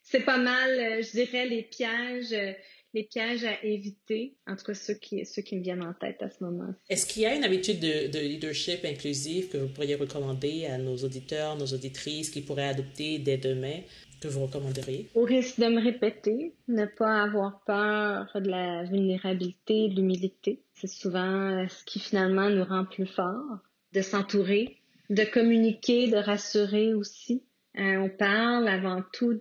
C'est 0.03 0.21
pas 0.21 0.37
mal, 0.37 0.69
euh, 0.71 1.01
je 1.01 1.11
dirais, 1.11 1.45
les 1.45 1.63
pièges, 1.63 2.31
euh, 2.31 2.53
les 2.93 3.03
pièges 3.03 3.43
à 3.43 3.61
éviter, 3.63 4.37
en 4.47 4.55
tout 4.55 4.65
cas 4.65 4.73
ceux 4.73 4.93
qui, 4.93 5.25
ceux 5.25 5.41
qui 5.41 5.57
me 5.57 5.61
viennent 5.61 5.83
en 5.83 5.93
tête 5.93 6.21
à 6.21 6.29
ce 6.29 6.43
moment. 6.43 6.73
Est-ce 6.89 7.05
qu'il 7.05 7.23
y 7.23 7.25
a 7.25 7.35
une 7.35 7.43
habitude 7.43 7.79
de, 7.79 8.07
de, 8.07 8.19
leadership 8.19 8.85
inclusif 8.85 9.49
que 9.49 9.57
vous 9.57 9.67
pourriez 9.67 9.95
recommander 9.95 10.65
à 10.65 10.77
nos 10.77 10.95
auditeurs, 10.95 11.57
nos 11.57 11.65
auditrices 11.65 12.29
qui 12.29 12.41
pourraient 12.41 12.69
adopter 12.69 13.19
dès 13.19 13.37
demain? 13.37 13.81
Que 14.19 14.27
recommanderiez? 14.27 15.09
Au 15.15 15.23
risque 15.23 15.59
de 15.59 15.67
me 15.67 15.81
répéter, 15.81 16.53
ne 16.67 16.85
pas 16.85 17.21
avoir 17.21 17.61
peur 17.65 18.29
de 18.35 18.49
la 18.49 18.83
vulnérabilité, 18.83 19.89
de 19.89 19.95
l'humilité. 19.95 20.61
C'est 20.73 20.87
souvent 20.87 21.67
ce 21.67 21.83
qui 21.85 21.99
finalement 21.99 22.49
nous 22.49 22.63
rend 22.63 22.85
plus 22.85 23.07
forts. 23.07 23.59
De 23.93 24.01
s'entourer, 24.01 24.77
de 25.09 25.23
communiquer, 25.23 26.09
de 26.09 26.17
rassurer 26.17 26.93
aussi. 26.93 27.43
Euh, 27.77 27.97
on 27.97 28.09
parle 28.09 28.67
avant 28.67 29.03
tout 29.13 29.39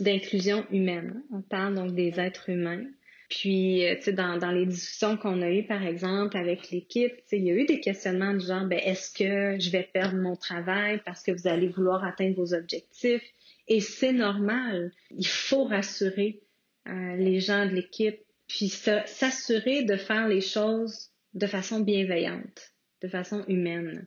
d'inclusion 0.00 0.66
humaine. 0.70 1.22
On 1.32 1.40
parle 1.40 1.74
donc 1.74 1.94
des 1.94 2.20
êtres 2.20 2.50
humains. 2.50 2.84
Puis, 3.30 3.86
euh, 3.86 3.96
tu 3.96 4.02
sais, 4.02 4.12
dans, 4.12 4.36
dans 4.36 4.50
les 4.50 4.66
discussions 4.66 5.16
qu'on 5.16 5.40
a 5.40 5.50
eues, 5.50 5.66
par 5.66 5.82
exemple, 5.82 6.36
avec 6.36 6.70
l'équipe, 6.70 7.16
tu 7.16 7.22
sais, 7.26 7.38
il 7.38 7.44
y 7.44 7.50
a 7.50 7.54
eu 7.54 7.64
des 7.64 7.80
questionnements 7.80 8.34
du 8.34 8.46
genre, 8.46 8.64
ben, 8.64 8.78
est-ce 8.78 9.10
que 9.10 9.58
je 9.58 9.70
vais 9.70 9.88
perdre 9.92 10.18
mon 10.18 10.36
travail 10.36 11.00
parce 11.04 11.22
que 11.22 11.32
vous 11.32 11.48
allez 11.48 11.68
vouloir 11.68 12.04
atteindre 12.04 12.36
vos 12.36 12.54
objectifs? 12.54 13.24
Et 13.68 13.80
c'est 13.80 14.12
normal. 14.12 14.92
Il 15.10 15.26
faut 15.26 15.64
rassurer 15.64 16.42
euh, 16.88 17.16
les 17.16 17.40
gens 17.40 17.66
de 17.66 17.72
l'équipe, 17.72 18.20
puis 18.46 18.68
s'assurer 18.68 19.84
de 19.84 19.96
faire 19.96 20.28
les 20.28 20.42
choses 20.42 21.10
de 21.32 21.46
façon 21.46 21.80
bienveillante, 21.80 22.74
de 23.02 23.08
façon 23.08 23.44
humaine. 23.48 24.06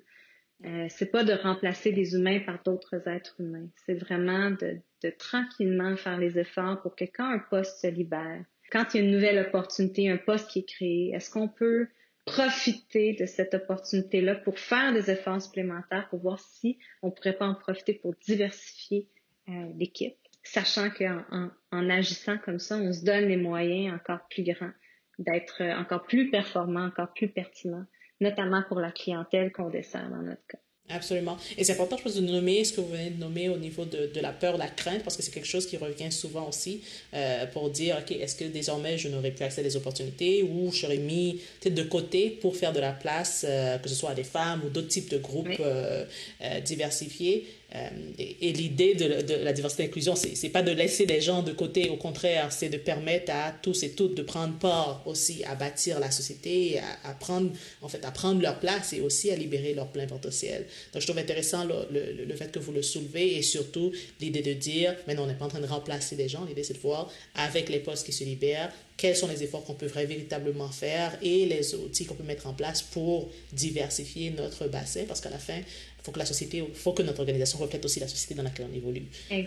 Euh, 0.66 0.88
c'est 0.90 1.12
pas 1.12 1.24
de 1.24 1.34
remplacer 1.34 1.92
des 1.92 2.14
humains 2.14 2.40
par 2.40 2.62
d'autres 2.64 3.08
êtres 3.08 3.36
humains. 3.40 3.70
C'est 3.86 3.96
vraiment 3.96 4.52
de, 4.52 4.78
de, 5.04 5.10
tranquillement 5.10 5.96
faire 5.98 6.18
les 6.18 6.40
efforts 6.40 6.82
pour 6.82 6.96
que 6.96 7.06
quand 7.06 7.30
un 7.30 7.40
poste 7.40 7.82
se 7.82 7.88
libère, 7.88 8.44
quand 8.72 8.94
il 8.94 8.98
y 8.98 9.00
a 9.00 9.06
une 9.06 9.12
nouvelle 9.12 9.46
opportunité, 9.48 10.10
un 10.10 10.18
poste 10.18 10.50
qui 10.50 10.60
est 10.60 10.68
créé, 10.68 11.12
est-ce 11.14 11.30
qu'on 11.30 11.48
peut 11.48 11.88
profiter 12.26 13.14
de 13.14 13.26
cette 13.26 13.54
opportunité-là 13.54 14.36
pour 14.36 14.60
faire 14.60 14.94
des 14.94 15.10
efforts 15.10 15.42
supplémentaires 15.42 16.10
pour 16.10 16.20
voir 16.20 16.40
si 16.40 16.78
on 17.02 17.10
pourrait 17.10 17.38
pas 17.38 17.48
en 17.48 17.56
profiter 17.56 17.94
pour 17.94 18.16
diversifier 18.16 19.08
euh, 19.50 19.72
l'équipe, 19.78 20.16
sachant 20.44 20.90
qu'en 20.90 21.24
en, 21.32 21.50
en 21.72 21.90
agissant 21.90 22.38
comme 22.38 22.60
ça, 22.60 22.78
on 22.78 22.94
se 22.94 23.04
donne 23.04 23.26
les 23.26 23.38
moyens 23.38 23.96
encore 23.96 24.28
plus 24.30 24.44
grands 24.44 24.72
d'être 25.20 25.64
encore 25.80 26.04
plus 26.04 26.30
performant, 26.30 26.86
encore 26.86 27.12
plus 27.14 27.28
pertinent 27.28 27.86
notamment 28.20 28.64
pour 28.68 28.80
la 28.80 28.92
clientèle 28.92 29.52
qu'on 29.52 29.70
dessert 29.70 30.10
dans 30.10 30.22
notre 30.22 30.46
cas. 30.48 30.58
Absolument. 30.90 31.38
Et 31.58 31.66
c'est 31.66 31.74
important, 31.74 31.98
je 31.98 32.04
pense, 32.04 32.16
de 32.16 32.22
nommer 32.22 32.64
ce 32.64 32.72
que 32.72 32.80
vous 32.80 32.88
venez 32.88 33.10
de 33.10 33.20
nommer 33.20 33.50
au 33.50 33.58
niveau 33.58 33.84
de, 33.84 34.08
de 34.08 34.20
la 34.22 34.32
peur, 34.32 34.58
la 34.58 34.70
crainte, 34.70 35.04
parce 35.04 35.18
que 35.18 35.22
c'est 35.22 35.34
quelque 35.34 35.48
chose 35.48 35.68
qui 35.68 35.76
revient 35.76 36.14
souvent 36.14 36.48
aussi 36.48 36.82
euh, 37.14 37.46
pour 37.48 37.70
dire, 37.70 37.98
OK, 38.00 38.12
est-ce 38.12 38.38
que 38.38 38.46
désormais 38.46 38.98
je 38.98 39.10
n'aurai 39.10 39.32
plus 39.32 39.44
accès 39.44 39.60
à 39.60 39.64
des 39.66 39.76
opportunités 39.76 40.44
ou 40.44 40.72
je 40.72 40.78
serai 40.78 40.98
mis 40.98 41.42
de 41.66 41.84
côté 41.84 42.30
pour 42.30 42.56
faire 42.56 42.72
de 42.72 42.80
la 42.80 42.94
place, 42.94 43.46
euh, 43.46 43.78
que 43.80 43.90
ce 43.90 43.96
soit 43.96 44.12
à 44.12 44.16
des 44.16 44.24
femmes 44.24 44.62
ou 44.66 44.70
d'autres 44.70 44.88
types 44.88 45.10
de 45.10 45.18
groupes 45.18 45.50
euh, 45.60 46.06
euh, 46.42 46.60
diversifiés. 46.62 47.46
Euh, 47.76 47.90
et, 48.18 48.54
l'idée 48.54 48.96
de, 48.96 49.34
la 49.44 49.52
diversité 49.52 49.84
et 49.84 49.86
l'inclusion, 49.88 50.16
c'est 50.16 50.50
pas 50.50 50.62
de 50.62 50.72
laisser 50.72 51.06
les 51.06 51.20
gens 51.20 51.44
de 51.44 51.52
côté, 51.52 51.90
au 51.90 51.98
contraire, 51.98 52.52
c'est 52.52 52.70
de 52.70 52.78
permettre 52.78 53.32
à 53.34 53.52
tous 53.62 53.84
et 53.84 53.92
toutes 53.92 54.16
de 54.16 54.24
prendre 54.24 54.58
part 54.58 55.04
aussi 55.06 55.44
à 55.44 55.56
bâtir 55.56 56.00
la 56.00 56.10
société, 56.10 56.80
à, 57.04 57.14
prendre, 57.14 57.52
en 57.82 57.90
fait, 57.90 58.06
à 58.06 58.12
prendre 58.12 58.42
leur 58.42 58.60
place 58.60 58.94
et 58.94 59.02
aussi 59.02 59.32
à 59.32 59.36
libérer 59.36 59.74
leur 59.74 59.88
plein 59.88 60.08
potentiel. 60.08 60.66
Donc, 60.94 61.02
je 61.02 61.08
trouve 61.08 61.20
intéressant 61.20 61.66
le 61.66 62.36
fait 62.36 62.52
que 62.52 62.60
vous 62.60 62.72
le 62.72 62.82
soulevez 62.82 63.36
et 63.36 63.42
surtout 63.42 63.92
l'idée 64.22 64.42
de 64.42 64.54
dire, 64.54 64.96
mais 65.06 65.14
non, 65.14 65.24
on 65.24 65.28
n'est 65.28 65.34
pas 65.34 65.46
en 65.46 65.50
train 65.50 65.60
de 65.60 65.68
remplacer 65.68 66.16
les 66.16 66.30
gens, 66.30 66.46
l'idée 66.46 66.64
c'est 66.64 66.74
de 66.74 66.80
voir 66.80 67.12
avec 67.36 67.68
les 67.68 67.80
postes 67.80 68.06
qui 68.06 68.14
se 68.14 68.24
libèrent, 68.24 68.72
quels 68.98 69.16
sont 69.16 69.28
les 69.28 69.44
efforts 69.44 69.64
qu'on 69.64 69.76
peut 69.76 69.86
véritablement 69.86 70.70
faire 70.70 71.18
et 71.22 71.46
les 71.46 71.76
outils 71.76 72.06
qu'on 72.06 72.16
peut 72.16 72.24
mettre 72.24 72.48
en 72.48 72.54
place 72.54 72.82
pour 72.82 73.30
diversifier 73.54 74.32
notre 74.32 74.68
bassin, 74.68 75.04
parce 75.08 75.22
qu'à 75.22 75.30
la 75.30 75.38
fin, 75.38 75.62
faut 76.08 76.14
que 76.14 76.20
la 76.20 76.26
société, 76.26 76.64
faut 76.74 76.94
que 76.94 77.04
notre 77.04 77.20
organisation 77.20 77.60
reflète 77.60 77.84
aussi 77.84 78.00
la 78.00 78.08
société 78.08 78.34
dans 78.34 78.44
laquelle 78.44 78.68
on 78.72 78.74
évolue. 78.74 79.08
Euh, 79.30 79.46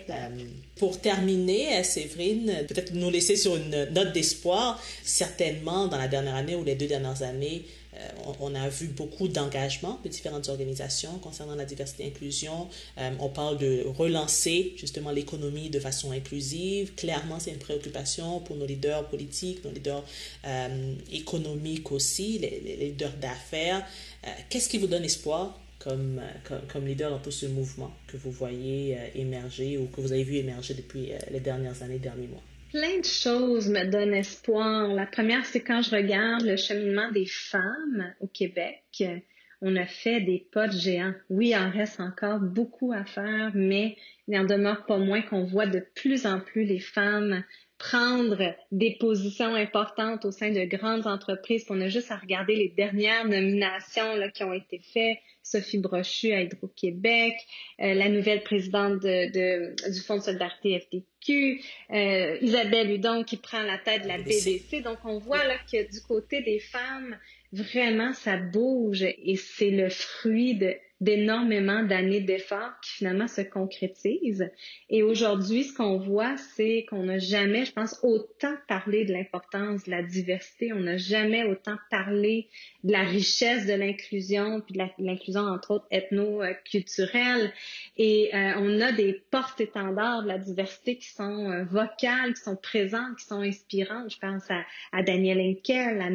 pour 0.75 1.01
terminer, 1.01 1.79
euh, 1.79 1.83
Séverine, 1.83 2.65
peut-être 2.67 2.93
nous 2.93 3.09
laisser 3.09 3.35
sur 3.35 3.55
une 3.55 3.85
note 3.91 4.13
d'espoir. 4.13 4.79
Certainement, 5.03 5.87
dans 5.87 5.97
la 5.97 6.07
dernière 6.07 6.35
année 6.35 6.55
ou 6.55 6.63
les 6.63 6.75
deux 6.75 6.85
dernières 6.85 7.23
années, 7.23 7.63
euh, 7.93 8.07
on, 8.39 8.51
on, 8.51 8.55
a 8.55 8.69
vu 8.69 8.87
beaucoup 8.87 9.27
d'engagement 9.27 9.99
de 10.03 10.09
différentes 10.09 10.47
organisations 10.49 11.17
concernant 11.19 11.55
la 11.55 11.65
diversité 11.65 12.03
et 12.03 12.05
l'inclusion. 12.05 12.69
Euh, 12.97 13.11
on 13.19 13.29
parle 13.29 13.57
de 13.57 13.83
relancer 13.85 14.73
justement 14.77 15.11
l'économie 15.11 15.69
de 15.69 15.79
façon 15.79 16.11
inclusive. 16.11 16.93
Clairement, 16.95 17.39
c'est 17.39 17.51
une 17.51 17.57
préoccupation 17.57 18.39
pour 18.41 18.55
nos 18.55 18.65
leaders 18.65 19.07
politiques, 19.07 19.63
nos 19.65 19.71
leaders 19.71 20.03
euh, 20.45 20.93
économiques 21.11 21.91
aussi, 21.91 22.39
les, 22.39 22.61
les 22.63 22.75
leaders 22.77 23.13
d'affaires. 23.19 23.85
Euh, 24.25 24.29
Qu'est-ce 24.49 24.69
qui 24.69 24.77
vous 24.77 24.87
donne 24.87 25.03
espoir 25.03 25.59
comme, 25.83 26.21
comme, 26.47 26.61
comme, 26.71 26.85
leader 26.85 27.09
dans 27.09 27.19
tout 27.19 27.31
ce 27.31 27.45
mouvement 27.45 27.91
que 28.07 28.17
vous 28.17 28.31
voyez 28.31 28.97
euh, 28.97 29.07
émerger 29.15 29.77
ou 29.77 29.87
que 29.87 30.01
vous 30.01 30.11
avez 30.11 30.23
vu 30.23 30.35
émerger 30.35 30.73
depuis 30.73 31.11
euh, 31.11 31.17
les 31.31 31.39
dernières 31.39 31.81
années, 31.83 31.99
derniers 31.99 32.27
mois? 32.27 32.43
Plein 32.71 32.99
de 32.99 33.05
choses 33.05 33.69
me 33.69 33.85
donnent 33.85 34.13
espoir. 34.13 34.87
La 34.87 35.05
première, 35.05 35.45
c'est 35.45 35.59
quand 35.59 35.81
je 35.81 35.95
regarde 35.95 36.43
le 36.43 36.55
cheminement 36.55 37.11
des 37.11 37.25
femmes 37.25 38.13
au 38.21 38.27
Québec. 38.27 39.03
On 39.61 39.75
a 39.75 39.85
fait 39.85 40.21
des 40.21 40.47
pas 40.51 40.67
de 40.67 40.77
géants. 40.77 41.13
Oui, 41.29 41.49
il 41.49 41.55
en 41.55 41.69
reste 41.69 41.99
encore 41.99 42.39
beaucoup 42.39 42.93
à 42.93 43.03
faire, 43.03 43.51
mais 43.53 43.97
il 44.27 44.35
n'en 44.35 44.45
demeure 44.45 44.85
pas 44.85 44.97
moins 44.97 45.21
qu'on 45.21 45.43
voit 45.43 45.67
de 45.67 45.85
plus 45.95 46.25
en 46.25 46.39
plus 46.39 46.63
les 46.63 46.79
femmes 46.79 47.43
prendre 47.77 48.53
des 48.71 48.95
positions 48.99 49.55
importantes 49.55 50.23
au 50.25 50.31
sein 50.31 50.51
de 50.51 50.63
grandes 50.65 51.07
entreprises. 51.07 51.65
On 51.69 51.81
a 51.81 51.87
juste 51.87 52.11
à 52.11 52.17
regarder 52.17 52.55
les 52.55 52.69
dernières 52.69 53.25
nominations 53.25 54.29
qui 54.33 54.43
ont 54.43 54.53
été 54.53 54.79
faites. 54.93 55.17
Sophie 55.43 55.79
Brochu 55.79 56.31
à 56.33 56.41
Hydro-Québec, 56.41 57.33
euh, 57.79 57.93
la 57.93 58.09
nouvelle 58.09 58.43
présidente 58.43 58.99
de, 59.01 59.31
de, 59.31 59.91
du 59.91 59.99
Fonds 60.01 60.17
de 60.17 60.21
solidarité 60.21 60.79
FTQ, 60.79 61.61
euh, 61.91 62.37
Isabelle 62.41 62.91
Hudon 62.91 63.23
qui 63.23 63.37
prend 63.37 63.63
la 63.63 63.77
tête 63.77 64.03
de 64.03 64.07
la 64.07 64.17
BDC. 64.17 64.81
Donc, 64.83 64.99
on 65.03 65.17
voit 65.17 65.43
là 65.45 65.57
que 65.71 65.91
du 65.91 66.01
côté 66.01 66.41
des 66.41 66.59
femmes, 66.59 67.17
vraiment, 67.51 68.13
ça 68.13 68.37
bouge 68.37 69.03
et 69.03 69.35
c'est 69.35 69.71
le 69.71 69.89
fruit 69.89 70.55
de 70.55 70.75
d'énormément 71.01 71.81
d'années 71.81 72.21
d'efforts 72.21 72.79
qui 72.83 72.91
finalement 72.97 73.27
se 73.27 73.41
concrétisent. 73.41 74.47
Et 74.89 75.01
aujourd'hui, 75.01 75.63
ce 75.63 75.73
qu'on 75.73 75.97
voit, 75.97 76.37
c'est 76.37 76.85
qu'on 76.89 77.03
n'a 77.03 77.17
jamais, 77.17 77.65
je 77.65 77.73
pense, 77.73 77.99
autant 78.03 78.53
parlé 78.67 79.03
de 79.03 79.11
l'importance 79.11 79.85
de 79.85 79.91
la 79.91 80.03
diversité, 80.03 80.71
on 80.73 80.79
n'a 80.79 80.97
jamais 80.97 81.43
autant 81.43 81.77
parlé 81.89 82.47
de 82.83 82.91
la 82.91 83.01
richesse 83.01 83.65
de 83.65 83.73
l'inclusion, 83.73 84.61
puis 84.61 84.75
de 84.75 84.83
l'inclusion 84.99 85.41
entre 85.41 85.71
autres 85.71 85.87
ethno-culturelle. 85.89 87.51
Et 87.97 88.29
euh, 88.33 88.53
on 88.57 88.79
a 88.79 88.91
des 88.91 89.23
porte-étendards 89.31 90.21
de 90.21 90.27
la 90.27 90.37
diversité 90.37 90.97
qui 90.97 91.09
sont 91.09 91.49
euh, 91.49 91.63
vocales, 91.63 92.35
qui 92.35 92.41
sont 92.43 92.55
présentes, 92.55 93.17
qui 93.17 93.25
sont 93.25 93.41
inspirantes. 93.41 94.11
Je 94.11 94.19
pense 94.19 94.49
à, 94.51 94.61
à 94.91 95.01
Daniel 95.01 95.39
Henkel, 95.39 95.99
à, 95.99 96.09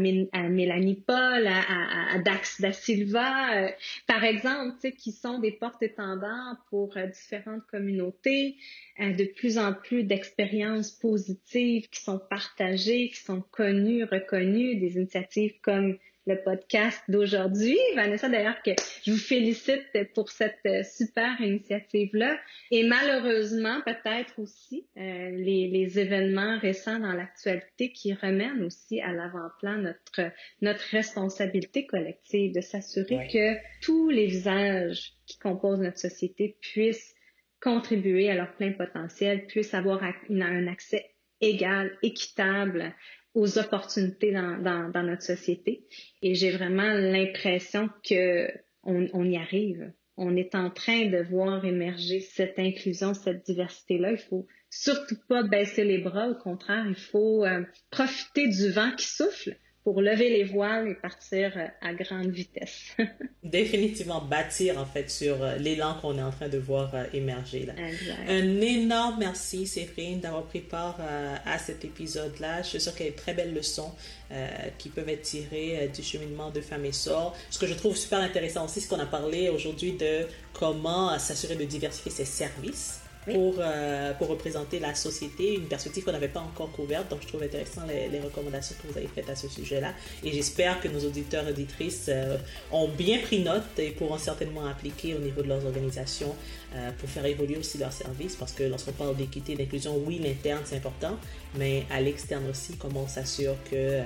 Mélanie 0.49 1.03
Paul, 1.07 1.47
à, 1.49 2.15
à 2.15 2.19
Dax 2.21 2.61
da 2.61 2.71
Silva, 2.71 3.57
euh, 3.57 3.69
par 4.07 4.23
exemple 4.23 4.76
qui 4.99 5.13
sont 5.13 5.39
des 5.39 5.53
porte-étendards 5.53 6.65
pour 6.71 6.97
euh, 6.97 7.07
différentes 7.07 7.67
communautés, 7.67 8.57
euh, 9.01 9.13
de 9.13 9.25
plus 9.25 9.59
en 9.59 9.73
plus 9.73 10.05
d'expériences 10.05 10.91
positives 10.91 11.89
qui 11.89 12.01
sont 12.03 12.19
partagées, 12.19 13.09
qui 13.09 13.21
sont 13.21 13.43
connues, 13.51 14.05
reconnues, 14.05 14.77
des 14.77 14.97
initiatives 14.97 15.55
comme 15.63 15.99
le 16.27 16.43
podcast 16.43 17.03
d'aujourd'hui. 17.09 17.79
Vanessa, 17.95 18.29
d'ailleurs, 18.29 18.61
que 18.63 18.73
je 19.05 19.13
vous 19.13 19.19
félicite 19.19 19.87
pour 20.15 20.31
cette 20.31 20.59
euh, 20.67 20.83
super 20.83 21.41
initiative-là. 21.41 22.39
Et 22.71 22.85
malheureusement, 22.85 23.81
peut-être 23.85 24.39
aussi 24.39 24.87
euh, 24.97 25.31
les, 25.31 25.69
les, 25.69 25.99
événements 25.99 26.59
récents 26.59 26.99
dans 26.99 27.13
l'actualité 27.13 27.93
qui 27.93 28.13
remènent 28.13 28.65
aussi 28.65 29.01
à 29.01 29.13
l'avant-plan 29.13 29.79
notre, 29.79 30.33
notre 30.63 30.85
responsabilité 30.91 31.87
collective 31.87 32.55
de 32.55 32.61
s'assurer 32.61 33.17
ouais. 33.17 33.29
que 33.29 33.85
tous 33.85 34.11
les 34.11 34.27
visages 34.27 35.13
qui 35.27 35.39
composent 35.39 35.81
notre 35.81 35.99
société 35.99 36.57
puissent 36.61 37.15
contribuer 37.61 38.31
à 38.31 38.35
leur 38.35 38.53
plein 38.57 38.73
potentiel, 38.73 39.47
puissent 39.47 39.75
avoir 39.75 40.03
un 40.03 40.67
accès 40.67 41.11
égal, 41.41 41.97
équitable 42.03 42.95
aux 43.37 43.59
opportunités 43.59 44.33
dans, 44.33 45.03
notre 45.05 45.23
société. 45.23 45.85
Et 46.23 46.35
j'ai 46.35 46.51
vraiment 46.51 46.95
l'impression 46.95 47.91
que 48.03 48.49
on, 48.83 49.25
y 49.25 49.37
arrive. 49.37 49.93
On 50.17 50.37
est 50.37 50.55
en 50.55 50.71
train 50.71 51.07
de 51.07 51.23
voir 51.23 51.65
émerger 51.67 52.21
cette 52.21 52.59
inclusion, 52.59 53.13
cette 53.13 53.45
diversité-là. 53.45 54.13
Il 54.13 54.19
faut 54.19 54.47
surtout 54.71 55.19
pas 55.29 55.43
baisser 55.43 55.85
les 55.85 55.99
bras. 55.99 56.31
Au 56.31 56.35
contraire, 56.35 56.87
il 56.89 56.95
faut 56.95 57.45
euh, 57.45 57.63
profiter 57.91 58.49
du 58.49 58.71
vent 58.71 58.93
qui 58.97 59.07
souffle 59.07 59.59
pour 59.87 60.01
lever 60.01 60.31
les 60.31 60.43
voiles 60.43 60.89
et 60.89 60.95
partir 60.95 61.53
euh, 61.55 61.69
à 61.81 61.95
grande 61.95 62.33
vitesse. 62.33 62.97
Définitivement 63.45 64.21
bâtir 64.21 64.81
en 64.81 64.85
fait 64.85 65.09
sur 65.09 65.41
euh, 65.41 65.55
l'élan 65.59 65.95
qu'on 66.03 66.19
est 66.19 66.23
en 66.23 66.33
train 66.33 66.49
de 66.49 66.59
voir 66.59 66.93
euh, 66.93 67.05
émerger 67.13 67.67
là. 67.67 67.73
Exact. 67.79 68.19
Un 68.29 68.61
énorme 68.63 69.19
merci 69.21 69.65
Séverine 69.65 70.19
d'avoir 70.19 70.43
pris 70.43 70.63
part 70.63 70.99
à 71.01 71.59
cet 71.59 71.85
épisode-là. 71.85 72.63
Je 72.63 72.71
suis 72.71 72.81
sûre 72.81 72.97
qu'il 72.97 73.07
y 73.07 73.09
a 73.11 73.13
de 73.13 73.17
très 73.17 73.33
belles 73.33 73.55
leçons 73.55 73.93
euh, 74.33 74.49
qui 74.77 74.89
peuvent 74.89 75.09
être 75.09 75.23
tirées 75.23 75.89
du 75.95 76.03
cheminement 76.03 76.51
de 76.51 76.61
femmes 76.61 76.85
et 76.85 76.91
sort. 76.91 77.37
Ce 77.51 77.61
que 77.61 77.69
je 77.69 77.75
trouve 77.75 77.97
super 77.97 78.19
intéressant 78.19 78.65
aussi, 78.65 78.81
c'est 78.81 78.89
qu'on 78.89 78.99
a 78.99 79.07
parlé 79.07 79.51
aujourd'hui 79.51 79.93
de 79.93 80.27
comment 80.53 81.17
s'assurer 81.21 81.55
de 81.55 81.65
diversifier 81.65 82.11
ses 82.11 82.25
services 82.25 83.03
pour, 83.33 83.57
euh, 83.59 84.13
pour 84.15 84.29
représenter 84.29 84.79
la 84.79 84.95
société, 84.95 85.55
une 85.55 85.67
perspective 85.67 86.05
qu'on 86.05 86.13
n'avait 86.13 86.29
pas 86.29 86.41
encore 86.41 86.71
couverte. 86.71 87.11
Donc, 87.11 87.23
je 87.23 87.29
trouve 87.29 87.43
intéressant 87.43 87.83
les, 87.87 88.09
les, 88.09 88.21
recommandations 88.21 88.77
que 88.81 88.93
vous 88.93 88.97
avez 88.97 89.09
faites 89.09 89.29
à 89.29 89.35
ce 89.35 89.49
sujet-là. 89.49 89.93
Et 90.23 90.33
j'espère 90.33 90.81
que 90.81 90.89
nos 90.89 91.01
auditeurs 91.01 91.47
et 91.49 91.51
auditrices 91.51 92.07
euh, 92.09 92.37
ont 92.71 92.89
bien 92.89 93.19
pris 93.19 93.41
note 93.41 93.79
et 93.79 93.91
pourront 93.91 94.19
certainement 94.19 94.67
appliquer 94.67 95.15
au 95.15 95.19
niveau 95.19 95.43
de 95.43 95.49
leurs 95.49 95.65
organisations 95.65 96.35
euh, 96.75 96.91
pour 96.99 97.09
faire 97.09 97.27
évoluer 97.27 97.57
aussi 97.57 97.79
leurs 97.79 97.93
services. 97.93 98.37
Parce 98.37 98.53
que 98.53 98.63
lorsqu'on 98.63 98.93
parle 98.93 99.17
d'équité 99.17 99.53
et 99.53 99.57
d'inclusion, 99.57 100.01
oui, 100.07 100.21
l'interne, 100.23 100.63
c'est 100.65 100.77
important, 100.77 101.19
mais 101.59 101.85
à 101.91 102.01
l'externe 102.01 102.49
aussi, 102.49 102.77
comment 102.77 103.03
on 103.03 103.09
s'assure 103.09 103.57
que 103.71 104.03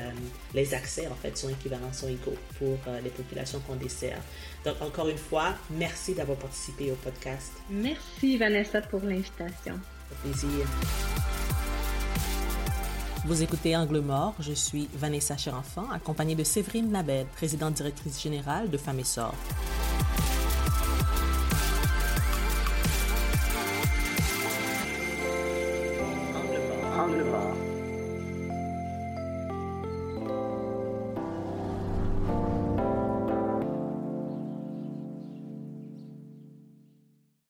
les 0.54 0.74
accès, 0.74 1.06
en 1.08 1.14
fait, 1.14 1.36
sont 1.36 1.48
équivalents, 1.48 1.92
sont 1.92 2.08
égaux 2.08 2.36
pour 2.58 2.78
les 3.02 3.10
populations 3.10 3.60
qu'on 3.66 3.76
dessert. 3.76 4.20
Donc, 4.64 4.74
encore 4.82 5.08
une 5.08 5.18
fois, 5.18 5.54
merci 5.70 6.14
d'avoir 6.14 6.36
participé 6.38 6.92
au 6.92 6.94
podcast. 6.96 7.52
Merci, 7.70 8.36
Vanessa, 8.36 8.80
pour 8.82 9.00
l'invitation. 9.00 9.78
plaisir. 10.22 10.66
Vous 13.26 13.42
écoutez 13.42 13.76
Angle 13.76 14.00
Mort, 14.00 14.34
je 14.40 14.52
suis 14.52 14.88
Vanessa 14.94 15.36
Cherenfant, 15.36 15.90
accompagnée 15.90 16.34
de 16.34 16.44
Séverine 16.44 16.90
Nabed, 16.90 17.26
présidente 17.28 17.74
directrice 17.74 18.20
générale 18.20 18.70
de 18.70 18.78
Femmes 18.78 18.98
et 18.98 19.04
Sort. 19.04 19.34
Angle 26.34 26.64
Mort. 26.68 26.98
Angle 26.98 27.24
Mort. 27.24 27.69